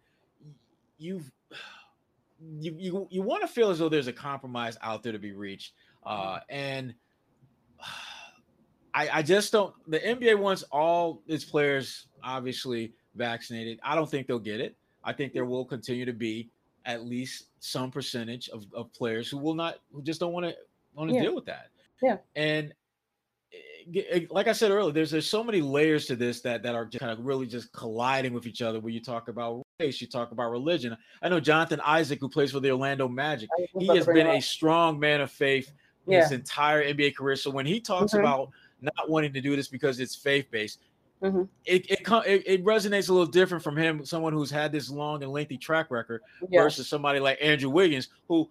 you've 0.97 1.31
you 2.59 2.75
you, 2.77 3.07
you 3.09 3.21
want 3.21 3.43
to 3.43 3.47
feel 3.47 3.69
as 3.69 3.79
though 3.79 3.87
there's 3.87 4.07
a 4.07 4.13
compromise 4.13 4.77
out 4.81 5.03
there 5.03 5.13
to 5.13 5.19
be 5.19 5.31
reached, 5.31 5.71
uh, 6.05 6.39
and 6.49 6.93
I, 8.97 9.19
I 9.19 9.21
just 9.21 9.51
don't. 9.51 9.75
The 9.85 9.99
NBA 9.99 10.39
wants 10.39 10.63
all 10.71 11.21
its 11.27 11.45
players 11.45 12.07
obviously 12.23 12.93
vaccinated. 13.13 13.79
I 13.83 13.93
don't 13.93 14.09
think 14.09 14.25
they'll 14.25 14.39
get 14.39 14.59
it. 14.59 14.75
I 15.03 15.13
think 15.13 15.33
there 15.33 15.45
will 15.45 15.65
continue 15.65 16.03
to 16.03 16.13
be 16.13 16.49
at 16.83 17.05
least 17.05 17.49
some 17.59 17.91
percentage 17.91 18.49
of, 18.49 18.65
of 18.73 18.91
players 18.93 19.29
who 19.29 19.37
will 19.37 19.53
not, 19.53 19.75
who 19.93 20.01
just 20.01 20.19
don't 20.19 20.33
want 20.33 20.47
to 20.47 20.55
want 20.95 21.11
to 21.11 21.15
yeah. 21.15 21.21
deal 21.21 21.35
with 21.35 21.45
that. 21.45 21.67
Yeah. 22.01 22.17
And 22.35 22.73
eh, 23.53 24.01
eh, 24.09 24.19
like 24.31 24.47
I 24.47 24.51
said 24.51 24.71
earlier, 24.71 24.91
there's 24.91 25.11
there's 25.11 25.29
so 25.29 25.43
many 25.43 25.61
layers 25.61 26.07
to 26.07 26.15
this 26.15 26.41
that 26.41 26.63
that 26.63 26.73
are 26.73 26.87
kind 26.87 27.11
of 27.11 27.23
really 27.23 27.45
just 27.45 27.71
colliding 27.73 28.33
with 28.33 28.47
each 28.47 28.63
other. 28.63 28.79
When 28.79 28.95
you 28.95 29.01
talk 29.01 29.27
about 29.27 29.61
race, 29.79 30.01
you 30.01 30.07
talk 30.07 30.31
about 30.31 30.49
religion. 30.49 30.97
I 31.21 31.29
know 31.29 31.39
Jonathan 31.39 31.81
Isaac, 31.85 32.19
who 32.19 32.29
plays 32.29 32.51
for 32.51 32.61
the 32.61 32.71
Orlando 32.71 33.07
Magic, 33.07 33.49
he 33.77 33.85
has 33.95 34.07
been 34.07 34.25
a 34.25 34.41
strong 34.41 34.99
man 34.99 35.21
of 35.21 35.29
faith 35.29 35.71
yeah. 36.07 36.23
his 36.23 36.31
entire 36.31 36.83
NBA 36.83 37.15
career. 37.15 37.35
So 37.35 37.51
when 37.51 37.67
he 37.67 37.79
talks 37.79 38.13
mm-hmm. 38.13 38.21
about 38.21 38.49
not 38.81 39.09
wanting 39.09 39.33
to 39.33 39.41
do 39.41 39.55
this 39.55 39.67
because 39.67 39.99
it's 39.99 40.15
faith 40.15 40.47
based. 40.51 40.79
Mm-hmm. 41.21 41.43
It, 41.65 41.89
it, 41.89 42.43
it 42.45 42.63
resonates 42.63 43.09
a 43.09 43.13
little 43.13 43.25
different 43.25 43.63
from 43.63 43.75
him, 43.75 44.05
someone 44.05 44.33
who's 44.33 44.51
had 44.51 44.71
this 44.71 44.89
long 44.89 45.23
and 45.23 45.31
lengthy 45.31 45.57
track 45.57 45.89
record, 45.89 46.21
versus 46.51 46.87
somebody 46.87 47.19
like 47.19 47.39
Andrew 47.41 47.71
Wiggins, 47.71 48.09
who 48.27 48.47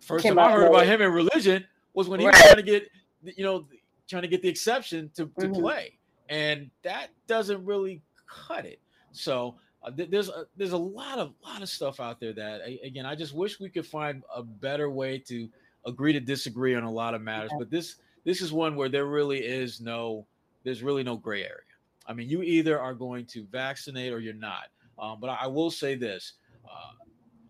first 0.00 0.26
time 0.26 0.38
I 0.38 0.52
heard 0.52 0.68
about 0.68 0.86
him 0.86 1.00
in 1.00 1.10
religion 1.10 1.64
was 1.94 2.08
when 2.08 2.20
he 2.20 2.26
right. 2.26 2.34
was 2.34 2.42
trying 2.42 2.56
to 2.56 2.62
get, 2.62 2.88
you 3.22 3.44
know, 3.44 3.66
trying 4.08 4.22
to 4.22 4.28
get 4.28 4.42
the 4.42 4.48
exception 4.48 5.10
to, 5.14 5.24
to 5.24 5.46
mm-hmm. 5.46 5.54
play, 5.54 5.98
and 6.28 6.70
that 6.82 7.08
doesn't 7.26 7.64
really 7.64 8.02
cut 8.28 8.66
it. 8.66 8.78
So 9.12 9.56
uh, 9.82 9.90
th- 9.90 10.10
there's 10.10 10.28
a, 10.28 10.44
there's 10.56 10.72
a 10.72 10.76
lot 10.76 11.18
of 11.18 11.32
lot 11.42 11.62
of 11.62 11.68
stuff 11.70 11.98
out 11.98 12.20
there 12.20 12.34
that 12.34 12.60
again 12.84 13.06
I 13.06 13.14
just 13.14 13.34
wish 13.34 13.58
we 13.58 13.70
could 13.70 13.86
find 13.86 14.22
a 14.34 14.42
better 14.42 14.90
way 14.90 15.18
to 15.20 15.48
agree 15.86 16.12
to 16.12 16.20
disagree 16.20 16.74
on 16.74 16.82
a 16.82 16.90
lot 16.90 17.14
of 17.14 17.22
matters. 17.22 17.50
Yeah. 17.52 17.58
But 17.60 17.70
this 17.70 17.96
this 18.26 18.42
is 18.42 18.52
one 18.52 18.74
where 18.74 18.90
there 18.90 19.06
really 19.06 19.38
is 19.38 19.80
no 19.80 20.26
there's 20.64 20.82
really 20.82 21.04
no 21.04 21.16
gray 21.16 21.42
area. 21.42 21.62
I 22.08 22.12
mean, 22.12 22.28
you 22.28 22.42
either 22.42 22.78
are 22.78 22.92
going 22.92 23.24
to 23.26 23.44
vaccinate 23.44 24.12
or 24.12 24.18
you're 24.18 24.34
not. 24.34 24.66
Um, 24.98 25.18
but 25.20 25.28
I 25.28 25.46
will 25.46 25.70
say 25.70 25.94
this: 25.94 26.34
uh, 26.64 26.92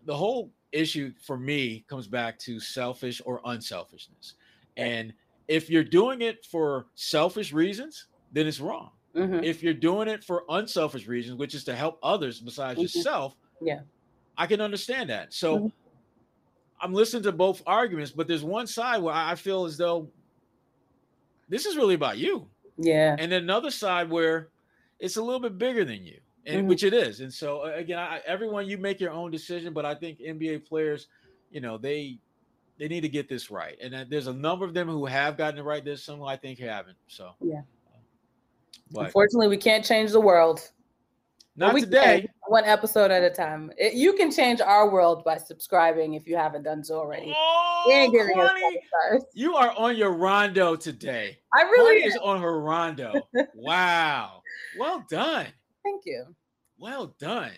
the 0.05 0.15
whole 0.15 0.51
issue 0.71 1.11
for 1.19 1.37
me 1.37 1.83
comes 1.89 2.07
back 2.07 2.37
to 2.39 2.59
selfish 2.59 3.21
or 3.25 3.41
unselfishness. 3.45 4.35
And 4.77 5.13
if 5.47 5.69
you're 5.69 5.83
doing 5.83 6.21
it 6.21 6.45
for 6.45 6.85
selfish 6.93 7.51
reasons, 7.51 8.07
then 8.31 8.45
it's 8.45 8.59
wrong. 8.59 8.91
Mm-hmm. 9.15 9.43
If 9.43 9.63
you're 9.63 9.73
doing 9.73 10.07
it 10.07 10.23
for 10.23 10.43
unselfish 10.49 11.07
reasons, 11.07 11.39
which 11.39 11.55
is 11.55 11.63
to 11.63 11.75
help 11.75 11.97
others 12.03 12.39
besides 12.39 12.77
mm-hmm. 12.77 12.97
yourself, 12.97 13.35
yeah, 13.61 13.79
I 14.37 14.45
can 14.45 14.61
understand 14.61 15.09
that. 15.09 15.33
So 15.33 15.57
mm-hmm. 15.57 15.67
I'm 16.81 16.93
listening 16.93 17.23
to 17.23 17.31
both 17.31 17.63
arguments, 17.65 18.11
but 18.11 18.27
there's 18.27 18.43
one 18.43 18.67
side 18.67 19.01
where 19.01 19.15
I 19.15 19.33
feel 19.33 19.65
as 19.65 19.77
though 19.77 20.09
this 21.49 21.65
is 21.65 21.75
really 21.75 21.95
about 21.95 22.17
you. 22.17 22.47
Yeah. 22.77 23.15
And 23.17 23.33
another 23.33 23.71
side 23.71 24.09
where 24.09 24.49
it's 24.99 25.17
a 25.17 25.21
little 25.21 25.39
bit 25.39 25.57
bigger 25.57 25.85
than 25.85 26.03
you, 26.05 26.19
and 26.45 26.59
mm-hmm. 26.59 26.67
which 26.67 26.83
it 26.83 26.93
is. 26.93 27.21
And 27.21 27.33
so 27.33 27.63
again, 27.63 27.99
I, 27.99 28.21
everyone, 28.25 28.67
you 28.67 28.77
make 28.77 28.99
your 28.99 29.11
own 29.11 29.31
decision, 29.31 29.73
but 29.73 29.85
I 29.85 29.95
think 29.95 30.19
NBA 30.19 30.67
players, 30.67 31.07
you 31.51 31.61
know, 31.61 31.77
they 31.77 32.19
they 32.77 32.87
need 32.87 33.01
to 33.01 33.09
get 33.09 33.27
this 33.27 33.49
right. 33.49 33.75
And 33.81 34.09
there's 34.09 34.27
a 34.27 34.33
number 34.33 34.63
of 34.65 34.73
them 34.73 34.87
who 34.87 35.05
have 35.05 35.37
gotten 35.37 35.59
it 35.59 35.63
right. 35.63 35.83
There's 35.83 36.03
some 36.03 36.19
who 36.19 36.25
I 36.25 36.35
think 36.35 36.59
haven't. 36.59 36.97
So 37.07 37.31
yeah. 37.41 37.61
But, 38.91 39.07
Unfortunately, 39.07 39.49
we 39.49 39.57
can't 39.57 39.83
change 39.83 40.11
the 40.11 40.21
world. 40.21 40.71
Not 41.59 41.73
we 41.73 41.81
today. 41.81 42.27
One 42.49 42.65
episode 42.65 43.09
at 43.09 43.23
a 43.23 43.31
time. 43.31 43.71
It, 43.77 43.95
you 43.95 44.13
can 44.13 44.31
change 44.31 44.61
our 44.61 44.91
world 44.91 45.23
by 45.25 45.37
subscribing 45.37 46.13
if 46.13 46.27
you 46.27 46.37
haven't 46.37 46.61
done 46.61 46.83
so 46.83 46.99
already. 46.99 47.33
Oh, 47.35 47.83
you 49.33 49.55
are 49.55 49.73
on 49.75 49.97
your 49.97 50.13
rondo 50.13 50.75
today. 50.75 51.39
I 51.55 51.63
really 51.63 52.03
is 52.03 52.15
on 52.17 52.39
her 52.41 52.61
rondo. 52.61 53.13
wow. 53.55 54.43
Well 54.77 55.03
done. 55.09 55.47
Thank 55.83 56.03
you. 56.05 56.35
Well 56.77 57.15
done. 57.19 57.51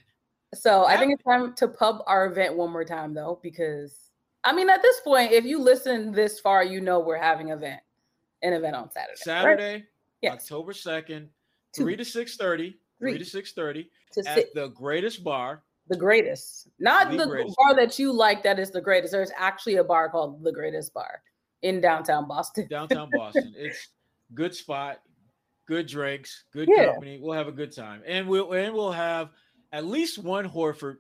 So 0.56 0.86
I 0.86 0.96
think 0.96 1.14
it's 1.14 1.24
time 1.24 1.54
to 1.56 1.68
pub 1.68 2.02
our 2.08 2.26
event 2.28 2.56
one 2.56 2.72
more 2.72 2.86
time 2.86 3.14
though, 3.14 3.40
because 3.44 4.12
I 4.46 4.54
mean 4.54 4.70
at 4.70 4.82
this 4.82 5.02
point, 5.02 5.34
if 5.34 5.44
you 5.44 5.60
listen 5.60 6.14
this 6.14 6.40
far, 6.40 6.64
you 6.64 6.80
know 6.80 7.02
we're 7.02 7.18
having 7.18 7.52
an 7.52 7.58
event, 7.58 7.82
an 8.44 8.54
event 8.54 8.76
on 8.76 8.90
Saturday. 8.92 9.18
Saturday, 9.18 9.74
right? 9.74 9.86
yes. 10.22 10.34
October 10.36 10.72
second, 10.72 11.30
three 11.76 11.98
to 11.98 12.06
six 12.06 12.38
thirty. 12.38 12.78
Three 13.00 13.18
to 13.18 13.26
six 13.26 13.54
thirty 13.54 13.90
at 14.18 14.36
sit. 14.36 14.54
the 14.54 14.70
greatest 14.70 15.24
bar. 15.24 15.64
The 15.88 15.98
greatest, 15.98 16.68
not 16.80 17.10
the, 17.10 17.18
the 17.18 17.26
greatest. 17.26 17.56
bar 17.58 17.76
that 17.76 17.98
you 17.98 18.12
like. 18.12 18.44
That 18.44 18.60
is 18.60 18.70
the 18.70 18.82
greatest. 18.82 19.12
There's 19.12 19.32
actually 19.38 19.78
a 19.78 19.84
bar 19.84 20.10
called 20.10 20.44
the 20.44 20.52
Greatest 20.52 20.94
Bar 20.94 21.24
in 21.64 21.82
downtown 21.82 22.28
Boston. 22.28 22.68
Downtown 22.70 23.10
Boston. 23.16 23.54
it's 23.58 23.88
good 24.36 24.54
spot, 24.54 25.00
good 25.68 25.88
drinks, 25.88 26.44
good 26.54 26.70
yeah. 26.70 26.92
company. 26.92 27.20
We'll 27.20 27.34
have 27.34 27.48
a 27.48 27.52
good 27.52 27.76
time, 27.76 28.04
and 28.06 28.28
we'll 28.28 28.52
and 28.54 28.74
we'll 28.74 28.92
have 28.92 29.30
at 29.72 29.86
least 29.86 30.20
one 30.20 30.48
Horford 30.48 30.98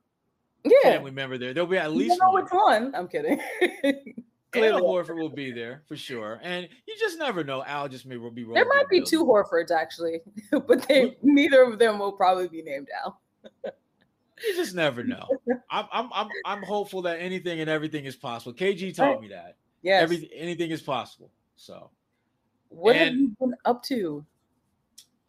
yeah. 0.63 0.71
family 0.83 1.11
member 1.11 1.37
there. 1.37 1.53
There'll 1.53 1.69
be 1.69 1.77
at 1.77 1.93
least 1.93 2.13
you 2.13 2.19
know 2.19 2.31
one. 2.31 2.43
which 2.43 2.51
one. 2.51 2.95
I'm 2.95 3.07
kidding. 3.07 3.39
Clearly. 4.51 4.81
Horford 4.81 5.17
will 5.17 5.29
be 5.29 5.51
there 5.51 5.83
for 5.87 5.95
sure, 5.95 6.39
and 6.41 6.67
you 6.87 6.95
just 6.99 7.19
never 7.19 7.43
know. 7.43 7.63
Al 7.65 7.87
just 7.87 8.07
may 8.07 8.17
will 8.17 8.31
be. 8.31 8.43
There 8.43 8.65
might 8.65 8.89
be 8.89 9.01
two 9.01 9.23
Horfords 9.23 9.69
actually, 9.69 10.21
but 10.51 10.87
they 10.87 11.17
neither 11.21 11.63
of 11.63 11.77
them 11.77 11.99
will 11.99 12.11
probably 12.11 12.47
be 12.47 12.63
named 12.63 12.87
Al. 13.03 13.21
you 13.63 14.55
just 14.55 14.73
never 14.73 15.03
know. 15.03 15.27
I'm 15.69 15.85
I'm 15.91 16.09
I'm 16.11 16.27
I'm 16.45 16.63
hopeful 16.63 17.03
that 17.03 17.19
anything 17.19 17.59
and 17.59 17.69
everything 17.69 18.05
is 18.05 18.15
possible. 18.15 18.53
KG 18.53 18.95
taught 18.95 19.21
me 19.21 19.27
that. 19.27 19.57
Yeah, 19.83 19.99
every 19.99 20.29
anything 20.35 20.71
is 20.71 20.81
possible. 20.81 21.29
So, 21.55 21.91
what 22.69 22.95
and, 22.95 23.05
have 23.05 23.13
you 23.13 23.35
been 23.39 23.53
up 23.65 23.83
to? 23.83 24.25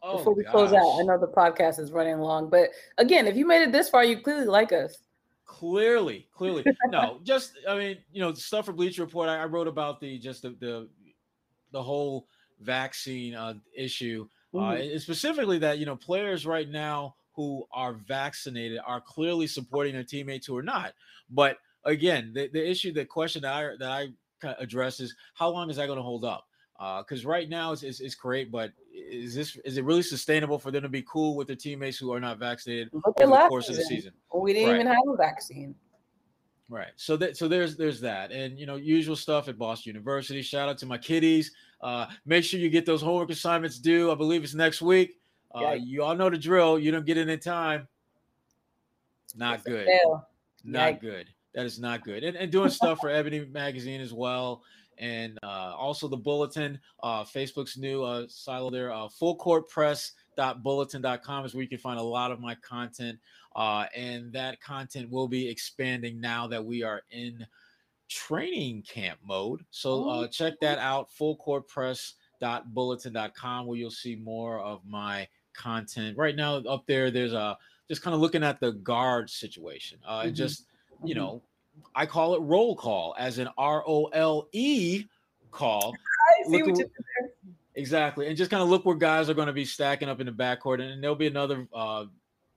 Oh, 0.01 0.17
before 0.17 0.33
we 0.33 0.43
gosh. 0.43 0.51
close 0.51 0.73
out, 0.73 0.99
I 0.99 1.03
know 1.03 1.19
the 1.19 1.27
podcast 1.27 1.79
is 1.79 1.91
running 1.91 2.17
long, 2.17 2.49
but 2.49 2.69
again, 2.97 3.27
if 3.27 3.35
you 3.35 3.45
made 3.45 3.61
it 3.61 3.71
this 3.71 3.87
far, 3.87 4.03
you 4.03 4.19
clearly 4.19 4.47
like 4.47 4.71
us. 4.71 4.97
Clearly, 5.51 6.29
clearly, 6.33 6.63
no. 6.87 7.19
Just 7.23 7.57
I 7.67 7.77
mean, 7.77 7.97
you 8.13 8.21
know, 8.21 8.33
stuff 8.33 8.67
for 8.67 8.71
Bleacher 8.71 9.03
Report. 9.03 9.27
I, 9.27 9.41
I 9.41 9.45
wrote 9.45 9.67
about 9.67 9.99
the 9.99 10.17
just 10.17 10.43
the 10.43 10.51
the, 10.61 10.87
the 11.73 11.83
whole 11.83 12.25
vaccine 12.61 13.35
uh, 13.35 13.55
issue, 13.75 14.29
uh, 14.53 14.57
mm-hmm. 14.57 14.95
uh, 14.95 14.99
specifically 14.99 15.59
that 15.59 15.77
you 15.77 15.85
know 15.85 15.97
players 15.97 16.45
right 16.45 16.69
now 16.69 17.15
who 17.35 17.65
are 17.73 17.91
vaccinated 17.91 18.79
are 18.85 19.01
clearly 19.01 19.45
supporting 19.45 19.93
their 19.93 20.05
teammates 20.05 20.47
who 20.47 20.55
are 20.55 20.63
not. 20.63 20.93
But 21.29 21.57
again, 21.83 22.31
the, 22.33 22.47
the 22.47 22.65
issue, 22.65 22.93
the 22.93 23.03
question 23.03 23.41
that 23.41 23.53
I 23.53 23.75
that 23.77 23.91
I 23.91 24.53
address 24.57 25.01
is 25.01 25.13
how 25.33 25.49
long 25.49 25.69
is 25.69 25.75
that 25.75 25.87
going 25.87 25.97
to 25.97 26.03
hold 26.03 26.23
up? 26.23 26.45
Because 26.81 27.25
uh, 27.25 27.29
right 27.29 27.47
now 27.47 27.73
it's, 27.73 27.83
it's, 27.83 27.99
it's, 27.99 28.15
great, 28.15 28.51
but 28.51 28.71
is 28.91 29.35
this 29.35 29.55
is 29.65 29.77
it 29.77 29.83
really 29.83 30.01
sustainable 30.01 30.57
for 30.57 30.71
them 30.71 30.81
to 30.81 30.89
be 30.89 31.03
cool 31.03 31.35
with 31.35 31.45
their 31.45 31.55
teammates 31.55 31.95
who 31.99 32.11
are 32.11 32.19
not 32.19 32.39
vaccinated 32.39 32.89
Look 32.91 33.19
over 33.21 33.29
the 33.29 33.47
course 33.49 33.67
season. 33.67 33.83
of 33.83 33.89
the 33.89 33.95
season? 33.95 34.13
We 34.33 34.53
didn't 34.53 34.69
right. 34.69 34.75
even 34.75 34.87
have 34.87 34.97
a 35.07 35.15
vaccine. 35.15 35.75
Right. 36.69 36.87
So 36.95 37.17
that 37.17 37.37
so 37.37 37.47
there's 37.47 37.77
there's 37.77 38.01
that, 38.01 38.31
and 38.31 38.57
you 38.57 38.65
know 38.65 38.77
usual 38.77 39.15
stuff 39.15 39.47
at 39.47 39.59
Boston 39.59 39.91
University. 39.91 40.41
Shout 40.41 40.69
out 40.69 40.79
to 40.79 40.87
my 40.87 40.97
kiddies. 40.97 41.51
Uh, 41.81 42.07
make 42.25 42.43
sure 42.43 42.59
you 42.59 42.69
get 42.69 42.87
those 42.87 43.01
homework 43.01 43.29
assignments 43.29 43.77
due. 43.77 44.11
I 44.11 44.15
believe 44.15 44.43
it's 44.43 44.55
next 44.55 44.81
week. 44.81 45.19
Uh, 45.53 45.59
yeah. 45.61 45.73
You 45.73 46.03
all 46.03 46.15
know 46.15 46.31
the 46.31 46.37
drill. 46.37 46.79
You 46.79 46.91
don't 46.91 47.05
get 47.05 47.17
it 47.17 47.29
in 47.29 47.39
time. 47.39 47.87
Not 49.35 49.63
good. 49.63 49.87
Not 50.63 50.99
good. 50.99 51.27
That 51.53 51.65
is 51.65 51.79
not 51.79 52.03
good. 52.03 52.23
And, 52.23 52.37
and 52.37 52.51
doing 52.51 52.69
stuff 52.69 52.99
for 53.01 53.09
Ebony 53.09 53.45
Magazine 53.45 54.01
as 54.01 54.13
well 54.13 54.63
and 55.01 55.37
uh, 55.43 55.73
also 55.75 56.07
the 56.07 56.15
bulletin, 56.15 56.79
uh, 57.01 57.23
Facebook's 57.23 57.75
new 57.75 58.03
uh, 58.03 58.27
silo 58.29 58.69
there, 58.69 58.93
uh, 58.93 59.07
fullcourtpress.bulletin.com 59.07 61.45
is 61.45 61.53
where 61.53 61.63
you 61.63 61.67
can 61.67 61.79
find 61.79 61.99
a 61.99 62.03
lot 62.03 62.31
of 62.31 62.39
my 62.39 62.55
content. 62.55 63.19
Uh, 63.55 63.85
and 63.95 64.31
that 64.31 64.61
content 64.61 65.09
will 65.09 65.27
be 65.27 65.49
expanding 65.49 66.21
now 66.21 66.45
that 66.47 66.63
we 66.63 66.83
are 66.83 67.01
in 67.09 67.43
training 68.07 68.83
camp 68.83 69.19
mode. 69.25 69.65
So 69.71 70.07
uh, 70.09 70.19
oh, 70.19 70.27
check 70.27 70.53
that 70.61 70.77
out, 70.77 71.09
fullcourtpress.bulletin.com, 71.19 73.65
where 73.65 73.77
you'll 73.77 73.89
see 73.89 74.15
more 74.15 74.59
of 74.59 74.85
my 74.85 75.27
content. 75.53 76.15
Right 76.17 76.35
now, 76.35 76.57
up 76.57 76.85
there, 76.85 77.09
there's 77.09 77.33
a 77.33 77.57
just 77.89 78.03
kind 78.03 78.13
of 78.13 78.21
looking 78.21 78.43
at 78.43 78.59
the 78.59 78.73
guard 78.73 79.31
situation. 79.31 79.97
Uh, 80.05 80.21
mm-hmm. 80.21 80.33
just 80.33 80.67
you 81.03 81.15
mm-hmm. 81.15 81.23
know 81.23 81.41
I 81.95 82.05
call 82.05 82.35
it 82.35 82.41
roll 82.41 82.75
call, 82.75 83.15
as 83.17 83.37
an 83.37 83.49
R 83.57 83.83
O 83.85 84.05
L 84.05 84.47
E 84.51 85.05
call. 85.51 85.93
I 85.93 86.49
see 86.49 86.63
what 86.63 86.79
Exactly, 87.75 88.27
and 88.27 88.35
just 88.35 88.51
kind 88.51 88.61
of 88.61 88.69
look 88.69 88.85
where 88.85 88.95
guys 88.95 89.29
are 89.29 89.33
going 89.33 89.47
to 89.47 89.53
be 89.53 89.63
stacking 89.63 90.09
up 90.09 90.19
in 90.19 90.25
the 90.25 90.31
backcourt, 90.31 90.75
and, 90.75 90.91
and 90.91 91.01
there'll 91.01 91.15
be 91.15 91.27
another 91.27 91.67
uh, 91.73 92.05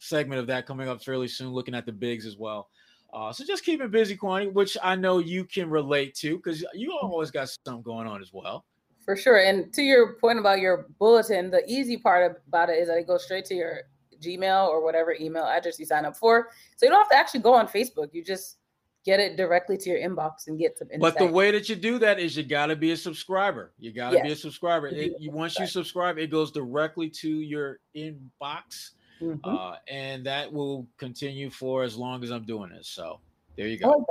segment 0.00 0.40
of 0.40 0.48
that 0.48 0.66
coming 0.66 0.88
up 0.88 1.02
fairly 1.02 1.28
soon, 1.28 1.50
looking 1.50 1.74
at 1.74 1.86
the 1.86 1.92
bigs 1.92 2.26
as 2.26 2.36
well. 2.36 2.68
Uh, 3.12 3.32
so 3.32 3.44
just 3.44 3.64
keep 3.64 3.80
it 3.80 3.92
busy, 3.92 4.16
Kwani, 4.16 4.52
which 4.52 4.76
I 4.82 4.96
know 4.96 5.18
you 5.18 5.44
can 5.44 5.70
relate 5.70 6.16
to 6.16 6.36
because 6.36 6.64
you 6.74 6.98
always 7.00 7.30
got 7.30 7.48
something 7.48 7.82
going 7.82 8.08
on 8.08 8.20
as 8.20 8.32
well. 8.32 8.64
For 9.04 9.14
sure. 9.16 9.38
And 9.38 9.72
to 9.74 9.82
your 9.82 10.14
point 10.14 10.40
about 10.40 10.58
your 10.58 10.88
bulletin, 10.98 11.50
the 11.50 11.62
easy 11.68 11.96
part 11.96 12.42
about 12.48 12.70
it 12.70 12.78
is 12.78 12.88
that 12.88 12.98
it 12.98 13.06
goes 13.06 13.22
straight 13.24 13.44
to 13.46 13.54
your 13.54 13.82
Gmail 14.20 14.66
or 14.68 14.82
whatever 14.82 15.14
email 15.20 15.44
address 15.44 15.78
you 15.78 15.84
sign 15.84 16.04
up 16.04 16.16
for. 16.16 16.48
So 16.76 16.86
you 16.86 16.90
don't 16.90 17.00
have 17.00 17.10
to 17.10 17.16
actually 17.16 17.40
go 17.40 17.54
on 17.54 17.68
Facebook. 17.68 18.08
You 18.12 18.24
just 18.24 18.56
get 19.04 19.20
it 19.20 19.36
directly 19.36 19.76
to 19.76 19.90
your 19.90 19.98
inbox 19.98 20.46
and 20.48 20.58
get 20.58 20.78
some 20.78 20.88
insight. 20.90 21.00
But 21.00 21.18
the 21.18 21.30
way 21.30 21.50
that 21.50 21.68
you 21.68 21.76
do 21.76 21.98
that 21.98 22.18
is 22.18 22.36
you 22.36 22.42
got 22.42 22.66
to 22.66 22.76
be 22.76 22.92
a 22.92 22.96
subscriber. 22.96 23.72
You 23.78 23.92
got 23.92 24.10
to 24.10 24.16
yes. 24.16 24.26
be 24.26 24.32
a 24.32 24.36
subscriber. 24.36 24.88
It, 24.88 25.14
you, 25.18 25.30
once 25.30 25.58
you 25.58 25.66
subscribe, 25.66 26.18
it 26.18 26.30
goes 26.30 26.50
directly 26.50 27.10
to 27.10 27.28
your 27.28 27.80
inbox. 27.94 28.90
Mm-hmm. 29.20 29.38
Uh, 29.44 29.76
and 29.88 30.26
that 30.26 30.52
will 30.52 30.88
continue 30.98 31.48
for 31.50 31.82
as 31.84 31.96
long 31.96 32.24
as 32.24 32.30
I'm 32.30 32.44
doing 32.44 32.70
this. 32.70 32.88
So 32.88 33.20
there 33.56 33.68
you 33.68 33.78
go. 33.78 33.90
Like 33.90 34.06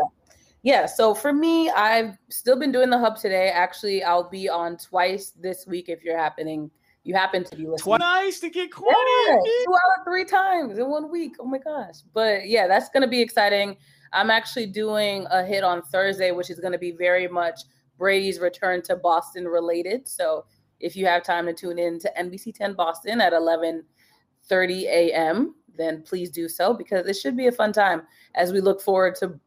yeah. 0.62 0.86
So 0.86 1.14
for 1.14 1.34
me, 1.34 1.70
I've 1.70 2.18
still 2.30 2.58
been 2.58 2.72
doing 2.72 2.90
the 2.90 2.98
hub 2.98 3.18
today. 3.18 3.50
Actually, 3.50 4.04
I'll 4.04 4.30
be 4.30 4.48
on 4.48 4.78
twice 4.78 5.32
this 5.32 5.68
week 5.68 5.90
if 5.90 6.04
you're 6.04 6.18
happening. 6.18 6.72
You 7.04 7.16
happen 7.16 7.44
to 7.44 7.56
be 7.58 7.68
listening. 7.68 7.98
Twice 7.98 8.40
to 8.40 8.50
get 8.50 8.72
caught 8.72 8.96
yeah, 9.28 9.36
two 9.36 9.74
out 9.74 10.00
of 10.00 10.06
three 10.06 10.24
times 10.24 10.78
in 10.78 10.88
one 10.90 11.12
week. 11.12 11.36
Oh 11.38 11.46
my 11.46 11.58
gosh! 11.58 11.96
But 12.14 12.48
yeah, 12.48 12.66
that's 12.66 12.88
gonna 12.90 13.10
be 13.10 13.22
exciting. 13.22 13.76
I'm 14.14 14.30
actually 14.30 14.68
doing 14.68 15.26
a 15.32 15.44
hit 15.44 15.64
on 15.64 15.82
Thursday, 15.82 16.32
which 16.32 16.50
is 16.50 16.60
going 16.60 16.72
to 16.74 16.78
be 16.78 16.92
very 16.92 17.28
much 17.28 17.62
Brady's 17.98 18.40
return 18.40 18.82
to 18.84 18.96
Boston 18.96 19.48
related. 19.48 20.08
So 20.08 20.46
if 20.80 20.96
you 20.96 21.06
have 21.06 21.24
time 21.24 21.46
to 21.48 21.54
tune 21.54 21.80
in 21.80 22.00
to 22.00 22.12
NBC 22.20 22.54
10 22.54 22.74
Boston 22.74 23.22
at 23.22 23.34
11:30 23.34 24.84
a.m., 24.84 25.56
then 25.76 26.04
please 26.04 26.30
do 26.30 26.48
so 26.48 26.74
because 26.74 27.08
it 27.08 27.16
should 27.16 27.36
be 27.36 27.48
a 27.48 27.52
fun 27.52 27.74
time 27.74 28.04
as 28.36 28.54
we 28.54 28.62
look 28.62 28.82
forward 28.82 29.16
to 29.16 29.40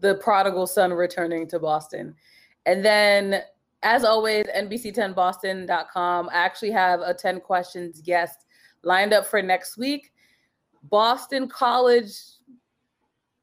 the 0.00 0.14
prodigal 0.16 0.66
son 0.66 0.92
returning 0.92 1.46
to 1.48 1.58
Boston. 1.58 2.14
And 2.66 2.84
then, 2.84 3.42
as 3.82 4.04
always, 4.04 4.46
NBC10Boston.com. 4.46 6.28
I 6.30 6.34
actually 6.34 6.70
have 6.70 7.00
a 7.00 7.12
10 7.12 7.40
questions 7.40 8.00
guest 8.00 8.46
lined 8.82 9.12
up 9.12 9.26
for 9.26 9.42
next 9.42 9.76
week. 9.76 10.12
Boston 10.84 11.48
College 11.48 12.12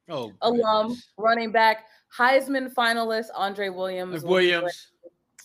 oh, 0.08 0.32
alum, 0.42 0.96
running 1.16 1.52
back, 1.52 1.84
Heisman 2.16 2.72
finalist 2.72 3.26
Andre 3.34 3.68
Williams. 3.68 4.22
Williams. 4.22 4.88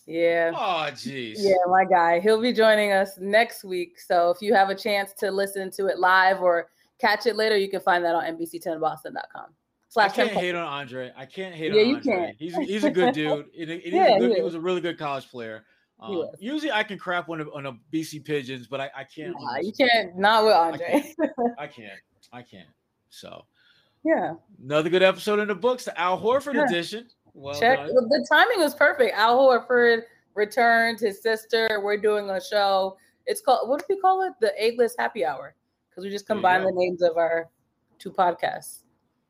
Yeah. 0.05 0.51
Oh, 0.55 0.87
jeez. 0.93 1.35
Yeah, 1.37 1.55
my 1.67 1.83
guy. 1.83 2.19
He'll 2.19 2.41
be 2.41 2.53
joining 2.53 2.93
us 2.93 3.17
next 3.19 3.63
week. 3.65 3.99
So 3.99 4.29
if 4.29 4.41
you 4.41 4.53
have 4.53 4.69
a 4.69 4.75
chance 4.75 5.13
to 5.19 5.29
listen 5.29 5.69
to 5.71 5.87
it 5.87 5.99
live 5.99 6.41
or 6.41 6.69
catch 6.99 7.25
it 7.25 7.35
later, 7.35 7.57
you 7.57 7.69
can 7.69 7.81
find 7.81 8.03
that 8.05 8.15
on 8.15 8.23
NBC10Boston.com. 8.23 9.53
I 9.97 10.09
can't 10.09 10.29
hate 10.29 10.53
on 10.55 10.65
Andre. 10.65 11.11
I 11.17 11.25
can't 11.25 11.55
hate 11.55 11.73
yeah, 11.73 11.81
on 11.81 11.95
Andre. 11.95 12.35
You 12.39 12.51
can. 12.51 12.61
He's 12.61 12.69
he's 12.69 12.83
a 12.83 12.91
good 12.91 13.13
dude. 13.13 13.47
yeah, 13.53 13.65
good, 14.19 14.29
he, 14.29 14.35
he, 14.35 14.41
was 14.41 14.53
a 14.53 14.59
really 14.59 14.81
good 14.81 14.97
college 14.97 15.27
player. 15.29 15.63
Um, 15.99 16.29
usually 16.39 16.71
I 16.71 16.83
can 16.83 16.99
crap 16.99 17.29
on 17.29 17.41
a, 17.41 17.45
on 17.51 17.65
a 17.65 17.73
BC 17.91 18.23
Pigeons, 18.23 18.67
but 18.67 18.79
I, 18.79 18.91
I 18.95 19.03
can't. 19.03 19.35
Nah, 19.39 19.57
you 19.57 19.71
can't. 19.71 20.15
Not 20.15 20.45
with 20.45 20.53
Andre. 20.53 20.85
I 20.85 20.99
can't. 20.99 21.57
I 21.57 21.67
can't. 21.67 21.99
I 22.31 22.41
can't. 22.43 22.69
So 23.09 23.43
yeah. 24.03 24.33
Another 24.63 24.89
good 24.89 25.03
episode 25.03 25.39
in 25.39 25.47
the 25.47 25.55
books, 25.55 25.85
the 25.85 25.99
Al 25.99 26.19
Horford 26.19 26.55
yeah. 26.55 26.65
edition. 26.65 27.07
Well 27.33 27.57
Check. 27.59 27.77
Done. 27.79 27.93
The 27.93 28.27
timing 28.29 28.59
was 28.59 28.73
perfect. 28.73 29.15
Al 29.15 29.37
Horford 29.37 30.03
returned. 30.33 30.99
His 30.99 31.21
sister. 31.21 31.79
We're 31.83 31.97
doing 31.97 32.29
a 32.29 32.41
show. 32.41 32.97
It's 33.25 33.41
called. 33.41 33.69
What 33.69 33.79
do 33.79 33.85
we 33.89 34.01
call 34.01 34.23
it? 34.23 34.33
The 34.41 34.51
A-list 34.57 34.95
Happy 34.99 35.23
Hour. 35.23 35.55
Because 35.89 36.03
we 36.03 36.09
just 36.09 36.25
combine 36.25 36.63
the 36.63 36.71
names 36.71 37.01
of 37.01 37.17
our 37.17 37.49
two 37.99 38.11
podcasts. 38.11 38.81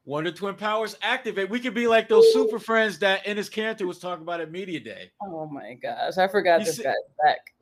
Wonder 0.05 0.31
Twin 0.31 0.55
Powers 0.55 0.95
activate. 1.01 1.49
We 1.49 1.59
could 1.59 1.73
be 1.73 1.85
like 1.85 2.07
those 2.07 2.31
super 2.31 2.59
friends 2.59 2.97
that 2.99 3.25
Enes 3.25 3.51
Kanter 3.51 3.85
was 3.85 3.99
talking 3.99 4.23
about 4.23 4.39
at 4.39 4.49
Media 4.49 4.79
Day. 4.79 5.11
Oh 5.21 5.47
my 5.47 5.73
gosh, 5.73 6.17
I 6.17 6.29
forgot 6.29 6.61
you 6.61 6.65
this 6.65 6.77
see- 6.77 6.83
guy's 6.83 6.95
back. 7.21 7.39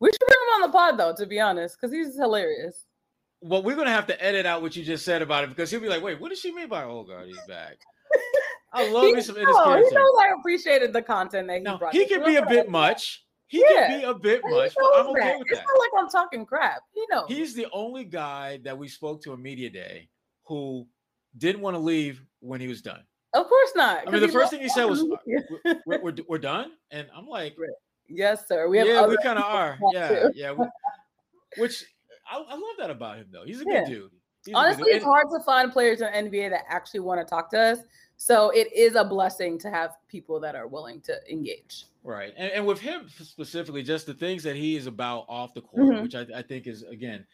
we 0.00 0.10
should 0.10 0.20
bring 0.20 0.38
him 0.42 0.54
on 0.56 0.60
the 0.62 0.68
pod 0.68 0.98
though, 0.98 1.14
to 1.14 1.24
be 1.24 1.40
honest, 1.40 1.78
because 1.80 1.94
he's 1.94 2.14
hilarious 2.16 2.84
well, 3.42 3.62
we're 3.62 3.76
gonna 3.76 3.90
have 3.90 4.06
to 4.06 4.24
edit 4.24 4.46
out 4.46 4.62
what 4.62 4.76
you 4.76 4.84
just 4.84 5.04
said 5.04 5.20
about 5.20 5.44
it 5.44 5.50
because 5.50 5.70
he'll 5.70 5.80
be 5.80 5.88
like, 5.88 6.02
"Wait, 6.02 6.20
what 6.20 6.30
does 6.30 6.40
she 6.40 6.52
mean 6.52 6.68
by 6.68 6.84
oh 6.84 7.04
god, 7.04 7.26
he's 7.26 7.40
back?" 7.48 7.76
I 8.72 8.88
love 8.90 9.12
me 9.12 9.20
some. 9.20 9.36
He 9.36 9.42
knows 9.42 9.56
I 9.56 10.34
appreciated 10.38 10.92
the 10.92 11.02
content 11.02 11.48
that 11.48 11.58
he 11.58 11.62
now, 11.62 11.78
brought. 11.78 11.92
He 11.92 12.06
can 12.06 12.24
be 12.24 12.36
a 12.36 12.46
bit 12.46 12.70
much. 12.70 13.24
He 13.48 13.64
yeah. 13.68 13.88
can 13.88 14.00
be 14.00 14.06
a 14.06 14.14
bit 14.14 14.40
much, 14.44 14.72
but 14.74 15.00
I'm 15.00 15.06
okay 15.08 15.20
that. 15.20 15.38
with 15.38 15.48
it's 15.48 15.58
that. 15.58 15.64
It's 15.64 15.70
not 15.74 15.78
like 15.78 15.90
I'm 15.98 16.08
talking 16.08 16.46
crap. 16.46 16.80
You 16.96 17.06
know, 17.10 17.26
he's 17.28 17.54
the 17.54 17.66
only 17.72 18.04
guy 18.04 18.60
that 18.64 18.78
we 18.78 18.88
spoke 18.88 19.22
to 19.24 19.32
a 19.32 19.36
media 19.36 19.68
day 19.68 20.08
who 20.46 20.86
didn't 21.36 21.60
want 21.60 21.74
to 21.74 21.80
leave 21.80 22.22
when 22.40 22.60
he 22.60 22.68
was 22.68 22.80
done. 22.80 23.02
Of 23.34 23.48
course 23.48 23.72
not. 23.74 24.06
I 24.06 24.10
mean, 24.10 24.20
the 24.20 24.28
first 24.28 24.50
thing 24.50 24.60
he 24.60 24.68
said 24.68 24.84
was, 24.84 25.04
we're, 25.04 26.00
we're, 26.02 26.14
we're, 26.28 26.38
done. 26.38 26.72
And 26.90 27.08
I'm 27.16 27.26
like, 27.26 27.56
yes, 28.06 28.46
sir. 28.46 28.68
We 28.68 28.76
have 28.76 28.86
yeah, 28.86 29.06
we 29.06 29.16
kind 29.22 29.38
of 29.38 29.44
are. 29.44 29.78
Yeah, 29.92 30.28
yeah. 30.34 30.52
We, 30.52 30.66
which 31.56 31.84
I, 32.32 32.36
I, 32.36 32.54
love 32.54 32.76
that 32.78 32.90
about 32.90 33.18
him, 33.18 33.26
though. 33.30 33.44
He's 33.44 33.60
a 33.60 33.64
yeah. 33.66 33.80
good 33.84 33.90
dude. 33.90 34.10
He's 34.44 34.54
Honestly, 34.54 34.90
it's 34.90 35.04
hard 35.04 35.28
to 35.30 35.40
find 35.44 35.70
players 35.70 36.00
in 36.00 36.08
NBA 36.08 36.50
that 36.50 36.64
actually 36.68 37.00
want 37.00 37.20
to 37.20 37.24
talk 37.24 37.50
to 37.50 37.60
us. 37.60 37.78
So 38.16 38.50
it 38.50 38.72
is 38.72 38.94
a 38.94 39.04
blessing 39.04 39.58
to 39.58 39.70
have 39.70 39.96
people 40.08 40.40
that 40.40 40.54
are 40.54 40.66
willing 40.66 41.00
to 41.02 41.14
engage. 41.30 41.86
Right. 42.04 42.32
And, 42.36 42.50
and 42.52 42.66
with 42.66 42.80
him 42.80 43.08
specifically, 43.20 43.82
just 43.82 44.06
the 44.06 44.14
things 44.14 44.42
that 44.42 44.56
he 44.56 44.76
is 44.76 44.86
about 44.86 45.26
off 45.28 45.54
the 45.54 45.60
court, 45.60 45.94
mm-hmm. 45.94 46.02
which 46.02 46.14
I, 46.14 46.26
I, 46.34 46.42
think 46.42 46.66
is, 46.66 46.82
again, 46.82 47.24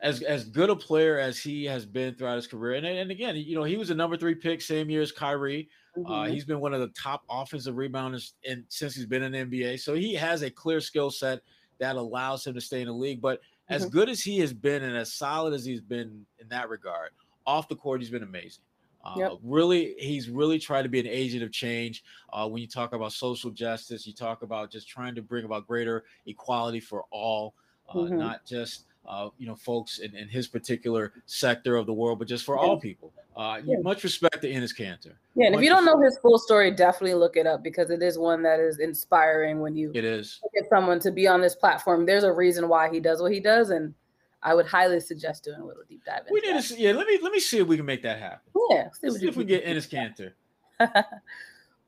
as 0.00 0.22
as 0.22 0.44
good 0.44 0.70
a 0.70 0.76
player 0.76 1.18
as 1.18 1.38
he 1.38 1.64
has 1.64 1.84
been 1.84 2.14
throughout 2.14 2.36
his 2.36 2.46
career. 2.46 2.74
And, 2.74 2.86
and 2.86 3.10
again, 3.10 3.36
you 3.36 3.56
know, 3.56 3.64
he 3.64 3.76
was 3.76 3.90
a 3.90 3.94
number 3.94 4.16
three 4.16 4.34
pick 4.34 4.60
same 4.60 4.90
year 4.90 5.02
as 5.02 5.12
Kyrie. 5.12 5.68
Uh, 5.96 6.00
mm-hmm. 6.00 6.12
Uh, 6.12 6.24
he's 6.26 6.44
been 6.44 6.60
one 6.60 6.74
of 6.74 6.80
the 6.80 6.88
top 6.88 7.24
offensive 7.30 7.74
rebounders 7.74 8.32
in, 8.44 8.64
since 8.68 8.94
he's 8.94 9.06
been 9.06 9.22
in 9.22 9.32
the 9.32 9.38
NBA. 9.38 9.80
So 9.80 9.94
he 9.94 10.14
has 10.14 10.42
a 10.42 10.50
clear 10.50 10.80
skill 10.80 11.10
set 11.10 11.40
that 11.78 11.96
allows 11.96 12.46
him 12.46 12.54
to 12.54 12.60
stay 12.60 12.80
in 12.80 12.86
the 12.86 12.92
league. 12.92 13.20
But 13.20 13.40
as 13.68 13.82
mm-hmm. 13.82 13.90
good 13.90 14.08
as 14.08 14.20
he 14.20 14.38
has 14.40 14.52
been 14.52 14.82
and 14.82 14.96
as 14.96 15.12
solid 15.12 15.54
as 15.54 15.64
he's 15.64 15.80
been 15.80 16.26
in 16.38 16.48
that 16.48 16.68
regard, 16.68 17.10
off 17.46 17.68
the 17.68 17.76
court, 17.76 18.00
he's 18.00 18.10
been 18.10 18.22
amazing. 18.22 18.62
Uh, 19.04 19.14
yep. 19.16 19.32
Really, 19.42 19.94
he's 19.98 20.28
really 20.28 20.58
tried 20.58 20.82
to 20.82 20.88
be 20.88 21.00
an 21.00 21.06
agent 21.06 21.42
of 21.42 21.52
change. 21.52 22.02
Uh, 22.32 22.48
when 22.48 22.60
you 22.60 22.68
talk 22.68 22.92
about 22.92 23.12
social 23.12 23.50
justice, 23.50 24.06
you 24.06 24.12
talk 24.12 24.42
about 24.42 24.70
just 24.70 24.88
trying 24.88 25.14
to 25.14 25.22
bring 25.22 25.44
about 25.44 25.66
greater 25.66 26.04
equality 26.26 26.80
for 26.80 27.04
all, 27.10 27.54
uh, 27.88 27.94
mm-hmm. 27.94 28.18
not 28.18 28.44
just 28.44 28.86
uh, 29.08 29.30
you 29.38 29.46
know 29.46 29.56
folks 29.56 29.98
in, 29.98 30.14
in, 30.14 30.28
his 30.28 30.46
particular 30.46 31.12
sector 31.26 31.76
of 31.76 31.86
the 31.86 31.92
world, 31.92 32.18
but 32.18 32.28
just 32.28 32.44
for 32.44 32.58
all 32.58 32.78
people. 32.78 33.12
Uh, 33.34 33.60
yeah. 33.64 33.76
Much 33.82 34.04
respect 34.04 34.42
to 34.42 34.52
Enes 34.52 34.76
Kanter. 34.76 35.12
Yeah, 35.34 35.46
and 35.46 35.54
much 35.54 35.60
if 35.60 35.64
you 35.64 35.70
don't 35.70 35.84
know 35.84 36.00
his 36.00 36.18
full 36.18 36.38
story, 36.38 36.72
definitely 36.72 37.14
look 37.14 37.36
it 37.36 37.46
up 37.46 37.62
because 37.62 37.90
it 37.90 38.02
is 38.02 38.18
one 38.18 38.42
that 38.42 38.60
is 38.60 38.80
inspiring. 38.80 39.60
When 39.60 39.74
you 39.74 39.90
it 39.94 40.04
is 40.04 40.40
get 40.54 40.68
someone 40.68 41.00
to 41.00 41.10
be 41.10 41.26
on 41.26 41.40
this 41.40 41.54
platform, 41.54 42.04
there's 42.04 42.24
a 42.24 42.32
reason 42.32 42.68
why 42.68 42.90
he 42.90 43.00
does 43.00 43.22
what 43.22 43.32
he 43.32 43.40
does, 43.40 43.70
and 43.70 43.94
I 44.42 44.54
would 44.54 44.66
highly 44.66 45.00
suggest 45.00 45.44
doing 45.44 45.60
a 45.60 45.64
little 45.64 45.84
deep 45.88 46.04
dive. 46.04 46.22
We 46.30 46.40
need 46.40 46.56
that. 46.56 46.64
to, 46.64 46.78
yeah. 46.78 46.92
Let 46.92 47.06
me 47.06 47.18
let 47.22 47.32
me 47.32 47.40
see 47.40 47.58
if 47.58 47.66
we 47.66 47.76
can 47.76 47.86
make 47.86 48.02
that 48.02 48.18
happen. 48.18 48.50
Yeah, 48.70 48.88
see, 48.92 49.10
see 49.10 49.28
if 49.28 49.36
we 49.36 49.44
get 49.44 49.64
Enes 49.64 49.88
Kanter. 49.88 50.32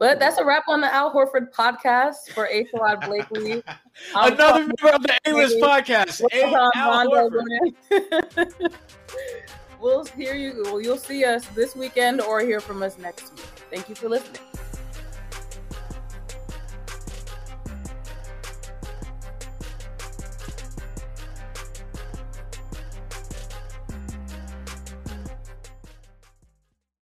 But 0.01 0.19
that's 0.19 0.39
a 0.39 0.45
wrap 0.47 0.65
on 0.67 0.81
the 0.81 0.93
Al 0.93 1.13
Horford 1.13 1.53
podcast 1.53 2.31
for 2.33 2.47
A. 2.47 2.65
Sherrod 2.65 3.05
Blakely. 3.05 3.63
Another 4.15 4.61
member 4.61 4.95
of 4.95 5.03
the 5.03 5.15
A-List 5.27 5.59
podcast. 5.59 6.23
A- 6.33 6.45
Al 6.75 7.31
we'll 9.81 10.07
hear 10.07 10.35
you. 10.35 10.63
Well, 10.65 10.81
you'll 10.81 10.97
see 10.97 11.27
us 11.27 11.47
this 11.49 11.77
weekend 11.77 12.23
or 12.23 12.41
hear 12.41 12.61
from 12.61 12.83
us 12.83 12.97
next 12.97 13.35
week. 13.35 13.45
Thank 13.71 13.91
you 13.91 13.95
for 13.95 14.09
listening. 14.09 14.41